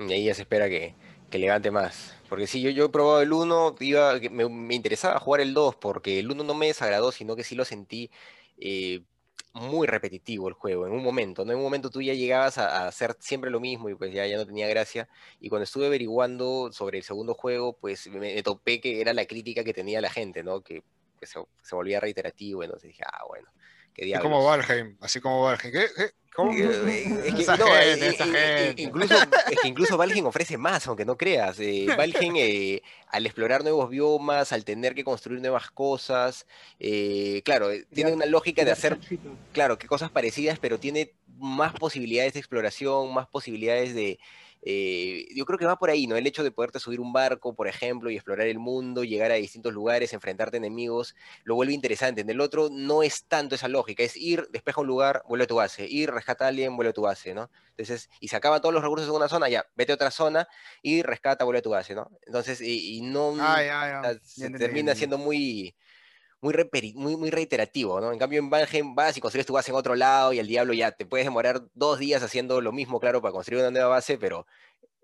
Y 0.07 0.13
ahí 0.13 0.25
ya 0.25 0.33
se 0.33 0.43
espera 0.43 0.69
que, 0.69 0.95
que 1.29 1.39
levante 1.39 1.71
más. 1.71 2.15
Porque 2.29 2.47
sí, 2.47 2.61
yo, 2.61 2.69
yo 2.69 2.85
he 2.85 2.89
probado 2.89 3.21
el 3.21 3.33
1, 3.33 3.75
iba, 3.79 4.19
me, 4.31 4.75
interesaba 4.75 5.19
jugar 5.19 5.41
el 5.41 5.53
2, 5.53 5.75
porque 5.75 6.19
el 6.19 6.31
1 6.31 6.43
no 6.43 6.53
me 6.53 6.67
desagradó, 6.67 7.11
sino 7.11 7.35
que 7.35 7.43
sí 7.43 7.55
lo 7.55 7.65
sentí 7.65 8.09
eh, 8.57 9.01
muy 9.53 9.87
repetitivo 9.87 10.47
el 10.47 10.53
juego, 10.53 10.87
en 10.87 10.93
un 10.93 11.03
momento. 11.03 11.41
En 11.41 11.55
un 11.55 11.61
momento 11.61 11.89
tú 11.89 12.01
ya 12.01 12.13
llegabas 12.13 12.57
a, 12.57 12.87
hacer 12.87 13.17
siempre 13.19 13.51
lo 13.51 13.59
mismo 13.59 13.89
y 13.89 13.95
pues 13.95 14.13
ya, 14.13 14.25
ya 14.25 14.37
no 14.37 14.45
tenía 14.45 14.67
gracia. 14.67 15.09
Y 15.39 15.49
cuando 15.49 15.63
estuve 15.63 15.87
averiguando 15.87 16.71
sobre 16.71 16.99
el 16.99 17.03
segundo 17.03 17.33
juego, 17.33 17.73
pues 17.73 18.07
me, 18.07 18.19
me 18.19 18.43
topé 18.43 18.79
que 18.79 19.01
era 19.01 19.13
la 19.13 19.25
crítica 19.25 19.63
que 19.63 19.73
tenía 19.73 19.99
la 19.99 20.09
gente, 20.09 20.43
¿no? 20.43 20.61
Que, 20.61 20.83
que 21.19 21.27
se, 21.27 21.39
se 21.61 21.75
volvía 21.75 21.99
reiterativo, 21.99 22.63
entonces 22.63 22.89
dije, 22.89 23.03
ah, 23.05 23.23
bueno, 23.27 23.47
qué 23.93 24.19
como 24.21 24.43
Valheim, 24.43 24.97
así 25.01 25.19
como 25.19 25.43
Valheim. 25.43 25.71
¿Qué? 25.71 25.87
¿Qué? 25.95 26.11
¿Cómo? 26.33 26.51
Es 26.53 27.33
que, 27.33 27.41
Esa 27.41 27.57
no, 27.57 27.65
gente, 27.65 28.07
esa 28.07 28.23
gente. 28.23 28.81
Incluso, 28.81 29.15
es 29.15 29.59
que 29.61 29.67
incluso 29.67 29.97
Valheim 29.97 30.25
ofrece 30.25 30.57
más, 30.57 30.87
aunque 30.87 31.03
no 31.03 31.17
creas. 31.17 31.59
Eh, 31.59 31.87
Valheim, 31.97 32.35
eh, 32.37 32.81
al 33.09 33.25
explorar 33.25 33.63
nuevos 33.63 33.89
biomas, 33.89 34.53
al 34.53 34.63
tener 34.63 34.95
que 34.95 35.03
construir 35.03 35.41
nuevas 35.41 35.69
cosas, 35.71 36.47
eh, 36.79 37.41
claro, 37.43 37.69
eh, 37.69 37.85
tiene 37.93 38.13
una 38.13 38.25
lógica 38.25 38.63
de 38.63 38.71
hacer, 38.71 38.97
claro, 39.51 39.77
que 39.77 39.87
cosas 39.87 40.09
parecidas, 40.09 40.57
pero 40.59 40.79
tiene 40.79 41.13
más 41.41 41.73
posibilidades 41.73 42.33
de 42.33 42.39
exploración, 42.39 43.13
más 43.13 43.27
posibilidades 43.27 43.93
de... 43.95 44.19
eh, 44.63 45.25
yo 45.35 45.45
creo 45.45 45.57
que 45.57 45.65
va 45.65 45.77
por 45.79 45.89
ahí, 45.89 46.05
¿no? 46.07 46.15
El 46.15 46.27
hecho 46.27 46.43
de 46.43 46.51
poderte 46.51 46.79
subir 46.79 46.99
un 46.99 47.11
barco, 47.13 47.55
por 47.55 47.67
ejemplo, 47.67 48.09
y 48.11 48.15
explorar 48.15 48.47
el 48.47 48.59
mundo, 48.59 49.03
llegar 49.03 49.31
a 49.31 49.35
distintos 49.35 49.73
lugares, 49.73 50.13
enfrentarte 50.13 50.57
a 50.57 50.59
enemigos, 50.59 51.15
lo 51.43 51.55
vuelve 51.55 51.73
interesante. 51.73 52.21
En 52.21 52.29
el 52.29 52.39
otro 52.41 52.69
no 52.71 53.01
es 53.03 53.25
tanto 53.25 53.55
esa 53.55 53.67
lógica, 53.67 54.03
es 54.03 54.15
ir, 54.15 54.47
despeja 54.51 54.81
un 54.81 54.87
lugar, 54.87 55.23
vuelve 55.27 55.45
a 55.45 55.47
tu 55.47 55.55
base, 55.55 55.87
ir, 55.87 56.11
rescata 56.11 56.45
a 56.45 56.49
alguien, 56.49 56.75
vuelve 56.75 56.91
a 56.91 56.93
tu 56.93 57.01
base, 57.01 57.33
¿no? 57.33 57.49
Entonces, 57.71 58.09
y 58.19 58.27
se 58.27 58.35
acaban 58.35 58.61
todos 58.61 58.73
los 58.73 58.83
recursos 58.83 59.07
en 59.09 59.15
una 59.15 59.27
zona, 59.27 59.49
ya, 59.49 59.65
vete 59.75 59.93
a 59.93 59.95
otra 59.95 60.11
zona 60.11 60.47
y 60.83 61.01
rescata, 61.01 61.43
vuelve 61.45 61.59
a 61.59 61.63
tu 61.63 61.71
base, 61.71 61.95
¿no? 61.95 62.11
Entonces, 62.27 62.61
y, 62.61 62.97
y 62.97 63.01
no 63.01 63.33
Ah, 63.39 63.63
Ya 64.13 64.19
se 64.23 64.49
termina 64.51 64.93
siendo 64.95 65.17
muy, 65.17 65.75
muy, 66.41 66.53
muy, 66.95 67.15
muy 67.17 67.29
reiterativo, 67.29 68.01
¿no? 68.01 68.11
En 68.11 68.19
cambio, 68.19 68.39
en 68.39 68.49
Valheim 68.49 68.95
vas 68.95 69.15
y 69.17 69.21
construyes 69.21 69.45
tu 69.45 69.53
base 69.53 69.71
en 69.71 69.77
otro 69.77 69.95
lado 69.95 70.33
y 70.33 70.39
al 70.39 70.47
diablo 70.47 70.73
ya 70.73 70.91
te 70.91 71.05
puedes 71.05 71.25
demorar 71.25 71.63
dos 71.73 71.99
días 71.99 72.23
haciendo 72.23 72.61
lo 72.61 72.71
mismo, 72.71 72.99
claro, 72.99 73.21
para 73.21 73.31
construir 73.31 73.61
una 73.61 73.71
nueva 73.71 73.87
base, 73.89 74.17
pero 74.17 74.47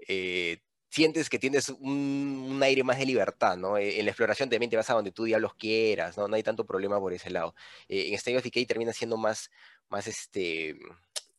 eh, 0.08 0.60
sientes 0.90 1.30
que 1.30 1.40
tienes 1.40 1.70
un, 1.70 2.48
un 2.52 2.64
aire 2.64 2.84
más 2.84 2.98
de 2.98 3.06
libertad, 3.06 3.58
¿no? 3.58 3.78
Eh, 3.78 4.00
en 4.00 4.06
la 4.06 4.12
exploración 4.12 4.50
también 4.50 4.70
te 4.70 4.78
vas 4.78 4.90
a 4.90 4.94
donde 4.94 5.12
tú 5.12 5.26
diablos 5.26 5.54
quieras, 5.56 6.18
¿no? 6.18 6.28
No 6.28 6.36
hay 6.36 6.44
tanto 6.44 6.66
problema 6.66 7.00
por 7.00 7.14
ese 7.14 7.30
lado. 7.30 7.54
Eh, 7.88 8.08
en 8.10 8.14
State 8.16 8.38
of 8.38 8.44
Decay 8.44 8.66
termina 8.66 8.94
siendo 8.94 9.18
más, 9.18 9.52
más 9.90 10.08
este, 10.08 10.76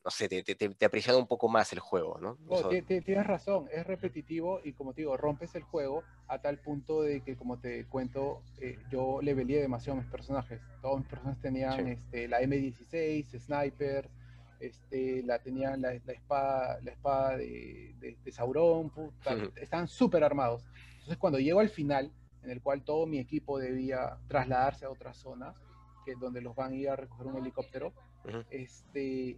no 0.04 0.10
sé, 0.10 0.28
te, 0.28 0.42
te, 0.42 0.54
te- 0.54 0.84
aprisiona 0.86 1.18
un 1.18 1.26
poco 1.26 1.48
más 1.48 1.72
el 1.72 1.80
juego, 1.80 2.18
¿no? 2.20 2.38
No, 2.46 2.54
Eso- 2.54 2.68
ti- 2.68 2.82
ti- 2.82 3.00
tienes 3.00 3.26
razón, 3.26 3.68
es 3.72 3.86
repetitivo 3.86 4.60
y 4.64 4.72
como 4.72 4.94
te 4.94 5.02
digo, 5.02 5.16
rompes 5.16 5.54
el 5.54 5.62
juego 5.62 6.02
a 6.28 6.40
tal 6.40 6.58
punto 6.58 7.02
de 7.02 7.20
que, 7.22 7.36
como 7.36 7.58
te 7.58 7.84
cuento, 7.86 8.42
eh, 8.60 8.78
yo 8.90 9.20
leveleé 9.20 9.60
demasiado 9.60 9.98
a 9.98 10.02
mis 10.02 10.10
personajes. 10.10 10.60
Todos 10.80 11.00
mis 11.00 11.08
personajes 11.08 11.40
tenían 11.42 11.84
Sí. 11.86 11.92
este, 11.92 12.28
la 12.28 12.40
M16, 12.40 13.38
Sniper, 13.38 14.08
este, 14.60 15.22
la 15.24 15.38
tenían 15.40 15.80
la, 15.82 15.92
la 16.04 16.12
espada, 16.12 16.80
la 16.82 16.90
espada 16.92 17.36
de, 17.36 17.94
de, 18.00 18.16
de 18.24 18.32
Sauron, 18.32 18.90
puta, 18.90 19.36
estaban 19.56 19.88
súper 19.88 20.24
armados. 20.24 20.64
Entonces 20.94 21.16
cuando 21.18 21.38
llego 21.38 21.60
al 21.60 21.68
final, 21.68 22.12
en 22.42 22.50
el 22.50 22.62
cual 22.62 22.82
todo 22.82 23.06
mi 23.06 23.18
equipo 23.18 23.58
debía 23.58 24.18
trasladarse 24.26 24.84
a 24.84 24.90
otra 24.90 25.12
zona, 25.12 25.54
que 26.04 26.14
donde 26.14 26.40
los 26.40 26.54
van 26.56 26.72
a 26.72 26.76
ir 26.76 26.88
a 26.88 26.96
recoger 26.96 27.26
un 27.26 27.36
helicóptero, 27.36 27.92
Ujú. 28.24 28.42
este, 28.50 29.36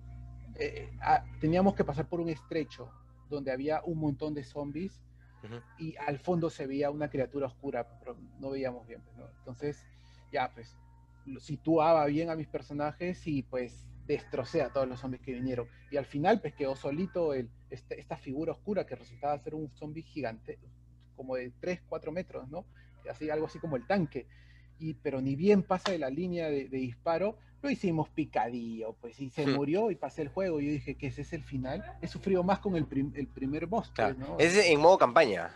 eh, 0.56 0.90
ah, 1.00 1.24
teníamos 1.40 1.74
que 1.74 1.84
pasar 1.84 2.08
por 2.08 2.20
un 2.20 2.28
estrecho 2.28 2.90
donde 3.28 3.52
había 3.52 3.82
un 3.84 3.98
montón 3.98 4.34
de 4.34 4.44
zombies 4.44 5.00
y 5.78 5.96
al 5.96 6.18
fondo 6.18 6.50
se 6.50 6.66
veía 6.66 6.90
una 6.90 7.08
criatura 7.08 7.46
oscura, 7.46 7.88
pero 7.98 8.16
no 8.38 8.50
veíamos 8.50 8.86
bien. 8.86 9.00
pues, 9.02 9.16
¿no? 9.16 9.28
Entonces, 9.38 9.86
ya, 10.30 10.52
pues, 10.52 10.76
lo 11.26 11.40
situaba 11.40 12.04
bien 12.06 12.28
a 12.30 12.36
mis 12.36 12.48
personajes 12.48 13.26
y 13.26 13.42
pues 13.42 13.86
destrocé 14.06 14.62
a 14.62 14.70
todos 14.72 14.88
los 14.88 15.00
zombies 15.00 15.22
que 15.22 15.32
vinieron. 15.32 15.68
Y 15.90 15.96
al 15.96 16.04
final, 16.04 16.40
pues 16.40 16.54
quedó 16.54 16.74
solito 16.76 17.32
el, 17.32 17.48
este- 17.70 18.00
esta 18.00 18.16
figura 18.16 18.52
oscura 18.52 18.84
que 18.84 18.96
resultaba 18.96 19.38
ser 19.38 19.54
un 19.54 19.70
zombie 19.70 20.02
gigante, 20.02 20.58
como 21.16 21.36
de 21.36 21.52
3, 21.60 21.80
4 21.88 22.10
metros, 22.12 22.48
¿no? 22.48 22.66
Así, 23.08 23.30
algo 23.30 23.46
así 23.46 23.58
como 23.58 23.76
el 23.76 23.86
tanque. 23.86 24.26
Y, 24.80 24.94
pero 24.94 25.20
ni 25.20 25.36
bien 25.36 25.62
pasa 25.62 25.92
de 25.92 25.98
la 25.98 26.10
línea 26.10 26.48
de, 26.48 26.68
de 26.68 26.78
disparo, 26.78 27.36
lo 27.62 27.70
hicimos 27.70 28.08
picadillo, 28.08 28.94
pues, 29.00 29.20
y 29.20 29.28
se 29.30 29.46
Hmm. 29.46 29.54
murió 29.54 29.90
y 29.90 29.94
pasé 29.94 30.22
el 30.22 30.28
juego. 30.28 30.60
Y 30.60 30.66
yo 30.66 30.72
dije 30.72 30.94
que 30.96 31.08
ese 31.08 31.22
es 31.22 31.32
el 31.34 31.42
final. 31.42 31.84
He 32.00 32.08
sufrido 32.08 32.42
más 32.42 32.58
con 32.60 32.76
el, 32.76 32.86
prim- 32.86 33.12
el 33.14 33.26
primer 33.26 33.66
boss, 33.66 33.88
pues, 33.88 33.94
Claro. 33.94 34.14
¿no? 34.18 34.38
Es 34.38 34.56
en 34.56 34.80
modo 34.80 34.96
campaña. 34.98 35.54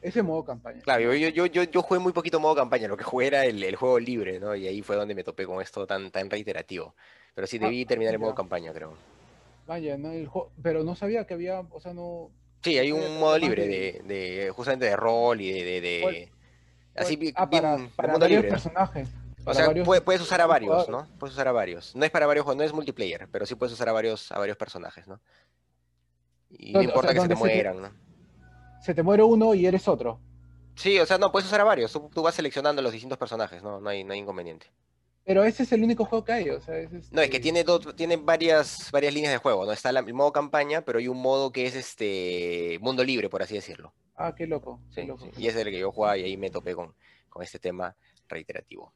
Ese 0.00 0.22
modo 0.22 0.44
campaña. 0.44 0.80
Claro, 0.82 1.12
yo, 1.12 1.28
yo, 1.28 1.46
yo, 1.46 1.62
yo, 1.64 1.82
jugué 1.82 2.00
muy 2.00 2.12
poquito 2.12 2.40
modo 2.40 2.54
campaña, 2.54 2.88
lo 2.88 2.96
que 2.96 3.04
jugué 3.04 3.26
era 3.26 3.44
el, 3.44 3.62
el 3.62 3.76
juego 3.76 3.98
libre, 3.98 4.40
¿no? 4.40 4.54
Y 4.54 4.66
ahí 4.66 4.80
fue 4.82 4.96
donde 4.96 5.14
me 5.14 5.24
topé 5.24 5.44
con 5.44 5.60
esto 5.60 5.86
tan, 5.86 6.10
tan 6.10 6.30
reiterativo. 6.30 6.94
Pero 7.34 7.46
sí 7.46 7.58
Ah, 7.60 7.64
debí 7.64 7.84
terminar 7.84 8.14
en 8.14 8.20
modo 8.20 8.34
campaña, 8.34 8.72
creo. 8.72 8.94
Vaya, 9.66 9.96
¿no? 9.98 10.10
El 10.12 10.26
jo- 10.26 10.50
pero 10.62 10.84
no 10.84 10.94
sabía 10.96 11.26
que 11.26 11.34
había, 11.34 11.60
o 11.60 11.80
sea, 11.80 11.92
no... 11.92 12.30
Sí, 12.62 12.78
hay 12.78 12.92
un 12.92 13.18
modo 13.18 13.38
libre 13.38 13.66
de- 13.66 14.02
de, 14.04 14.50
justamente 14.50 14.86
de 14.86 14.96
rol 14.96 15.40
y 15.40 15.52
de, 15.52 15.64
de, 15.64 15.80
de- 15.80 16.00
¿Cuál- 16.02 16.39
así 16.96 17.16
bi- 17.16 17.32
ah, 17.36 17.48
para, 17.48 17.76
bien 17.76 17.90
varios 17.96 18.28
libre. 18.30 18.48
personajes. 18.48 19.08
O 19.44 19.54
sea, 19.54 19.66
varios 19.68 19.86
puede- 19.86 20.00
puedes 20.02 20.20
usar 20.20 20.40
a 20.40 20.46
varios. 20.46 20.88
¿no? 20.88 21.06
Puedes 21.18 21.34
usar 21.34 21.48
a 21.48 21.52
varios. 21.52 21.94
No 21.96 22.04
es 22.04 22.10
para 22.10 22.26
varios, 22.26 22.44
no 22.54 22.62
es 22.62 22.72
multiplayer, 22.72 23.28
pero 23.32 23.46
sí 23.46 23.54
puedes 23.54 23.72
usar 23.72 23.88
a 23.88 23.92
varios, 23.92 24.30
a 24.32 24.38
varios 24.38 24.56
personajes, 24.56 25.06
¿no? 25.08 25.20
Y 26.50 26.72
no 26.72 26.78
Donde- 26.80 26.86
o 26.86 26.90
importa 26.90 27.08
sea, 27.08 27.14
que 27.14 27.20
se 27.20 27.28
te 27.28 27.34
donde 27.34 27.36
se 27.36 27.48
te- 27.48 27.54
mueran, 27.54 27.82
¿no? 27.82 28.80
Se 28.82 28.94
te 28.94 29.02
muere 29.02 29.22
uno 29.22 29.54
y 29.54 29.66
eres 29.66 29.86
otro. 29.88 30.20
Sí, 30.74 30.98
o 30.98 31.06
sea, 31.06 31.18
no, 31.18 31.30
puedes 31.32 31.46
usar 31.46 31.60
a 31.60 31.64
varios. 31.64 31.92
Tú, 31.92 32.10
tú 32.12 32.22
vas 32.22 32.34
seleccionando 32.34 32.80
los 32.82 32.92
distintos 32.92 33.18
personajes, 33.18 33.62
¿no? 33.62 33.80
No 33.80 33.88
hay, 33.90 34.04
no 34.04 34.12
hay 34.14 34.18
inconveniente. 34.20 34.66
Pero 35.24 35.44
ese 35.44 35.62
es 35.62 35.72
el 35.72 35.84
único 35.84 36.04
juego 36.04 36.24
que 36.24 36.32
hay, 36.32 36.50
o 36.50 36.60
sea, 36.60 36.76
es, 36.78 37.12
No, 37.12 37.22
es 37.22 37.30
que 37.30 37.36
este, 37.36 37.40
tiene, 37.40 37.64
dos, 37.64 37.94
tiene 37.96 38.16
varias, 38.16 38.90
varias 38.92 39.14
líneas 39.14 39.32
de 39.32 39.38
juego, 39.38 39.64
¿no? 39.66 39.72
Está 39.72 39.92
la- 39.92 40.00
el 40.00 40.14
modo 40.14 40.32
campaña, 40.32 40.82
pero 40.84 40.98
hay 40.98 41.08
un 41.08 41.20
modo 41.20 41.52
que 41.52 41.66
es 41.66 41.74
este 41.76 42.78
mundo 42.80 43.04
libre, 43.04 43.28
por 43.28 43.42
así 43.42 43.54
decirlo. 43.54 43.94
Ah, 44.16 44.34
qué 44.36 44.46
loco. 44.46 44.80
qué 44.94 45.02
Sí, 45.02 45.06
loco, 45.06 45.24
sí. 45.24 45.30
qué 45.34 45.42
Y 45.42 45.46
ese 45.48 45.60
es 45.60 45.66
el 45.66 45.72
que 45.72 45.78
yo 45.80 45.92
jugaba 45.92 46.16
y 46.18 46.24
ahí 46.24 46.36
me 46.36 46.50
topé 46.50 46.74
con, 46.74 46.94
con 47.28 47.42
este 47.42 47.58
tema 47.58 47.96
reiterativo. 48.28 48.92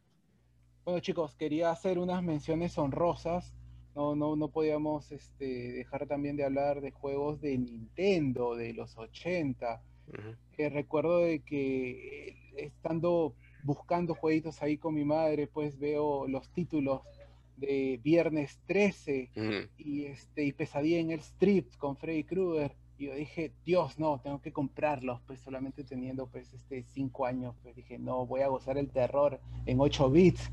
Bueno, 0.85 1.01
chicos, 1.01 1.35
quería 1.35 1.71
hacer 1.71 1.99
unas 1.99 2.23
menciones 2.23 2.77
honrosas. 2.79 3.55
No, 3.95 4.17
no, 4.17 4.37
no 4.37 4.49
podíamos 4.49 5.13
este, 5.13 5.45
dejar 5.73 6.07
también 6.07 6.37
de 6.37 6.45
hablar 6.45 6.81
de 6.81 6.91
juegos 6.91 7.41
de 7.41 7.57
Nintendo 7.59 8.55
de 8.55 8.73
los 8.75 8.97
80. 8.99 9.83
Ujú. 10.07 10.37
que 10.53 10.69
recuerdo 10.69 11.21
de 11.21 11.41
que 11.41 12.29
eh, 12.29 12.37
estando 12.59 13.35
buscando 13.65 14.15
jueguitos 14.15 14.63
ahí 14.63 14.77
con 14.79 14.95
mi 14.95 15.05
madre, 15.05 15.49
pues 15.49 15.79
veo 15.79 16.29
los 16.29 16.49
títulos 16.53 17.01
de 17.57 17.99
Viernes 18.03 18.61
13 18.67 19.31
Ujú. 19.37 19.69
y, 19.79 20.05
este, 20.05 20.45
y 20.45 20.53
Pesadilla 20.53 20.99
en 21.01 21.11
el 21.11 21.21
Strip 21.21 21.75
con 21.77 21.97
Freddy 21.97 22.23
Krueger. 22.25 22.77
Y 22.99 23.05
Y 23.05 23.07
yo 23.09 23.15
dije, 23.17 23.53
Dios, 23.65 23.99
no, 23.99 24.21
tengo 24.21 24.41
que 24.41 24.53
comprarlos, 24.53 25.21
pues 25.27 25.41
solamente 25.41 25.83
teniendo 25.83 26.29
pues 26.29 26.53
este 26.55 26.85
cinco 26.85 27.27
años, 27.27 27.57
pues 27.63 27.75
dije, 27.75 27.99
no, 27.99 28.25
voy 28.27 28.43
a 28.43 28.49
gozar 28.49 28.79
el 28.79 28.91
terror 28.91 29.41
en 29.67 29.81
8 29.81 30.11
bits. 30.11 30.51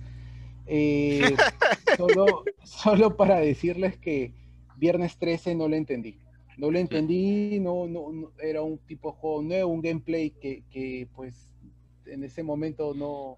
Eh, 0.66 1.22
solo, 1.98 2.44
solo 2.64 3.16
para 3.18 3.40
decirles 3.40 3.98
que 3.98 4.34
Viernes 4.78 5.18
13 5.18 5.54
no 5.54 5.68
lo 5.68 5.76
entendí. 5.76 6.18
No 6.58 6.70
lo 6.72 6.80
entendí, 6.80 7.60
no, 7.60 7.88
no, 7.88 8.12
no- 8.12 8.32
era 8.42 8.62
un 8.62 8.78
tipo 8.80 9.12
de 9.12 9.18
juego 9.18 9.42
nuevo, 9.44 9.72
un 9.72 9.82
gameplay 9.82 10.32
que, 10.32 10.64
que, 10.72 11.08
pues 11.16 11.51
en 12.12 12.24
ese 12.24 12.44
momento 12.44 12.94
no, 12.94 13.38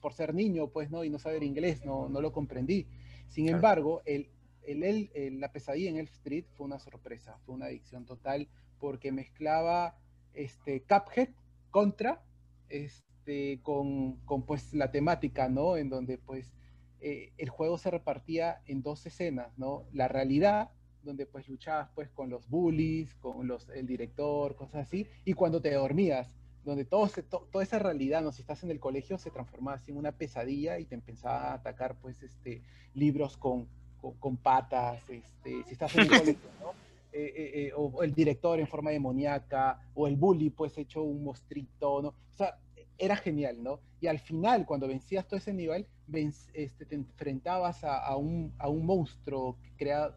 por 0.00 0.12
ser 0.12 0.34
niño, 0.34 0.68
pues 0.68 0.90
no, 0.90 1.04
y 1.04 1.10
no 1.10 1.18
saber 1.18 1.42
inglés, 1.42 1.84
no, 1.84 2.08
no 2.08 2.20
lo 2.20 2.32
comprendí. 2.32 2.86
Sin 3.28 3.44
Claro. 3.46 3.58
embargo, 3.58 4.02
el, 4.04 4.30
el, 4.62 4.82
el- 4.82 5.10
el- 5.14 5.40
la 5.40 5.52
pesadilla 5.52 5.90
en 5.90 5.98
Elf 5.98 6.12
Street 6.12 6.44
fue 6.54 6.66
una 6.66 6.78
sorpresa, 6.78 7.38
fue 7.44 7.54
una 7.54 7.66
adicción 7.66 8.04
total, 8.04 8.48
porque 8.78 9.12
mezclaba 9.12 9.96
este, 10.34 10.82
Cuphead 10.82 11.30
contra 11.70 12.22
este, 12.68 13.60
con, 13.62 14.16
con 14.24 14.44
pues 14.44 14.72
la 14.74 14.90
temática, 14.90 15.48
¿no? 15.48 15.76
En 15.76 15.88
donde 15.88 16.18
pues 16.18 16.52
eh, 17.00 17.32
el 17.38 17.48
juego 17.48 17.78
se 17.78 17.90
repartía 17.90 18.60
en 18.66 18.82
dos 18.82 19.06
escenas, 19.06 19.56
¿no? 19.58 19.84
La 19.92 20.08
realidad, 20.08 20.70
donde 21.02 21.26
pues 21.26 21.48
luchabas 21.48 21.90
pues 21.94 22.10
con 22.10 22.30
los 22.30 22.48
bullies, 22.48 23.14
con 23.16 23.46
los, 23.46 23.68
el 23.70 23.86
director, 23.86 24.56
cosas 24.56 24.86
así, 24.86 25.06
y 25.24 25.32
cuando 25.34 25.60
te 25.60 25.72
dormías, 25.72 26.34
donde 26.66 26.84
todo 26.84 27.08
se- 27.08 27.22
to- 27.22 27.48
toda 27.50 27.64
esa 27.64 27.78
realidad, 27.78 28.22
¿no? 28.22 28.32
Si 28.32 28.42
estás 28.42 28.62
en 28.64 28.70
el 28.70 28.80
colegio, 28.80 29.16
se 29.18 29.30
transformaba 29.30 29.76
así 29.78 29.92
en 29.92 29.96
una 29.96 30.12
pesadilla 30.12 30.78
y 30.78 30.84
te 30.84 30.94
empezaba 30.94 31.50
a 31.50 31.54
atacar 31.54 31.96
pues 32.00 32.22
este, 32.22 32.62
libros 32.94 33.36
con, 33.38 33.66
con, 34.00 34.14
con 34.14 34.36
patas, 34.36 35.02
este, 35.08 35.62
si 35.64 35.72
estás 35.72 35.94
en 35.94 36.02
el 36.02 36.08
colegio, 36.20 36.50
¿no? 36.60 36.70
Eh, 37.12 37.32
eh, 37.34 37.66
eh, 37.68 37.72
o 37.74 38.02
el 38.02 38.12
director 38.14 38.60
en 38.60 38.66
forma 38.66 38.90
demoníaca, 38.90 39.80
o 39.94 40.06
el 40.06 40.16
bully 40.16 40.50
pues 40.50 40.76
hecho 40.76 41.02
un 41.02 41.24
mostrito, 41.24 42.02
¿no? 42.02 42.08
O 42.08 42.36
sea, 42.36 42.58
era 42.98 43.16
genial, 43.16 43.62
¿no? 43.62 43.80
Y 44.00 44.06
al 44.08 44.18
final, 44.18 44.66
cuando 44.66 44.88
vencías 44.88 45.26
todo 45.26 45.38
ese 45.38 45.52
nivel, 45.54 45.86
venc- 46.08 46.50
este, 46.52 46.84
te 46.84 46.94
enfrentabas 46.96 47.84
a, 47.84 47.98
a 47.98 48.16
un, 48.16 48.52
a 48.58 48.68
un 48.68 48.84
monstruo 48.84 49.56
creado, 49.76 50.16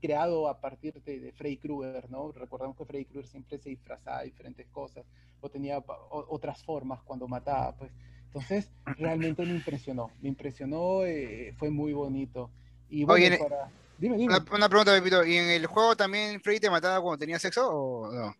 creado 0.00 0.48
a 0.48 0.60
partir 0.60 1.02
de, 1.02 1.18
de 1.20 1.32
Freddy 1.32 1.56
Krueger, 1.56 2.10
¿no? 2.10 2.30
Recordamos 2.32 2.76
que 2.76 2.84
Freddy 2.84 3.06
Krueger 3.06 3.26
siempre 3.28 3.58
se 3.58 3.70
disfrazaba 3.70 4.20
de 4.20 4.26
diferentes 4.26 4.66
cosas, 4.68 5.04
o 5.40 5.48
tenía 5.48 5.78
o- 5.78 6.26
otras 6.30 6.62
formas 6.64 7.00
cuando 7.02 7.28
mataba, 7.28 7.76
pues. 7.76 7.92
Entonces, 8.26 8.70
realmente 8.84 9.46
me 9.46 9.54
impresionó, 9.54 10.10
me 10.20 10.28
impresionó, 10.28 11.04
eh, 11.04 11.54
fue 11.58 11.70
muy 11.70 11.92
bonito. 11.92 12.50
Y 12.88 13.04
bueno, 13.04 13.26
Oye, 13.26 13.38
para... 13.38 13.70
Dime, 13.98 14.18
dime. 14.18 14.34
Una, 14.34 14.44
una 14.52 14.68
pregunta, 14.68 14.92
Pepito. 14.92 15.24
¿Y 15.24 15.36
en 15.36 15.48
el 15.48 15.64
juego 15.66 15.96
también 15.96 16.40
Freddy 16.42 16.60
te 16.60 16.70
mataba 16.70 17.00
cuando 17.00 17.18
tenía 17.18 17.38
sexo 17.38 17.70
o 17.70 18.12
no? 18.12 18.34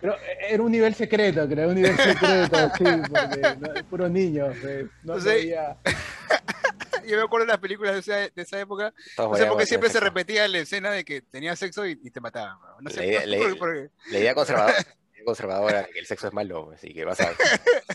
Pero 0.00 0.16
era 0.48 0.62
un 0.62 0.70
nivel 0.72 0.94
secreto, 0.94 1.46
creo, 1.48 1.68
un 1.70 1.74
nivel 1.76 1.96
secreto, 1.96 2.70
sí, 2.76 2.84
porque 3.10 3.56
no, 3.58 3.68
puros 3.88 4.10
niños, 4.10 4.56
pues, 4.60 4.86
no 5.02 5.18
sabía. 5.20 5.78
Yo 7.08 7.16
me 7.16 7.22
acuerdo 7.22 7.46
de 7.46 7.52
las 7.52 7.60
películas 7.60 7.94
de 7.94 8.00
esa, 8.00 8.16
de 8.34 8.42
esa 8.42 8.60
época. 8.60 8.92
Todos 9.16 9.30
No 9.30 9.36
sé 9.36 9.44
por 9.44 9.48
moríamos 9.48 9.56
qué 9.56 9.62
en 9.62 9.68
siempre 9.68 9.90
se 9.90 10.00
repetía 10.00 10.48
la 10.48 10.58
escena 10.58 10.90
de 10.90 11.04
que 11.04 11.22
tenía 11.22 11.54
sexo 11.56 11.86
y, 11.86 11.98
y 12.02 12.10
te 12.10 12.20
mataban. 12.20 12.58
No 12.80 12.88
La 12.88 12.90
sé, 12.90 13.26
la 13.26 13.36
por- 13.36 13.46
idea- 13.46 13.54
por 13.58 13.74
qué. 13.74 13.90
La 14.10 14.18
idea 14.18 14.34
conservadora, 14.34 14.74
la 14.74 14.80
idea 15.14 15.24
conservadora 15.24 15.84
que 15.92 15.98
el 15.98 16.06
sexo 16.06 16.26
es 16.28 16.32
malo, 16.32 16.70
así 16.74 16.92
que 16.92 17.04
vas 17.04 17.20
a 17.20 17.34
ser 17.34 17.36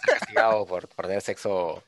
castigado 0.05 0.65
por, 0.65 0.87
por 0.87 1.05
tener 1.07 1.21
sexo 1.21 1.83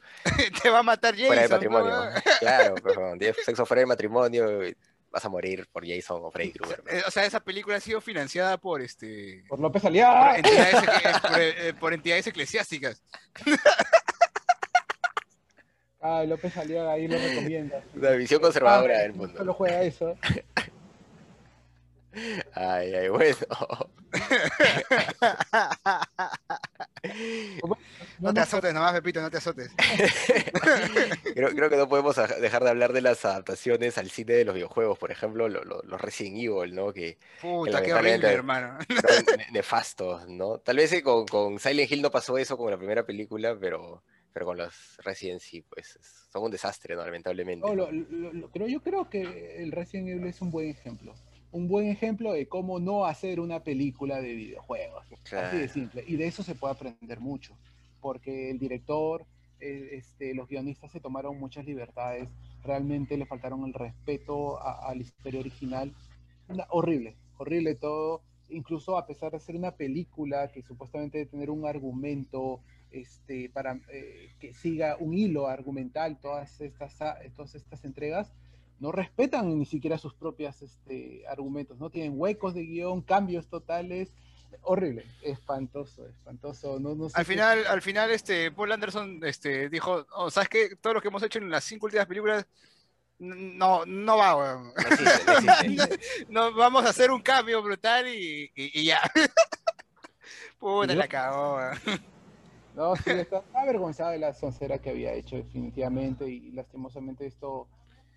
te 0.61 0.69
va 0.69 0.79
a 0.79 0.83
matar 0.83 1.13
Jason. 1.15 1.27
fuera 1.27 1.41
del 1.41 1.49
¿no, 1.49 1.55
matrimonio. 1.55 2.21
Claro, 2.39 2.75
cuando 2.81 3.17
tienes 3.17 3.37
sexo 3.43 3.65
fuera 3.65 3.79
del 3.81 3.87
matrimonio, 3.87 4.67
y 4.67 4.75
vas 5.09 5.25
a 5.25 5.29
morir 5.29 5.67
por 5.73 5.85
Jason 5.85 6.21
o 6.23 6.31
Freddy 6.31 6.53
Krueger. 6.53 6.83
Eh, 6.87 7.01
O 7.05 7.11
sea, 7.11 7.25
esa 7.25 7.39
película 7.41 7.75
ha 7.77 7.79
sido 7.81 7.99
financiada 7.99 8.57
por 8.57 8.81
este 8.81 9.43
Por 9.49 9.59
López 9.59 9.81
por 9.81 9.89
Aliaga. 9.89 10.37
entidades, 10.37 10.75
ecle- 10.75 11.21
por, 11.21 11.39
eh, 11.41 11.73
por 11.73 11.93
entidades 11.93 12.27
eclesiásticas. 12.27 13.01
Ah, 16.01 16.23
López 16.27 16.55
Aliaga 16.57 16.93
ahí 16.93 17.07
lo 17.07 17.17
recomienda. 17.17 17.83
Una 17.95 18.11
visión 18.11 18.41
conservadora 18.41 18.95
Ah, 18.97 19.01
del 19.03 19.13
mundo. 19.13 19.37
Solo 19.37 19.53
juega 19.53 19.81
eso. 19.83 20.15
Ay, 22.53 22.93
ay, 22.93 23.07
bueno. 23.09 23.37
No 28.19 28.33
te 28.33 28.39
azotes 28.41 28.73
nomás, 28.73 28.93
Pepito, 28.93 29.21
no 29.21 29.31
te 29.31 29.37
azotes. 29.37 29.71
Creo, 31.33 31.49
creo 31.49 31.69
que 31.69 31.77
no 31.77 31.89
podemos 31.89 32.15
dejar 32.39 32.63
de 32.63 32.69
hablar 32.69 32.93
de 32.93 33.01
las 33.01 33.25
adaptaciones 33.25 33.97
al 33.97 34.11
cine 34.11 34.33
de 34.33 34.45
los 34.45 34.53
videojuegos, 34.53 34.99
por 34.99 35.09
ejemplo, 35.11 35.49
lo- 35.49 35.63
lo- 35.63 35.81
los 35.83 35.99
Resident 35.99 36.37
Evil, 36.37 36.75
¿no? 36.75 36.93
Que 36.93 37.17
Puta, 37.41 37.81
qué 37.81 37.89
lamentablemente- 37.89 38.27
horrible, 38.27 38.33
hermano. 38.33 38.77
nefastos, 39.51 40.27
¿no? 40.27 40.59
Tal 40.59 40.77
vez 40.77 40.91
eh, 40.93 41.01
con, 41.01 41.25
con 41.25 41.57
Silent 41.59 41.91
Hill 41.91 42.01
no 42.03 42.11
pasó 42.11 42.37
eso 42.37 42.57
con 42.57 42.69
la 42.69 42.77
primera 42.77 43.03
película, 43.05 43.57
pero, 43.59 44.03
pero 44.33 44.45
con 44.45 44.57
los 44.57 44.97
Resident 45.03 45.41
sí, 45.41 45.61
pues 45.61 45.95
es- 45.95 46.27
son 46.31 46.43
un 46.43 46.51
desastre, 46.51 46.95
¿no? 46.95 47.05
Lamentablemente. 47.05 47.65
No, 47.67 47.75
lo- 47.75 47.91
lo- 47.91 48.33
lo- 48.33 48.49
creo, 48.51 48.67
yo 48.67 48.81
creo 48.81 49.09
que 49.09 49.61
el 49.61 49.71
Resident 49.71 50.07
Evil 50.09 50.27
es 50.27 50.41
un 50.41 50.51
buen 50.51 50.69
ejemplo. 50.69 51.13
Un 51.51 51.67
buen 51.67 51.87
ejemplo 51.87 52.31
de 52.31 52.47
cómo 52.47 52.79
no 52.79 53.05
hacer 53.05 53.39
una 53.41 53.61
película 53.63 54.21
de 54.21 54.33
videojuegos. 54.33 55.03
Así 55.11 55.15
Claro. 55.23 55.57
de 55.57 55.67
simple. 55.67 56.03
Y 56.07 56.15
de 56.15 56.27
eso 56.27 56.43
se 56.43 56.55
puede 56.55 56.73
aprender 56.75 57.19
mucho. 57.19 57.57
Porque 57.99 58.49
el 58.49 58.57
director, 58.57 59.25
eh, 59.59 59.89
este, 59.91 60.33
los 60.33 60.47
guionistas 60.47 60.91
se 60.91 60.99
tomaron 61.01 61.37
muchas 61.37 61.65
libertades. 61.65 62.29
Realmente 62.63 63.17
le 63.17 63.25
faltaron 63.25 63.65
el 63.65 63.73
respeto 63.73 64.59
a, 64.61 64.89
a 64.89 64.95
la 64.95 65.01
historia 65.01 65.39
original. 65.41 65.93
Una- 66.47 66.67
horrible, 66.69 67.15
horrible 67.37 67.75
todo. 67.75 68.21
Incluso 68.49 68.97
a 68.97 69.05
pesar 69.05 69.31
de 69.33 69.39
ser 69.39 69.55
una 69.55 69.71
película 69.75 70.49
que 70.51 70.61
supuestamente 70.61 71.17
debe 71.19 71.29
tener 71.31 71.49
un 71.49 71.65
argumento 71.65 72.61
este, 72.91 73.49
para 73.49 73.79
eh, 73.89 74.33
que 74.39 74.53
siga 74.53 74.97
un 74.99 75.13
hilo 75.13 75.47
argumental 75.47 76.19
todas 76.19 76.59
estas, 76.61 76.97
todas 77.35 77.55
estas 77.55 77.83
entregas, 77.85 78.33
no 78.79 78.91
respetan 78.91 79.57
ni 79.57 79.65
siquiera 79.65 79.97
sus 79.97 80.13
propias 80.13 80.61
este, 80.61 81.23
argumentos, 81.27 81.77
no 81.79 81.89
tienen 81.89 82.13
huecos 82.15 82.53
de 82.53 82.63
guion, 82.63 83.01
cambios 83.01 83.47
totales, 83.47 84.11
horrible, 84.63 85.05
espantoso, 85.23 86.07
espantoso. 86.07 86.79
No, 86.79 86.95
no 86.95 87.07
sé 87.09 87.17
Al 87.17 87.25
final, 87.25 87.65
al 87.67 87.81
final, 87.81 88.11
este, 88.11 88.51
Paul 88.51 88.71
Anderson 88.71 89.19
este, 89.23 89.69
dijo, 89.69 90.05
oh, 90.13 90.29
¿sabes 90.31 90.49
qué? 90.49 90.75
Todo 90.75 90.95
lo 90.95 91.01
que 91.01 91.07
hemos 91.09 91.23
hecho 91.23 91.39
en 91.39 91.49
las 91.49 91.63
cinco 91.63 91.85
últimas 91.85 92.07
películas 92.07 92.45
no, 93.19 93.85
no 93.85 94.17
va, 94.17 94.35
weón. 94.35 94.73
No 94.73 94.81
existe, 94.81 95.99
no 96.29 96.51
vamos 96.53 96.83
a 96.83 96.89
hacer 96.89 97.11
un 97.11 97.21
cambio 97.21 97.61
brutal 97.61 98.07
y, 98.07 98.51
y- 98.55 98.79
y 98.81 98.85
ya. 98.85 98.99
Puta, 100.59 100.95
la 100.95 101.07
cagó, 101.07 101.55
weón. 101.57 101.79
No, 102.81 102.95
sí, 102.95 103.11
está 103.11 103.43
avergonzada 103.53 104.09
de 104.09 104.17
la 104.17 104.33
soncera 104.33 104.79
que 104.79 104.89
había 104.89 105.13
hecho 105.13 105.35
definitivamente 105.35 106.27
y 106.27 106.51
lastimosamente 106.51 107.27
esto, 107.27 107.67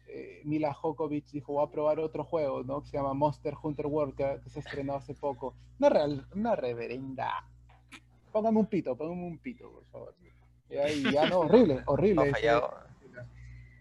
eh, 0.09 0.41
Mila 0.45 0.73
Jokovic 0.73 1.27
dijo, 1.33 1.53
voy 1.53 1.67
a 1.67 1.71
probar 1.71 2.01
otro 2.01 2.25
juego, 2.25 2.63
¿no? 2.63 2.81
Que 2.81 2.89
se 2.89 2.97
llama 2.97 3.13
Monster 3.13 3.53
Hunter 3.63 3.87
World, 3.87 4.15
que, 4.15 4.41
que 4.43 4.49
se 4.49 4.61
estrenó 4.61 4.95
hace 4.95 5.13
poco. 5.15 5.55
Una, 5.79 5.91
real, 5.91 6.27
una 6.35 6.57
reverenda. 6.57 7.47
Póngame 8.33 8.59
un 8.61 8.67
pito, 8.67 8.97
póngame 8.97 9.27
un 9.27 9.37
pito, 9.39 9.71
por 9.71 9.85
favor. 9.85 10.15
Y 10.71 10.77
ahí 10.79 11.03
ya 11.13 11.29
no, 11.29 11.41
horrible, 11.41 11.83
horrible. 11.85 12.15
No, 12.15 12.23
ese- 12.23 12.33
fallado. 12.33 12.84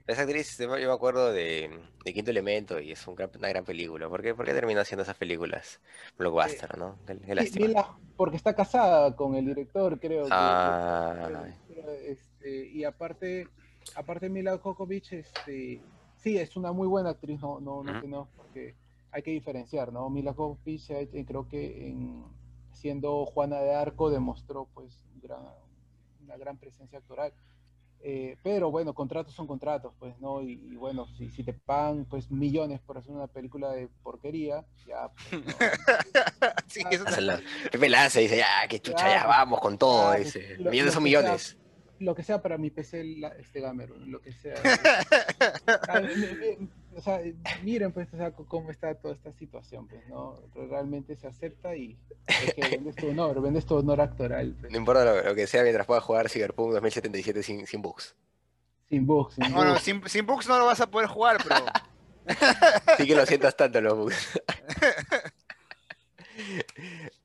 Esa 0.06 0.24
actriz, 0.24 0.58
yo 0.58 0.68
me 0.70 0.92
acuerdo 0.92 1.32
de, 1.32 1.70
de 2.04 2.14
Quinto 2.14 2.32
Elemento 2.32 2.78
y 2.80 2.92
es 2.92 3.08
un 3.08 3.16
gran- 3.16 3.32
una 3.38 3.48
gran 3.48 3.64
película. 3.64 4.10
¿Por 4.10 4.22
qué, 4.22 4.36
por 4.36 4.46
qué 4.46 4.54
terminó 4.54 4.82
haciendo 4.82 5.04
esas 5.04 5.16
películas 5.16 5.80
blockbuster, 6.18 6.78
no? 6.78 6.98
Qué, 7.08 7.18
qué 7.20 7.26
Sí, 7.28 7.34
lástima. 7.36 7.68
Mila, 7.68 7.98
porque 8.18 8.36
está 8.36 8.54
casada 8.54 9.16
con 9.16 9.36
el 9.36 9.46
director, 9.46 9.98
creo. 10.00 10.26
que- 10.26 10.30
Ah, 10.32 11.46
pero, 11.70 11.92
este, 11.92 12.68
y 12.68 12.84
aparte, 12.84 13.48
aparte 13.96 14.30
Mila 14.30 14.58
Jokovic, 14.58 15.14
este, 15.14 15.82
sí, 16.18 16.38
es 16.38 16.58
una 16.58 16.74
muy 16.74 16.88
buena 16.88 17.12
actriz, 17.12 17.40
no, 17.42 17.62
no, 17.62 17.82
no 17.82 18.02
tenemos 18.02 18.28
porque 18.36 18.76
hay 19.12 19.24
que 19.24 19.32
diferenciar, 19.32 19.94
¿no? 19.94 20.10
Mila 20.10 20.34
Jokovic 20.34 20.90
eh, 20.90 21.26
creo 21.26 21.48
que 21.48 21.88
en, 21.88 22.26
siendo 22.74 23.26
Juana 23.26 23.60
de 23.62 23.74
Arco 23.74 24.10
demostró 24.10 24.68
pues 24.74 25.06
gran- 25.22 25.48
una 26.26 26.36
gran 26.36 26.58
presencia 26.58 27.00
actoral. 27.00 27.32
Eh, 28.06 28.36
pero 28.44 28.70
bueno, 28.70 28.94
contratos 28.94 29.34
son 29.34 29.48
contratos, 29.48 29.94
pues, 29.98 30.20
¿no? 30.20 30.42
Y, 30.42 30.60
y 30.72 30.76
bueno, 30.76 31.08
si, 31.18 31.30
si 31.30 31.42
te 31.42 31.54
pagan 31.54 32.04
pues 32.04 32.30
millones 32.30 32.82
por 32.82 32.98
hacer 32.98 33.14
una 33.14 33.28
película 33.28 33.72
de 33.72 33.88
porquería, 34.04 34.66
ya, 34.86 35.10
pues, 35.30 35.46
¿no? 35.46 35.54
Sí, 36.68 36.82
Ah, 36.86 36.90
eso 36.92 37.06
hace 37.08 37.22
la- 37.22 37.40
Pepe 37.72 37.88
Lanza 37.88 38.20
dice, 38.20 38.36
ya, 38.38 38.68
que 38.68 38.80
chucha, 38.82 39.08
ya 39.08 39.26
vamos 39.26 39.62
con 39.62 39.78
todo. 39.78 40.10
Claro, 40.10 40.22
Dice, 40.24 40.58
lo- 40.58 40.72
millones 40.72 40.96
lo 40.96 41.02
son 41.02 41.10
sea. 41.10 41.22
millones. 41.22 41.58
lo 42.00 42.16
que 42.16 42.24
sea 42.24 42.42
para 42.42 42.58
mi 42.58 42.72
PC 42.72 43.04
la- 43.20 43.30
este 43.38 43.62
gamer, 43.62 43.90
lo 43.92 44.20
que 44.20 44.34
sea. 44.34 44.56
O 46.96 47.02
sea, 47.02 47.22
miren 47.64 47.92
pues 47.92 48.14
o 48.14 48.18
sea, 48.18 48.30
c- 48.32 48.44
cómo 48.48 48.70
está 48.72 48.94
toda 48.96 49.14
esta 49.14 49.32
situación, 49.34 49.88
pues, 49.88 50.08
¿no? 50.08 50.40
Realmente 50.54 51.16
se 51.16 51.28
acepta 51.28 51.76
y 51.76 51.98
es 52.28 52.54
que 52.54 52.62
vendes 52.70 52.96
tu 52.96 53.10
honor, 53.10 53.42
vendes 53.42 53.66
tu 53.66 53.76
honor 53.76 54.02
actoral, 54.02 54.56
pues, 54.60 54.72
No 54.72 54.78
importa 54.78 55.04
lo, 55.06 55.22
lo 55.24 55.36
que 55.36 55.48
sea 55.48 55.64
mientras 55.64 55.86
pueda 55.88 56.02
jugar 56.02 56.30
Cyberpunk 56.30 56.72
2077 56.74 57.44
sin, 57.44 57.66
sin 57.68 57.82
bugs. 57.82 58.16
sin 58.90 59.06
bugs, 59.06 59.36
sin 59.36 59.54
Bueno, 59.54 59.72
bugs. 59.72 59.82
sin, 59.84 60.08
sin 60.08 60.26
bugs 60.26 60.48
no 60.48 60.58
lo 60.60 60.66
vas 60.66 60.82
a 60.82 60.88
poder 60.90 61.08
jugar, 61.10 61.38
pero 61.44 61.66
Sí 62.98 63.06
que 63.08 63.16
lo 63.16 63.26
sientas 63.26 63.56
tanto 63.58 63.82
los 63.82 63.98
bugs. 63.98 64.40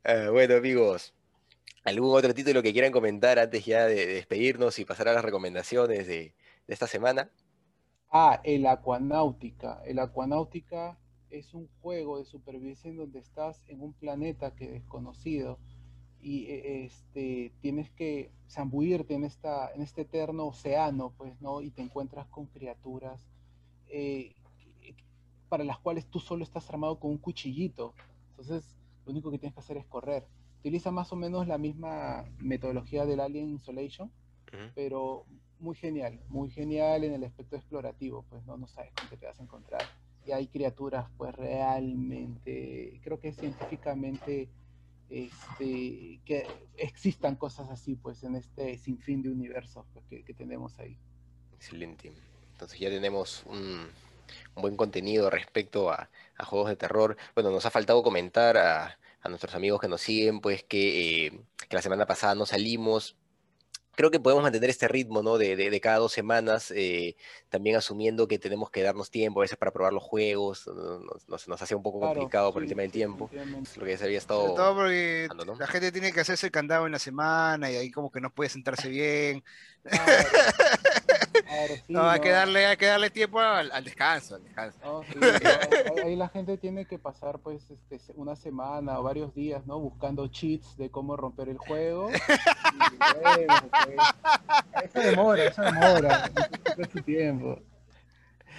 Ah, 0.04 0.28
bueno, 0.32 0.56
amigos, 0.56 1.14
¿algún 1.84 2.14
otro 2.16 2.34
título 2.34 2.62
que 2.62 2.72
quieran 2.72 2.92
comentar 2.92 3.38
antes 3.38 3.64
ya 3.64 3.86
de, 3.86 3.94
de 3.94 4.14
despedirnos 4.14 4.78
y 4.78 4.84
pasar 4.84 5.08
a 5.08 5.12
las 5.12 5.24
recomendaciones 5.24 6.06
de, 6.06 6.34
de 6.66 6.74
esta 6.74 6.86
semana? 6.86 7.30
Ah, 8.11 8.40
el 8.44 8.66
Aquanáutica. 8.66 9.82
El 9.84 9.98
Aquanáutica 9.98 10.98
es 11.30 11.52
un 11.52 11.68
juego 11.82 12.18
de 12.18 12.24
supervivencia 12.24 12.90
en 12.90 12.96
donde 12.96 13.18
estás 13.18 13.62
en 13.66 13.82
un 13.82 13.92
planeta 13.92 14.54
que 14.54 14.64
es 14.64 14.72
desconocido 14.72 15.59
y 16.20 16.46
e, 16.46 16.84
este, 16.86 17.52
tienes 17.61 17.90
que 17.90 18.30
zambuirte 18.48 19.14
en, 19.14 19.24
esta, 19.24 19.70
en 19.72 19.82
este 19.82 20.02
eterno 20.02 20.46
océano, 20.46 21.12
pues, 21.16 21.38
¿no? 21.40 21.61
Y 21.61 21.70
te 21.70 21.82
encuentras 21.82 22.26
con 22.28 22.46
criaturas 22.46 23.26
eh, 23.88 24.34
para 25.48 25.64
las 25.64 25.78
cuales 25.78 26.06
tú 26.06 26.18
solo 26.18 26.44
estás 26.44 26.68
armado 26.70 26.98
con 26.98 27.11
un 27.11 27.18
cuchillito. 27.18 27.94
Entonces, 28.30 28.74
lo 29.04 29.12
único 29.12 29.30
que 29.30 29.38
tienes 29.38 29.54
que 29.54 29.61
hacer 29.61 29.76
es 29.76 29.86
correr. 29.86 30.26
Utiliza 30.61 30.90
más 30.90 31.12
o 31.12 31.16
menos 31.16 31.46
la 31.46 31.59
misma 31.59 32.24
metodología 32.38 33.06
del 33.06 33.20
Alien 33.20 33.50
Insolation, 33.50 34.11
Ujú. 34.52 34.72
pero 34.74 35.26
muy 35.61 35.76
genial, 35.76 36.20
muy 36.28 36.50
genial 36.50 37.04
en 37.04 37.14
el 37.14 37.24
aspecto 37.24 37.56
explorativo, 37.56 38.24
pues 38.28 38.44
no, 38.44 38.56
no 38.56 38.66
sabes 38.66 38.92
con 38.92 39.09
qué 39.09 39.16
te 39.16 39.26
vas 39.26 39.38
a 39.40 39.42
encontrar. 39.42 39.82
Y 40.26 40.32
hay 40.32 40.46
criaturas, 40.48 41.06
pues 41.16 41.34
realmente, 41.34 43.00
creo 43.02 43.18
que 43.18 43.32
científicamente, 43.32 44.48
este, 45.09 46.20
que 46.24 46.46
existan 46.76 47.36
cosas 47.36 47.70
así, 47.70 47.94
pues 47.96 48.22
en 48.24 48.36
este 48.36 48.76
sinfín 48.78 49.22
de 49.22 49.30
universos 49.30 49.86
pues, 49.92 50.04
que, 50.06 50.22
que 50.22 50.34
tenemos 50.34 50.78
ahí. 50.78 50.98
Excelente. 51.54 52.12
Entonces 52.52 52.78
ya 52.78 52.90
tenemos 52.90 53.44
un, 53.46 53.88
buen 54.56 54.76
contenido 54.76 55.30
respecto 55.30 55.90
a, 55.90 56.11
a 56.36 56.44
juegos 56.44 56.68
de 56.68 56.76
terror. 56.76 57.16
Bueno, 57.34 57.50
nos 57.50 57.64
ha 57.66 57.70
faltado 57.70 58.02
comentar 58.02 58.56
a, 58.56 58.98
a 59.22 59.28
nuestros 59.28 59.54
amigos 59.54 59.80
que 59.80 59.88
nos 59.88 60.00
siguen, 60.00 60.40
pues 60.40 60.62
que, 60.64 61.26
eh, 61.26 61.40
que 61.68 61.76
la 61.76 61.82
semana 61.82 62.06
pasada 62.06 62.34
no 62.34 62.46
salimos. 62.46 63.16
Creo 63.99 64.12
que 64.12 64.20
podemos 64.20 64.44
mantener 64.44 64.70
este 64.70 64.86
ritmo, 64.86 65.24
¿no? 65.24 65.38
De, 65.38 65.57
de- 65.57 65.70
de 65.70 65.80
cada 65.80 65.99
dos 65.99 66.12
semanas, 66.12 66.70
eh, 66.70 67.16
también 67.49 67.74
asumiendo 67.74 68.28
que 68.28 68.38
tenemos 68.38 68.70
que 68.70 68.80
darnos 68.80 69.11
tiempo 69.11 69.40
a 69.40 69.42
veces 69.42 69.59
para 69.59 69.72
probar 69.72 69.92
los 69.92 70.05
juegos. 70.05 70.68
no- 70.68 71.01
Nos, 71.01 71.28
nos, 71.28 71.49
nos 71.49 71.61
hacía 71.62 71.76
un 71.76 71.82
poco 71.82 71.99
Claro, 71.99 72.14
complicado 72.14 72.53
por 72.53 72.62
el 72.62 72.68
tema 72.68 72.82
del 72.82 72.92
tiempo. 72.92 73.28
Lo 73.32 73.84
que 73.84 73.90
ya 73.90 73.99
se 73.99 74.05
había 74.05 74.20
Sobre 74.20 74.44
estado... 74.44 74.55
todo 74.55 74.74
porque 74.76 75.28
la 75.59 75.66
gente 75.66 75.90
tiene 75.90 76.12
que 76.12 76.20
hacerse 76.20 76.46
el 76.46 76.53
candado 76.53 76.86
en 76.86 76.92
la 76.92 77.01
semana 77.01 77.72
y 77.72 77.74
ahí 77.76 77.90
como 77.90 78.12
que 78.12 78.20
no 78.20 78.30
puede 78.32 78.51
sentarse 78.51 78.88
bien. 78.88 79.42
Claro, 79.82 80.12
sí, 81.86 81.92
No, 81.92 82.08
hay 82.08 82.20
que 82.20 82.30
darle, 82.30 82.66
hay 82.66 82.76
que 82.76 82.86
darle 82.86 83.10
tiempo 83.10 83.40
al, 83.40 83.70
al 83.72 83.84
descanso, 83.84 84.36
al 84.36 84.44
descanso. 84.44 84.78
No, 84.82 85.02
sí, 85.04 85.18
no, 85.18 86.02
ahí- 86.04 86.16
la 86.16 86.28
gente 86.28 86.56
tiene 86.58 86.84
que 86.86 86.98
pasar 86.98 87.38
pues 87.38 87.62
este, 87.70 87.98
una 88.14 88.36
semana 88.36 88.98
o 88.98 89.02
varios 89.02 89.34
días, 89.34 89.66
¿no? 89.66 89.78
Buscando 89.78 90.26
cheats 90.28 90.76
de 90.76 90.90
cómo 90.90 91.16
romper 91.16 91.48
el 91.48 91.58
juego. 91.58 92.10
Y 92.10 93.22
bueno, 93.22 93.54
pues, 93.70 94.84
eso 94.84 95.00
demora, 95.00 95.44
eso 95.44 95.62
demora. 95.62 96.30
necesita 96.34 96.90
su 96.92 97.02
tiempo. 97.02 97.58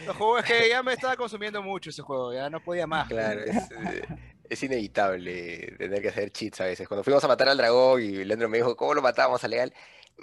Los 0.06 0.16
juegos 0.16 0.40
es 0.44 0.46
que 0.46 0.70
ya 0.70 0.82
me 0.82 0.94
estaba 0.94 1.16
consumiendo 1.18 1.62
mucho 1.62 1.90
ese 1.90 2.02
juego, 2.02 2.34
ya 2.34 2.50
no 2.50 2.60
podía 2.64 2.88
más. 2.88 3.08
Claro, 3.10 3.42
es, 3.44 3.56
eh, 3.72 4.08
es 4.50 4.64
inevitable 4.64 5.76
tener 5.78 6.02
que 6.02 6.08
hacer 6.10 6.32
cheats 6.32 6.62
a 6.62 6.66
veces. 6.66 6.88
Cuando 6.88 7.04
fuimos 7.04 7.22
a 7.24 7.28
matar 7.28 7.50
al 7.50 7.58
dragón 7.58 8.02
y 8.02 8.24
Leandro 8.24 8.48
me 8.48 8.58
dijo, 8.60 8.76
¿cómo 8.78 8.94
lo 8.94 9.02
matábamos 9.02 9.44
a 9.44 9.48
legal? 9.50 9.74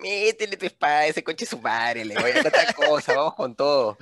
Métele 0.01 0.57
tu 0.57 0.67
espada 0.67 1.07
ese 1.07 1.25
coche 1.25 1.47
su 1.47 1.59
madre, 1.59 2.05
le 2.05 2.15
voy 2.15 2.31
a 2.31 2.41
otra 2.41 2.73
cosa, 2.75 3.15
vamos 3.15 3.35
con 3.35 3.55
todo. 3.55 3.99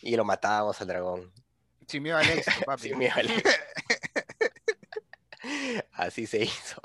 Y 0.00 0.16
lo 0.16 0.24
matábamos 0.24 0.80
al 0.80 0.88
dragón. 0.88 1.32
Sin 1.86 2.02
miedo 2.02 2.16
al 2.16 2.28
éxito, 2.28 2.60
papi. 2.66 2.88
Sí, 2.88 2.94
me 2.94 3.08
vale. 3.08 3.42
Así 5.92 6.26
se 6.26 6.44
hizo. 6.44 6.80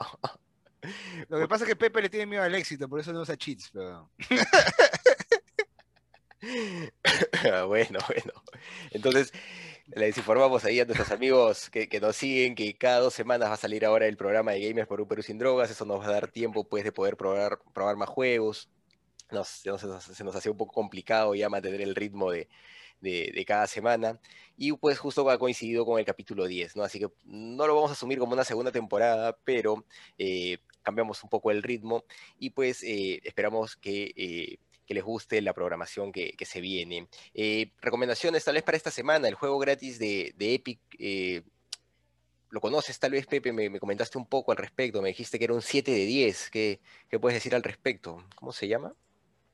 Lo 1.30 1.40
que 1.40 1.48
pasa 1.48 1.64
es 1.64 1.70
que 1.70 1.76
Pepe 1.76 2.02
le 2.02 2.10
tiene 2.10 2.26
miedo 2.26 2.44
al 2.44 2.56
éxito, 2.56 2.88
por 2.88 3.00
eso 3.00 3.14
no 3.14 3.22
usa 3.22 3.38
cheats. 3.38 3.70
Pero... 3.74 4.10
Bueno, 7.68 8.00
bueno. 8.08 8.44
Entonces, 8.92 9.34
les 9.96 10.18
informamos 10.18 10.66
ahí 10.66 10.80
a 10.80 10.86
nuestros 10.86 11.12
amigos 11.12 11.70
que, 11.70 11.88
nos 12.02 12.16
siguen 12.16 12.56
que 12.56 12.76
cada 12.76 13.00
dos 13.00 13.14
semanas 13.14 13.50
va 13.50 13.54
a 13.54 13.58
salir 13.58 13.86
ahora 13.86 14.08
el 14.08 14.18
programa 14.18 14.52
de 14.52 14.68
Gamers 14.68 14.88
por 14.88 15.02
un 15.02 15.08
Perú 15.08 15.24
sin 15.24 15.38
drogas. 15.38 15.72
Eso 15.72 15.86
nos 15.86 16.02
va 16.02 16.08
a 16.08 16.12
dar 16.12 16.28
tiempo 16.28 16.64
pues 16.64 16.84
de 16.84 16.92
poder 16.92 17.18
probar, 17.18 17.60
más 17.96 18.10
juegos. 18.10 18.70
Nos, 19.32 19.48
se, 19.48 19.70
nos, 19.70 20.04
se 20.04 20.24
hacía 20.24 20.52
un 20.52 20.58
poco 20.58 20.74
complicado 20.74 21.36
ya 21.36 21.50
mantener 21.50 21.82
el 21.82 21.96
ritmo 21.96 22.32
de 22.32 22.48
cada 23.48 23.68
semana. 23.68 24.20
Y 24.58 24.74
pues 24.74 24.98
justo 25.00 25.30
ha 25.30 25.38
coincidido 25.38 25.86
con 25.86 26.00
el 26.00 26.06
capítulo 26.06 26.48
10, 26.48 26.76
¿no? 26.76 26.84
Así 26.84 27.00
que 27.00 27.10
no 27.26 27.68
lo 27.68 27.76
vamos 27.76 27.92
a 27.92 27.94
asumir 27.94 28.18
como 28.18 28.34
una 28.34 28.44
segunda 28.44 28.72
temporada, 28.72 29.38
pero 29.44 29.86
eh, 30.18 30.58
cambiamos 30.82 31.24
un 31.24 31.30
poco 31.30 31.52
el 31.52 31.62
ritmo 31.62 32.04
y 32.40 32.50
pues 32.50 32.84
eh, 32.84 33.22
esperamos 33.24 33.78
que... 33.78 34.14
Eh, 34.16 34.60
que 34.88 34.94
les 34.94 35.04
guste 35.04 35.42
la 35.42 35.54
programación 35.54 36.12
que, 36.12 36.32
que 36.32 36.46
se 36.46 36.62
viene. 36.62 37.08
Eh, 37.34 37.74
recomendaciones 37.82 38.44
tal 38.44 38.56
vez 38.56 38.64
para 38.64 38.78
esta 38.78 38.90
semana, 38.90 39.28
el 39.28 39.36
juego 39.36 39.60
gratis 39.60 40.00
de, 40.00 40.34
de 40.38 40.56
Epic, 40.56 40.80
eh, 40.98 41.44
lo 42.50 42.62
conoces 42.62 42.98
tal 42.98 43.12
vez 43.12 43.28
Pepe, 43.28 43.52
me, 43.52 43.70
me, 43.70 43.80
comentaste 43.80 44.18
un 44.18 44.26
poco 44.26 44.52
al 44.52 44.58
respecto, 44.58 45.02
me 45.02 45.10
dijiste 45.10 45.38
que 45.38 45.46
era 45.46 45.54
un 45.54 45.62
7 45.62 45.92
de 45.92 46.06
10, 46.06 46.50
¿qué, 46.50 46.80
qué 47.10 47.20
puedes 47.20 47.36
decir 47.36 47.54
al 47.54 47.64
respecto? 47.64 48.24
¿Cómo 48.36 48.54
se 48.54 48.68
llama? 48.68 48.94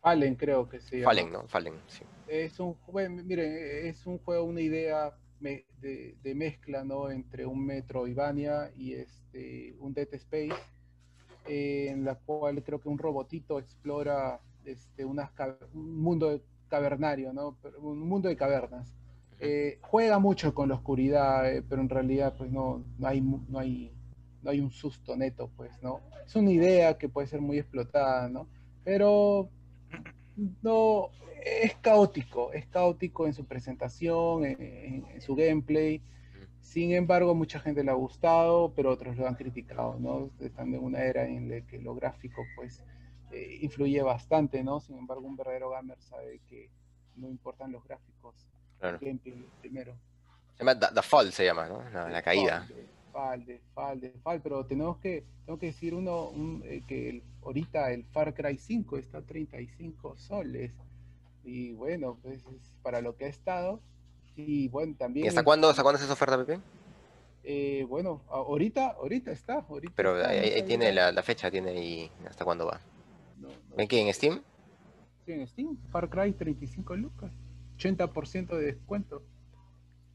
Fallen 0.01 0.35
creo 0.35 0.69
que 0.69 0.79
se 0.79 0.97
llama. 0.97 1.11
Fallen, 1.11 1.31
¿no? 1.31 1.47
Fallen, 1.47 1.73
sí. 1.87 2.03
Es 2.27 2.59
un, 2.59 2.77
bueno, 2.87 3.23
miren, 3.23 3.87
es 3.87 4.05
un 4.05 4.19
juego, 4.19 4.43
una 4.43 4.61
idea 4.61 5.17
me, 5.39 5.65
de, 5.79 6.15
de, 6.21 6.35
mezcla, 6.35 6.83
¿no? 6.83 7.09
Entre 7.09 7.45
un 7.45 7.65
Metroidvania 7.65 8.71
y 8.75 8.93
este, 8.93 9.75
un 9.79 9.93
Dead 9.93 10.13
Space, 10.13 10.61
eh, 11.47 11.87
en 11.89 12.05
la 12.05 12.15
cual 12.15 12.63
creo 12.63 12.79
que 12.79 12.89
un 12.89 12.97
robotito 12.97 13.59
explora 13.59 14.39
este, 14.65 15.05
unas, 15.05 15.31
un 15.73 16.01
mundo 16.01 16.41
cavernario, 16.69 17.33
¿no? 17.33 17.57
Un 17.79 17.99
mundo 17.99 18.29
de 18.29 18.35
cavernas. 18.35 18.93
Eh, 19.39 19.79
juega 19.81 20.19
mucho 20.19 20.53
con 20.53 20.69
la 20.69 20.75
oscuridad, 20.75 21.51
eh, 21.51 21.61
pero 21.67 21.81
en 21.81 21.89
realidad 21.89 22.33
pues 22.37 22.49
no, 22.51 22.83
no, 22.97 23.07
hay, 23.07 23.21
no, 23.21 23.59
hay, 23.59 23.91
no 24.41 24.51
hay 24.51 24.59
un 24.59 24.71
susto 24.71 25.15
neto, 25.15 25.49
pues, 25.55 25.81
¿no? 25.81 25.99
Es 26.25 26.35
una 26.35 26.51
idea 26.51 26.97
que 26.97 27.09
puede 27.09 27.27
ser 27.27 27.41
muy 27.41 27.59
explotada, 27.59 28.29
¿no? 28.29 28.47
Pero 28.83 29.49
no, 30.61 31.09
es 31.43 31.75
caótico, 31.75 32.53
es 32.53 32.65
caótico 32.67 33.27
en 33.27 33.33
su 33.33 33.45
presentación, 33.45 34.45
en, 34.45 34.61
en, 34.61 35.05
en 35.13 35.21
su 35.21 35.35
gameplay. 35.35 36.01
Sin 36.61 36.93
embargo, 36.93 37.35
mucha 37.35 37.59
gente 37.59 37.83
le 37.83 37.91
ha 37.91 37.95
gustado, 37.95 38.73
pero 38.73 38.91
otros 38.91 39.17
lo 39.17 39.27
han 39.27 39.35
criticado, 39.35 39.99
¿no? 39.99 40.29
Están 40.39 40.73
en 40.73 40.81
una 40.81 41.03
era 41.03 41.27
en 41.27 41.49
la 41.49 41.61
que 41.61 41.79
lo 41.79 41.93
gráfico, 41.93 42.41
pues, 42.55 42.81
eh, 43.33 43.59
influye 43.61 44.01
bastante, 44.01 44.63
¿no? 44.63 44.79
Sin 44.79 44.97
embargo, 44.97 45.25
un 45.25 45.35
verdadero 45.35 45.69
gamer 45.71 45.99
sabe 46.01 46.39
que 46.49 46.69
no 47.15 47.29
importan 47.29 47.71
los 47.71 47.83
gráficos, 47.83 48.35
claro. 48.79 48.99
gameplay 49.01 49.45
primero. 49.59 49.95
Se 50.55 50.63
llama 50.63 50.79
The, 50.79 51.01
Fall, 51.01 51.31
se 51.31 51.45
llama, 51.45 51.67
¿no? 51.67 51.83
La, 51.89 52.09
la 52.09 52.21
caída. 52.21 52.67
Fall, 53.11 53.45
de 53.45 53.59
Fall, 53.73 53.99
de 53.99 54.11
Fall, 54.23 54.41
pero 54.41 54.65
tenemos 54.65 54.97
que, 54.97 55.23
tengo 55.45 55.59
que 55.59 55.67
decir 55.67 55.93
uno, 55.93 56.29
un, 56.29 56.63
eh, 56.65 56.83
que 56.87 57.09
el, 57.09 57.23
ahorita 57.43 57.91
el 57.91 58.05
Far 58.05 58.33
Cry 58.33 58.57
5 58.57 58.97
está 58.97 59.19
a 59.19 59.21
35 59.21 60.17
soles. 60.17 60.71
Y 61.43 61.73
bueno, 61.73 62.17
pues 62.21 62.43
es 62.45 62.75
para 62.81 63.01
lo 63.01 63.15
que 63.15 63.25
ha 63.25 63.29
estado. 63.29 63.81
Y 64.35 64.67
bueno, 64.69 64.95
también. 64.97 65.25
¿Y 65.25 65.29
hasta 65.29 65.43
cuándo, 65.43 65.69
hasta 65.69 65.83
cuándo 65.83 65.97
es 65.97 66.03
esa 66.03 66.13
oferta, 66.13 66.37
Pepe? 66.37 66.59
Eh, 67.43 67.85
bueno, 67.87 68.21
ahorita, 68.29 68.91
ahorita 68.91 69.31
está. 69.31 69.65
Ahorita 69.67 69.93
Pero 69.95 70.17
está, 70.17 70.29
ahí, 70.29 70.39
ahí 70.39 70.49
está 70.49 70.65
tiene 70.65 70.91
la, 70.93 71.11
la, 71.11 71.23
fecha, 71.23 71.51
tiene 71.51 71.71
ahí 71.71 72.11
hasta 72.27 72.45
cuándo 72.45 72.65
va. 72.65 72.79
No, 73.43 73.49
no, 73.49 73.75
¿Ven 73.75 73.87
que 73.87 73.99
en 73.99 74.13
Steam? 74.13 74.41
Sí, 75.25 75.33
en 75.33 75.47
Steam. 75.47 75.77
Far 75.91 76.09
Cry 76.09 76.31
35 76.31 76.95
lucas. 76.95 77.31
80% 77.77 78.55
de 78.55 78.65
descuento. 78.65 79.23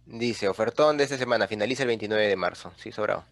Dice, 0.06 0.48
ofertón 0.48 0.96
de 0.96 1.04
esta 1.04 1.18
semana, 1.18 1.46
finaliza 1.46 1.82
el 1.82 1.88
29 1.88 2.26
de 2.26 2.36
marzo. 2.36 2.72
Sí, 2.76 2.90
sobrado. 2.90 3.24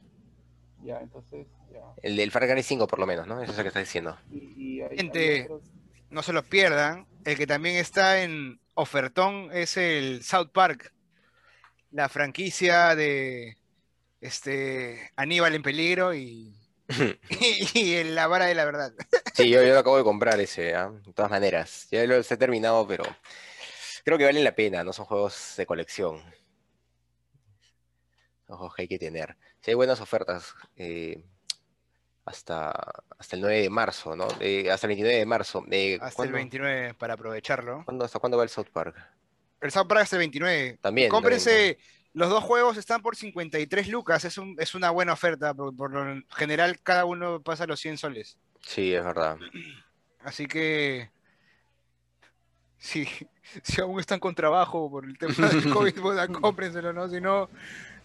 Ya, 0.83 1.01
entonces, 1.01 1.47
ya. 1.73 1.81
El 2.03 2.17
del 2.17 2.31
Far 2.31 2.47
Cry 2.47 2.63
5 2.63 2.87
por 2.87 2.99
lo 2.99 3.07
menos, 3.07 3.27
¿no? 3.27 3.41
Eso 3.41 3.53
es 3.53 3.57
lo 3.57 3.65
que 3.65 3.69
está 3.69 3.81
diciendo. 3.81 4.19
Y, 4.31 4.53
y 4.57 4.81
hay, 4.83 4.99
Gente, 4.99 5.35
hay 5.35 5.41
otros... 5.43 5.63
no 6.11 6.23
se 6.23 6.35
lo 6.35 6.43
pierdan. 6.43 7.07
El 7.25 7.37
que 7.39 7.47
también 7.47 7.77
está 7.77 8.23
en 8.23 8.61
ofertón 8.75 9.49
es 9.53 9.79
el 9.79 10.23
South 10.23 10.51
Park. 10.53 10.93
La 11.91 12.11
franquicia 12.11 12.95
de 12.95 13.57
este 14.21 15.13
Aníbal 15.17 15.55
en 15.55 15.63
peligro 15.63 16.15
y, 16.15 16.55
y, 17.75 17.81
y 17.81 18.05
la 18.05 18.27
vara 18.27 18.47
de 18.47 18.55
la 18.55 18.65
verdad. 18.65 18.93
Sí, 19.35 19.51
yo, 19.51 19.63
yo 19.63 19.73
lo 19.75 19.81
acabo 19.81 19.99
de 19.99 20.05
comprar 20.05 20.41
ese, 20.41 20.71
¿eh? 20.71 20.89
de 21.05 21.13
todas 21.13 21.31
maneras. 21.31 21.89
Ya 21.91 22.05
lo 22.05 22.17
he 22.17 22.23
terminado, 22.23 22.87
pero 22.87 23.05
creo 24.05 24.19
que 24.19 24.25
valen 24.25 24.45
la 24.45 24.55
pena, 24.55 24.85
no 24.85 24.93
son 24.93 25.05
juegos 25.05 25.55
de 25.57 25.67
colección. 25.67 26.23
Ojos 28.49 28.75
que 28.75 28.83
hay 28.83 28.89
que 28.89 28.99
tener. 28.99 29.37
Si 29.61 29.73
hay 29.73 29.75
buenas 29.75 30.01
ofertas, 30.01 30.55
eh, 30.77 31.25
hasta, 32.25 32.71
hasta 33.19 33.37
el 33.37 33.43
9 33.43 33.63
de 33.63 33.71
marzo, 33.71 34.15
¿no? 34.15 34.29
Eh, 34.41 34.71
hasta 34.71 34.87
el 34.87 34.91
29 34.91 35.19
de 35.19 35.27
marzo. 35.27 35.65
Eh, 35.71 35.99
Hasta 36.01 36.15
¿cuándo, 36.15 36.31
el 36.31 36.35
29 36.35 36.95
para 36.95 37.15
aprovecharlo. 37.15 37.85
¿cuándo, 37.85 38.05
¿Hasta 38.05 38.19
cuándo 38.19 38.37
va 38.37 38.43
el 38.45 38.49
South 38.49 38.69
Park? 38.73 38.97
El 39.61 39.71
South 39.71 39.87
Park 39.89 40.03
es 40.03 40.13
el 40.13 40.19
29. 40.21 40.79
También, 40.81 41.09
Cómprense, 41.09 41.79
los 42.17 42.31
dos 42.31 42.43
juegos 42.43 42.79
están 42.79 43.03
por 43.03 43.15
53 43.15 43.89
lucas, 43.89 44.25
es, 44.25 44.39
un- 44.39 44.57
es 44.59 44.75
una 44.75 44.89
buena 44.91 45.13
oferta, 45.13 45.53
por, 45.53 45.77
por 45.77 45.91
lo 45.93 46.23
general 46.35 46.81
cada 46.83 47.05
uno 47.05 47.41
pasa 47.43 47.67
los 47.67 47.79
100 47.81 47.99
soles. 47.99 48.39
Sí, 48.63 48.95
es 48.95 49.05
verdad. 49.05 49.37
Así 50.25 50.47
que, 50.47 51.11
si, 52.79 53.07
si 53.63 53.81
aún 53.81 54.01
están 54.01 54.19
con 54.19 54.35
trabajo 54.35 54.91
por 54.91 55.05
el 55.05 55.19
tema 55.19 55.49
del 55.49 55.71
COVID, 55.73 55.95
puta, 56.01 56.29
cómprenselo, 56.29 56.93
¿no? 56.93 57.09
Si 57.09 57.21
no, 57.21 57.49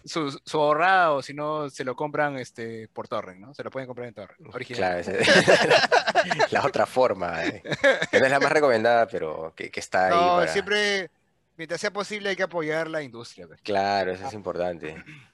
su, 0.04 0.30
su 0.44 0.58
ahorrada 0.60 1.12
o 1.12 1.22
si 1.22 1.32
no, 1.32 1.70
se 1.70 1.82
lo 1.84 1.96
compran 1.96 2.36
este, 2.38 2.88
por 2.88 3.08
torrent, 3.08 3.40
¿no? 3.40 3.54
Se 3.54 3.62
lo 3.64 3.70
pueden 3.70 3.86
comprar 3.86 4.08
en 4.08 4.14
torrent, 4.14 4.54
original. 4.54 5.02
Claro, 5.02 5.18
la 6.50 6.66
otra 6.66 6.86
forma. 6.86 7.44
eh, 7.46 7.62
Que 8.10 8.18
no 8.20 8.26
es 8.26 8.30
la 8.30 8.40
más 8.40 8.52
recomendada, 8.52 9.06
pero 9.06 9.52
que, 9.56 9.70
que 9.70 9.80
está 9.80 10.06
ahí. 10.08 10.14
No, 10.14 10.36
para- 10.36 10.52
siempre, 10.52 11.10
mientras 11.56 11.80
sea 11.80 11.92
posible, 11.92 12.28
hay 12.30 12.36
que 12.36 12.42
apoyar 12.42 12.88
la 12.88 13.02
industria. 13.02 13.46
pues. 13.46 13.60
Claro, 13.62 14.12
eso 14.12 14.26
es 14.26 14.32
importante. 14.34 14.96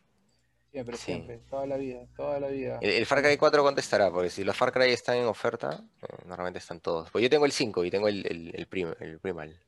Siempre, 0.70 0.96
Sí. 0.98 1.04
siempre, 1.04 1.38
toda 1.48 1.66
la 1.66 1.78
vida, 1.78 2.06
toda 2.14 2.38
la 2.38 2.48
vida. 2.48 2.78
El, 2.82 2.90
el 2.90 3.06
Far 3.06 3.22
Cry 3.22 3.38
4 3.38 3.62
contestará, 3.62 4.10
porque 4.10 4.28
si 4.28 4.44
los 4.44 4.54
Far 4.54 4.70
Cry 4.70 4.90
están 4.92 5.16
en 5.16 5.24
oferta, 5.24 5.82
eh, 6.02 6.06
normalmente 6.26 6.58
están 6.58 6.78
todos. 6.80 7.10
Pues 7.10 7.22
yo 7.22 7.30
tengo 7.30 7.46
el 7.46 7.52
5 7.52 7.86
y 7.86 7.90
tengo 7.90 8.06
el, 8.06 8.24
el, 8.26 8.54
el, 8.54 8.66
prim- 8.66 8.94
el 9.00 9.18
Primal. 9.18 9.58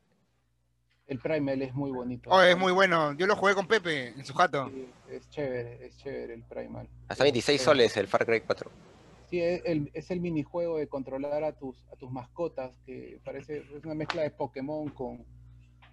El 1.07 1.19
Primal 1.19 1.63
es 1.63 1.75
muy 1.75 1.91
bonito. 1.91 2.29
Oh, 2.31 2.43
es 2.43 2.57
muy 2.57 2.71
bueno. 2.73 3.15
Yo 3.15 3.27
lo 3.27 3.35
jugué 3.35 3.55
con 3.55 3.67
Pepe 3.67 4.09
en 4.09 4.25
su 4.27 4.35
jato. 4.35 4.69
Sí, 4.69 4.87
es 5.11 5.31
chévere, 5.31 5.87
es 5.87 5.97
chévere 5.97 6.35
el 6.35 6.43
Primal. 6.45 6.87
Hasta 7.09 7.25
26 7.25 7.59
Es- 7.59 7.65
soles 7.65 7.97
el 7.97 8.07
Far 8.07 8.27
Cry 8.27 8.43
4. 8.43 8.71
Sí, 9.31 9.41
es 9.41 9.63
el, 9.65 9.91
es 9.95 10.11
el 10.11 10.21
minijuego 10.21 10.77
de 10.77 10.87
controlar 10.87 11.43
a 11.45 11.53
tus, 11.53 11.77
a 11.91 11.97
tus 11.97 12.11
mascotas, 12.13 12.73
que 12.85 13.19
parece 13.25 13.65
es 13.75 13.85
una 13.87 13.95
mezcla 13.95 14.21
de 14.23 14.31
Pokémon 14.31 14.91
con 14.91 15.25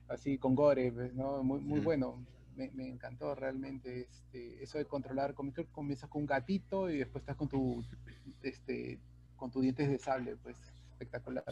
así 0.10 0.38
con 0.38 0.55
Gore, 0.55 0.91
pues, 0.91 1.14
¿no? 1.14 1.43
Muy, 1.43 1.60
muy 1.62 1.80
bueno. 1.80 2.24
Me, 2.55 2.72
me 2.72 2.88
encantó 2.88 3.36
realmente 3.36 4.08
este, 4.10 4.64
eso 4.64 4.80
de 4.80 4.86
controlar, 4.86 5.36
comienzas 5.36 6.10
con 6.10 6.24
un 6.24 6.26
gatito 6.26 6.89
y 6.89 6.97
después 6.97 7.22
estás 7.22 7.36
con 7.36 7.47
tu 7.47 7.86
este 8.41 8.99
con 9.36 9.51
tus 9.51 9.62
dientes 9.62 9.88
de 9.88 9.99
sable, 9.99 10.36
pues 10.38 10.58
espectacular. 10.89 11.45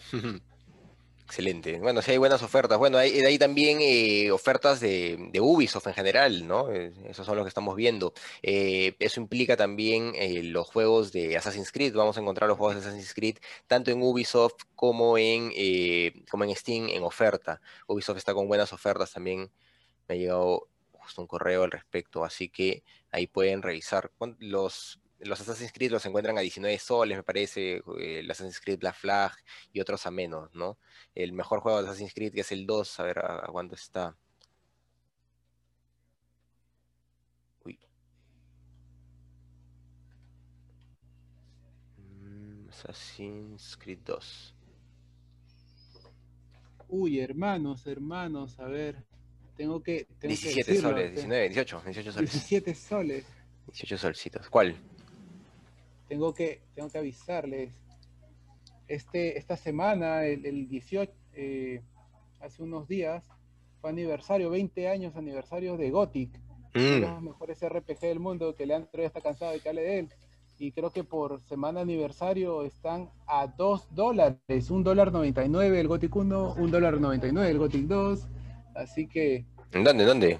Excelente. 1.25 1.79
Bueno, 1.79 2.03
sí 2.03 2.11
hay 2.11 2.17
buenas 2.17 2.43
ofertas. 2.43 2.77
Bueno, 2.77 2.99
hay, 2.99 3.37
también 3.39 3.79
eh, 3.81 4.31
ofertas 4.31 4.79
de, 4.79 5.17
de 5.31 5.41
Ubisoft 5.41 5.87
en 5.87 5.93
general, 5.95 6.47
¿no? 6.47 6.71
Eh, 6.71 6.93
Esos 7.09 7.25
son 7.25 7.35
los 7.35 7.43
que 7.45 7.49
estamos 7.49 7.75
viendo. 7.75 8.13
Eh, 8.43 8.95
eso 8.99 9.19
implica 9.19 9.57
también 9.57 10.13
los 10.53 10.67
juegos 10.67 11.11
de 11.11 11.35
Assassin's 11.35 11.71
Creed. 11.71 11.95
Vamos 11.95 12.17
a 12.17 12.21
encontrar 12.21 12.47
los 12.47 12.57
juegos 12.57 12.75
de 12.75 12.81
Assassin's 12.81 13.13
Creed 13.13 13.37
tanto 13.65 13.89
en 13.89 14.03
Ubisoft 14.03 14.53
como 14.75 15.17
en, 15.17 15.51
como 16.29 16.43
en 16.43 16.55
Steam 16.55 16.89
en 16.89 17.03
oferta. 17.03 17.59
Ubisoft 17.87 18.17
está 18.17 18.33
con 18.35 18.47
buenas 18.47 18.71
ofertas 18.71 19.11
también. 19.11 19.51
Me 20.07 20.15
ha 20.15 20.17
llegado 20.17 20.69
justo 20.91 21.21
un 21.21 21.27
correo 21.27 21.63
al 21.63 21.71
respecto, 21.71 22.23
así 22.23 22.49
que 22.49 22.83
ahí 23.11 23.25
pueden 23.25 23.63
revisar. 23.63 24.11
Los, 24.39 24.99
los 25.19 25.39
Assassin's 25.41 25.71
Creed 25.71 25.91
los 25.91 26.05
encuentran 26.05 26.37
a 26.37 26.41
19 26.41 26.77
soles, 26.79 27.17
me 27.17 27.23
parece. 27.23 27.81
El 27.99 28.29
Assassin's 28.29 28.59
Creed 28.59 28.79
Black 28.79 28.95
Flag 28.95 29.31
y 29.73 29.79
otros 29.79 30.05
a 30.05 30.11
menos, 30.11 30.53
¿no? 30.53 30.77
el 31.15 31.31
mejor 31.33 31.61
juego 31.61 31.81
de 31.81 31.87
Assassin's 31.87 32.13
Creed, 32.13 32.33
que 32.33 32.41
es 32.41 32.51
el 32.51 32.65
2, 32.67 32.99
a 32.99 33.03
ver 33.03 33.19
a, 33.19 33.35
a 33.37 33.47
cuánto 33.47 33.75
está. 33.75 34.15
Uy. 37.63 37.79
Mm, 41.97 42.69
Assassin's 42.69 43.77
Creed 43.77 43.99
2. 44.05 44.55
Uy, 46.87 47.19
hermanos, 47.19 47.87
hermanos, 47.87 48.59
a 48.59 48.65
ver, 48.67 49.03
tengo 49.57 49.81
que 49.81 50.05
tengo 50.05 50.19
que 50.19 50.27
17 50.27 50.71
decirlo, 50.71 50.89
soles, 50.89 51.05
te- 51.07 51.11
19, 51.13 51.49
18, 51.49 51.81
18 51.85 52.11
soles. 52.11 52.31
17 52.31 52.75
soles. 52.75 53.25
18 53.67 53.97
solcitos. 53.97 54.49
¿Cuál? 54.49 54.75
Tengo 56.07 56.33
que, 56.33 56.61
tengo 56.73 56.89
que 56.89 56.97
avisarles. 56.97 57.73
Este, 58.87 59.37
esta 59.37 59.57
semana, 59.57 60.25
el, 60.25 60.45
el 60.45 60.67
18, 60.67 61.11
eh, 61.33 61.81
hace 62.39 62.63
unos 62.63 62.87
días, 62.87 63.27
fue 63.81 63.89
aniversario, 63.89 64.49
20 64.49 64.87
años 64.87 65.15
aniversario 65.15 65.77
de 65.77 65.89
Gothic, 65.91 66.39
uno 66.75 66.83
de 66.83 66.99
Mm, 66.99 67.01
los 67.01 67.21
mejores 67.21 67.59
RPG 67.67 67.99
del 68.01 68.19
mundo, 68.19 68.55
que 68.55 68.65
Leandro 68.65 69.01
ya 69.01 69.07
está 69.07 69.21
cansado 69.21 69.51
de 69.51 69.59
que 69.59 69.69
hable 69.69 69.81
de 69.81 69.99
él. 69.99 70.09
Y 70.57 70.71
creo 70.71 70.91
que 70.91 71.03
por 71.03 71.41
semana 71.41 71.81
aniversario 71.81 72.63
están 72.63 73.09
a 73.27 73.47
2 73.47 73.93
dólares, 73.93 74.69
un 74.69 74.83
dólar 74.83 75.11
99 75.11 75.79
el 75.79 75.87
Gothic 75.87 76.15
1, 76.15 76.55
un 76.57 76.71
dólar 76.71 76.99
99 76.99 77.49
el 77.49 77.57
Gothic 77.57 77.87
2. 77.87 78.27
Así 78.75 79.07
que 79.07 79.45
¿En 79.71 79.83
dónde? 79.83 80.03
¿En 80.03 80.09
dónde? 80.09 80.39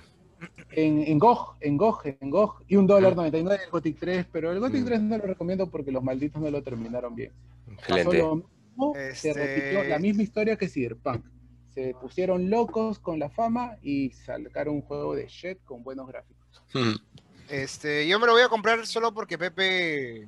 En, 0.72 1.02
en 1.04 1.20
GOG, 1.20 1.58
en 1.62 1.78
GOG, 1.78 2.02
en 2.20 2.30
GOG, 2.30 2.64
y 2.68 2.76
un 2.76 2.88
dólar 2.88 3.14
Mm. 3.14 3.18
99 3.18 3.64
el 3.66 3.70
Gothic 3.72 3.98
3, 4.00 4.26
pero 4.32 4.52
el 4.52 4.60
Gothic 4.60 4.82
Mm. 4.82 4.86
3 4.86 5.02
no 5.02 5.18
lo 5.18 5.24
recomiendo 5.26 5.70
porque 5.70 5.92
los 5.92 6.04
malditos 6.04 6.42
no 6.42 6.50
lo 6.50 6.62
terminaron 6.64 7.16
bien. 7.16 7.32
Pasó 7.66 7.96
Excelente. 7.96 8.18
lo 8.20 8.36
mismo, 8.36 8.94
Se 8.96 9.30
Este- 9.30 9.34
repitió 9.34 9.84
la 9.86 10.00
misma 10.00 10.24
historia 10.24 10.58
que 10.58 10.68
Cyberpunk. 10.68 11.26
Se 11.74 11.94
pusieron 12.00 12.50
locos 12.50 13.00
con 13.00 13.20
la 13.20 13.30
fama 13.30 13.78
y 13.82 14.12
sacaron 14.12 14.76
un 14.76 14.82
juego 14.82 15.16
de 15.16 15.28
shit 15.28 15.58
con 15.66 15.84
buenos 15.84 16.08
gráficos. 16.08 16.62
Mm, 16.74 16.96
Este, 17.50 18.08
yo 18.08 18.20
me 18.20 18.26
lo 18.26 18.32
voy 18.34 18.42
a 18.42 18.50
comprar 18.50 18.86
solo 18.88 19.14
porque 19.14 19.38
Pepe 19.38 20.28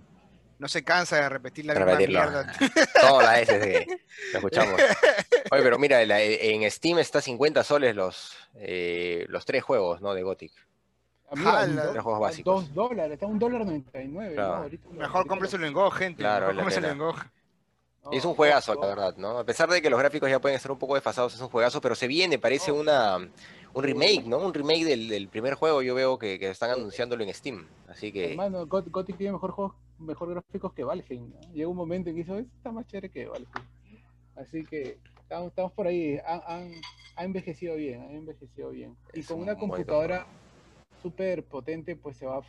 no 0.59 0.67
se 0.67 0.83
cansa 0.83 1.17
de 1.17 1.29
repetir 1.29 1.65
la 1.65 1.73
misma 1.73 1.85
Repetirlo. 1.91 2.19
mierda. 2.21 2.53
Todas 3.01 3.23
las 3.25 3.39
veces 3.47 3.61
que 3.85 3.97
lo 4.33 4.37
escuchamos. 4.39 4.81
Oye, 5.51 5.63
pero 5.63 5.77
mira, 5.79 6.01
en 6.01 6.69
Steam 6.71 6.99
está 6.99 7.21
50 7.21 7.63
soles 7.63 7.95
los, 7.95 8.35
eh, 8.55 9.25
los 9.29 9.45
tres 9.45 9.63
juegos, 9.63 10.01
¿no? 10.01 10.13
De 10.13 10.23
Gothic. 10.23 10.51
Amiga, 11.29 11.51
Jala. 11.51 11.65
un 11.67 11.75
do- 11.75 11.91
Tres 11.91 12.03
juegos 12.03 12.21
básicos. 12.21 12.73
Dos 12.73 12.73
dólares, 12.89 13.13
está 13.13 13.25
un 13.25 13.37
dólar 13.39 13.65
99. 13.65 14.33
Claro. 14.33 14.49
¿no? 14.49 14.55
Ahorita 14.63 14.89
Mejor 14.91 15.27
lo- 15.59 15.67
en 15.67 15.73
Go, 15.73 15.91
gente. 15.91 16.19
Claro, 16.21 16.53
Mejor 16.53 16.85
en 16.85 16.97
Go. 16.97 17.15
no, 18.05 18.11
Es 18.11 18.23
un 18.25 18.33
juegazo, 18.33 18.75
la 18.75 18.87
verdad, 18.87 19.15
¿no? 19.17 19.37
A 19.39 19.43
pesar 19.43 19.69
de 19.69 19.81
que 19.81 19.89
los 19.89 19.99
gráficos 19.99 20.29
ya 20.29 20.39
pueden 20.39 20.55
estar 20.55 20.71
un 20.71 20.79
poco 20.79 20.95
desfasados, 20.95 21.33
es 21.35 21.41
un 21.41 21.49
juegazo, 21.49 21.81
pero 21.81 21.95
se 21.95 22.07
viene, 22.07 22.39
parece 22.39 22.71
una 22.71 23.17
un 23.73 23.83
remake, 23.83 24.23
¿no? 24.25 24.37
Un 24.39 24.53
remake 24.53 24.85
del, 24.85 25.07
del 25.09 25.27
primer 25.27 25.53
juego, 25.55 25.81
yo 25.83 25.93
veo 25.93 26.17
que, 26.17 26.39
que 26.39 26.49
están 26.49 26.71
anunciándolo 26.71 27.23
en 27.23 27.33
Steam. 27.33 27.67
Así 27.89 28.11
que, 28.11 28.31
Hermano, 28.31 28.65
Got- 28.65 28.89
Gothic 28.89 29.17
tiene 29.17 29.33
mejor, 29.33 29.51
juegos, 29.51 29.75
mejor 29.99 30.29
gráficos 30.31 30.73
que 30.73 30.83
Valheim. 30.83 31.29
¿no? 31.29 31.53
Llega 31.53 31.67
un 31.67 31.77
momento 31.77 32.09
en 32.09 32.15
que 32.15 32.21
hizo, 32.21 32.37
"Esto 32.37 32.51
está 32.57 32.71
más 32.71 32.85
chévere 32.87 33.09
que 33.09 33.25
Valheim. 33.27 33.49
Así 34.35 34.63
que 34.65 34.99
estamos, 35.21 35.49
estamos 35.49 35.71
por 35.73 35.87
ahí. 35.87 36.19
Han, 36.25 36.41
han- 36.45 36.71
ha 37.15 37.23
envejecido 37.25 37.75
bien, 37.75 38.01
ha 38.01 38.11
envejecido 38.11 38.69
bien. 38.69 38.95
Y 39.13 39.21
Es 39.21 39.27
con 39.27 39.37
un 39.37 39.43
una 39.43 39.57
computadora 39.57 40.27
súper 41.01 41.43
potente, 41.45 41.95
pues 41.95 42.17
se 42.17 42.25
va, 42.25 42.41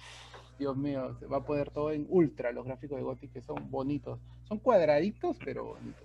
Dios 0.59 0.76
mío, 0.76 1.16
se 1.18 1.26
va 1.26 1.38
a 1.38 1.44
poder 1.44 1.70
todo 1.70 1.90
en 1.92 2.07
ultra 2.09 2.53
los 2.53 2.64
gráficos 2.66 2.99
de 2.99 3.03
Gothic 3.05 3.32
que 3.32 3.40
son 3.42 3.70
bonitos. 3.70 4.18
Son 4.46 4.59
cuadraditos, 4.59 5.36
pero 5.44 5.64
bonitos. 5.74 6.03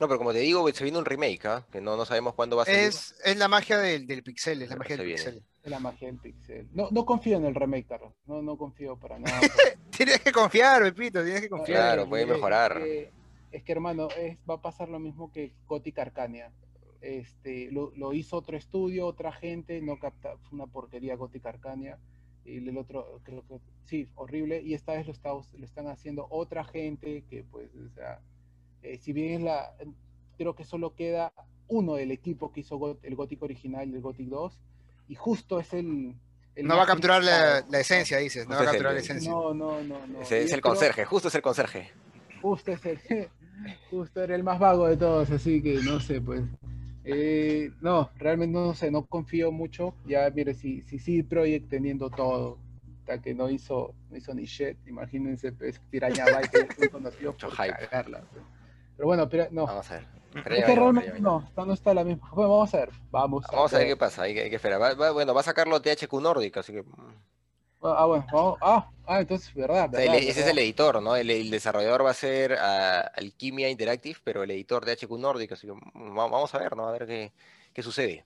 no, 0.00 0.06
pero 0.08 0.18
como 0.18 0.32
te 0.32 0.40
digo, 0.40 0.68
se 0.72 0.84
viene 0.84 0.98
un 0.98 1.04
remake, 1.06 1.46
¿ah? 1.46 1.66
Que 1.72 1.80
no, 1.80 1.96
no 1.96 2.04
sabemos 2.04 2.34
cuándo 2.34 2.56
va 2.56 2.62
a 2.62 2.66
salir. 2.66 2.80
Es, 2.80 3.14
es 3.24 3.36
la 3.38 3.48
magia 3.48 3.78
del, 3.78 4.06
del 4.06 4.22
pixel, 4.22 4.60
es 4.62 4.68
la 4.68 4.74
Pero 4.76 4.78
magia 4.80 4.96
del 4.98 5.06
viene. 5.06 5.22
pixel. 5.22 5.42
La 5.66 5.80
magia 5.80 6.06
del 6.08 6.18
pixel. 6.18 6.68
No, 6.72 6.88
no 6.92 7.04
confío 7.04 7.36
en 7.38 7.44
el 7.44 7.54
remake, 7.54 7.86
Carlos. 7.88 8.12
No, 8.26 8.40
no 8.40 8.56
confío 8.56 8.96
para 8.96 9.18
nada. 9.18 9.40
Tienes 9.90 10.20
que 10.20 10.30
confiar, 10.30 10.82
Pepito, 10.82 11.22
tienes 11.24 11.40
que 11.42 11.48
confiar. 11.48 11.78
Claro, 11.78 12.02
Eh, 12.02 12.06
puede 12.06 12.22
eh, 12.22 12.26
mejorar. 12.26 12.82
eh, 12.84 13.10
es 13.50 13.62
que, 13.64 13.72
hermano, 13.72 14.08
es, 14.16 14.38
va 14.48 14.54
a 14.54 14.62
pasar 14.62 14.88
lo 14.88 14.98
mismo 15.00 15.32
que 15.32 15.52
Gothic 15.66 15.98
Arcania. 15.98 16.52
Este, 17.00 17.70
lo, 17.72 17.90
lo 17.96 18.12
hizo 18.12 18.36
otro 18.36 18.56
estudio, 18.56 19.06
otra 19.06 19.32
gente, 19.32 19.80
no 19.82 19.98
capta, 19.98 20.36
fue 20.38 20.56
una 20.58 20.66
porquería 20.66 21.16
Gothic 21.16 21.44
Arcania. 21.46 21.98
Y 22.44 22.58
el 22.58 22.78
otro, 22.78 23.20
creo 23.24 23.44
que 23.48 23.58
sí, 23.86 24.08
horrible. 24.14 24.62
Y 24.62 24.74
esta 24.74 24.92
vez 24.92 25.06
lo, 25.06 25.12
está, 25.12 25.30
lo 25.32 25.64
están 25.64 25.88
haciendo 25.88 26.26
otra 26.30 26.62
gente 26.64 27.24
que, 27.28 27.42
pues, 27.42 27.70
o 27.74 27.88
sea, 27.94 28.20
eh, 28.82 28.98
si 28.98 29.12
bien 29.12 29.34
es 29.34 29.40
la. 29.40 29.74
Creo 30.38 30.54
que 30.54 30.64
solo 30.64 30.94
queda 30.94 31.32
uno 31.66 31.94
del 31.94 32.12
equipo 32.12 32.52
que 32.52 32.60
hizo 32.60 32.78
Got- 32.78 33.00
el 33.02 33.16
Gothic 33.16 33.42
original 33.42 33.88
y 33.90 33.94
el 33.94 34.00
Gothic 34.00 34.28
2. 34.28 34.60
Y 35.08 35.14
justo 35.14 35.60
es 35.60 35.72
el. 35.72 36.14
el 36.54 36.66
No 36.66 36.76
va 36.76 36.84
a 36.84 36.86
capturar 36.86 37.22
la, 37.22 37.64
la 37.70 37.80
esencia, 37.80 38.18
dices. 38.18 38.46
No 38.48 38.54
va 38.54 38.60
a 38.60 38.64
es 38.64 38.70
capturar 38.70 38.92
el- 38.92 38.96
la 38.98 39.02
esencia. 39.02 39.30
No, 39.30 39.54
no, 39.54 39.82
no. 39.82 40.06
no. 40.06 40.20
Ese 40.22 40.40
Y 40.40 40.44
es 40.44 40.52
el 40.52 40.60
creo- 40.60 40.72
conserje, 40.74 41.04
justo 41.04 41.28
es 41.28 41.34
el 41.34 41.42
conserje. 41.42 41.90
justo 42.42 42.72
es 42.72 42.84
el 42.86 43.28
justo 43.90 44.22
era 44.22 44.34
el 44.34 44.44
más 44.44 44.58
vago 44.58 44.86
de 44.88 44.96
todos, 44.96 45.30
así 45.30 45.62
que 45.62 45.80
no 45.82 45.98
sé, 46.00 46.20
pues. 46.20 46.42
Eh, 47.04 47.70
no, 47.80 48.10
realmente 48.16 48.52
no 48.58 48.74
sé, 48.74 48.90
no 48.90 49.06
confío 49.06 49.52
mucho. 49.52 49.94
Ya, 50.06 50.28
mire, 50.34 50.54
si, 50.54 50.82
si 50.82 50.98
CD 50.98 51.22
Projekt 51.24 51.68
teniendo 51.70 52.10
todo, 52.10 52.58
hasta 53.00 53.22
que 53.22 53.32
no 53.32 53.48
hizo, 53.48 53.94
no 54.10 54.16
hizo 54.16 54.34
ni 54.34 54.44
shit, 54.44 54.76
imagínense, 54.88 55.52
pues, 55.52 55.78
Piraña 55.90 56.24
Byte, 56.24 56.50
que 56.50 56.58
es 56.72 56.78
muy 56.78 56.88
conocido 56.88 57.32
Mucho 57.32 57.48
por 57.48 57.56
hype. 57.64 57.76
cagarla. 57.78 58.24
pues. 58.32 58.42
Pero 58.96 59.06
bueno, 59.06 59.28
pero 59.28 59.46
no, 59.52 59.66
Vamos 59.66 59.88
a 59.90 59.94
ver. 59.94 60.06
Veremos, 60.44 60.92
realmente 60.94 61.20
no, 61.20 61.50
no, 61.56 61.72
está 61.72 61.94
la 61.94 62.04
misma. 62.04 62.30
Bueno, 62.32 62.50
vamos 62.50 62.74
a 62.74 62.78
ver, 62.78 62.90
vamos 63.10 63.52
a 63.52 63.56
Vamos 63.56 63.72
a 63.74 63.78
ver 63.78 63.86
ver. 63.86 63.88
qué 63.88 63.96
pasa, 63.96 64.22
hay 64.22 64.34
que, 64.34 64.42
hay 64.42 64.50
que 64.50 64.56
esperar. 64.56 64.80
Va- 64.80 64.94
va- 64.94 65.10
bueno, 65.12 65.34
va 65.34 65.40
a 65.40 65.44
sacarlo 65.44 65.80
THQ 65.82 66.20
Nordic, 66.20 66.56
así 66.58 66.72
que... 66.72 66.82
mm. 66.82 67.14
Ah, 67.82 68.04
bueno, 68.06 68.26
vamos, 68.30 68.58
ah, 68.60 68.90
ah, 69.06 69.20
entonces, 69.20 69.52
verdad, 69.54 69.88
O 69.90 69.94
sea, 69.96 70.04
verdad, 70.04 70.04
el- 70.04 70.14
ese 70.14 70.40
es 70.42 70.46
el 70.46 70.58
editor, 70.58 71.02
¿no? 71.02 71.16
El, 71.16 71.30
el 71.30 71.50
desarrollador 71.50 72.04
va 72.04 72.10
a 72.10 72.14
ser 72.14 72.54
ah, 72.60 73.00
Alquimia 73.16 73.70
Interactive, 73.70 74.18
pero 74.24 74.42
el 74.42 74.50
editor 74.50 74.84
de 74.84 74.92
HQ 74.92 75.18
Nordic, 75.18 75.52
así 75.52 75.66
que 75.66 75.72
mm, 75.72 76.16
va- 76.18 76.28
vamos 76.28 76.54
a 76.54 76.58
ver, 76.58 76.76
¿no? 76.76 76.86
A 76.88 76.92
ver 76.92 77.06
qué, 77.06 77.32
qué 77.72 77.82
sucede. 77.82 78.24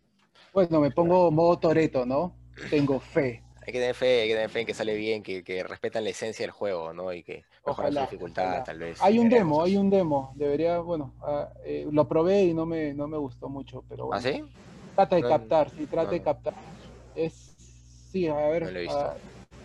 Bueno, 0.53 0.81
me 0.81 0.91
pongo 0.93 1.31
modo 1.33 1.59
Toreto, 1.59 2.07
¿no? 2.07 2.37
Tengo 2.69 3.01
fe. 3.01 3.43
Hay 3.67 3.73
que 3.73 3.79
tener 3.79 3.95
fe, 3.95 4.23
hay 4.23 4.29
que 4.29 4.35
tener 4.35 4.51
fe 4.51 4.61
en 4.61 4.67
que 4.67 4.75
sale 4.75 4.95
bien, 4.97 5.23
que, 5.23 5.45
que 5.45 5.63
respetan 5.63 6.03
la 6.05 6.11
esencia 6.11 6.45
del 6.45 6.51
juego, 6.51 6.93
¿no? 6.93 7.13
Y 7.13 7.23
que 7.23 7.45
mejoran 7.67 7.93
su 7.93 7.99
Ojalá, 7.99 8.01
dificultad, 8.01 8.45
ojalá. 8.47 8.65
tal 8.65 8.79
vez. 8.79 8.99
Hay 9.03 9.19
un 9.19 9.29
demo, 9.29 9.63
hay 9.63 9.77
un 9.77 9.91
demo. 9.91 10.33
Debería, 10.35 10.79
bueno, 10.79 11.15
ah, 11.23 11.51
eh, 11.65 11.87
lo 11.91 12.09
probé 12.09 12.45
y 12.45 12.55
no 12.55 12.65
me, 12.67 12.95
no 12.95 13.07
me 13.07 13.19
gustó 13.19 13.49
mucho, 13.49 13.85
pero 13.89 14.05
¿Ah, 14.13 14.21
bueno. 14.21 14.23
sí? 14.23 14.45
Trata 14.95 15.17
de 15.17 15.23
No, 15.23 15.29
captar, 15.29 15.71
sí, 15.71 15.87
trata 15.87 16.05
no, 16.07 16.11
de 16.13 16.23
captar. 16.23 16.55
Es, 17.15 17.55
sí, 18.11 18.27
a 18.29 18.35
ver. 18.35 18.63
No 18.65 18.71
lo 18.71 18.79
he 18.79 18.83
visto. 18.83 18.99
ah, 18.99 19.17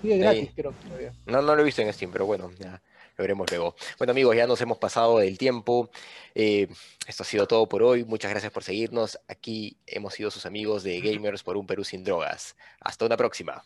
sí, 0.02 0.12
es 0.12 0.20
gratis, 0.20 0.50
creo 0.56 0.72
que 0.78 0.88
todavía. 0.88 1.14
No, 1.26 1.41
no 1.41 1.56
lo 1.56 1.62
he 1.62 1.66
visto 1.66 1.82
en 1.82 1.91
Steam, 1.93 2.12
pero 2.12 2.26
bueno, 2.26 2.52
ya 2.60 2.82
lo 3.18 3.22
veremos 3.24 3.50
luego. 3.50 3.76
Bueno, 3.98 4.12
amigos, 4.12 4.36
ya 4.36 4.46
nos 4.46 4.60
hemos 4.62 4.78
pasado 4.78 5.20
del 5.20 5.38
tiempo. 5.38 5.89
Eh, 6.36 6.68
esto 7.08 7.24
ha 7.24 7.26
sido 7.26 7.48
todo 7.48 7.68
por 7.68 7.82
hoy. 7.82 8.04
Muchas 8.04 8.30
gracias 8.32 8.52
por 8.52 8.64
seguirnos. 8.64 9.18
Aquí 9.30 9.78
hemos 9.88 10.14
sido 10.14 10.32
sus 10.32 10.46
amigos 10.46 10.84
de 10.84 11.00
Gamers 11.02 11.43
por 11.43 11.56
un 11.58 11.66
Perú 11.66 11.84
sin 11.86 12.04
drogas. 12.04 12.56
Hasta 12.82 13.06
una 13.06 13.16
próxima. 13.18 13.64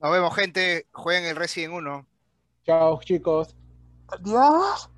Nos 0.00 0.12
vemos, 0.12 0.34
gente. 0.34 0.86
Jueguen 0.92 1.24
el 1.24 1.36
Resident 1.36 1.74
1. 1.74 2.06
Chao, 2.64 3.00
chicos. 3.02 3.56
Adiós. 4.08 4.90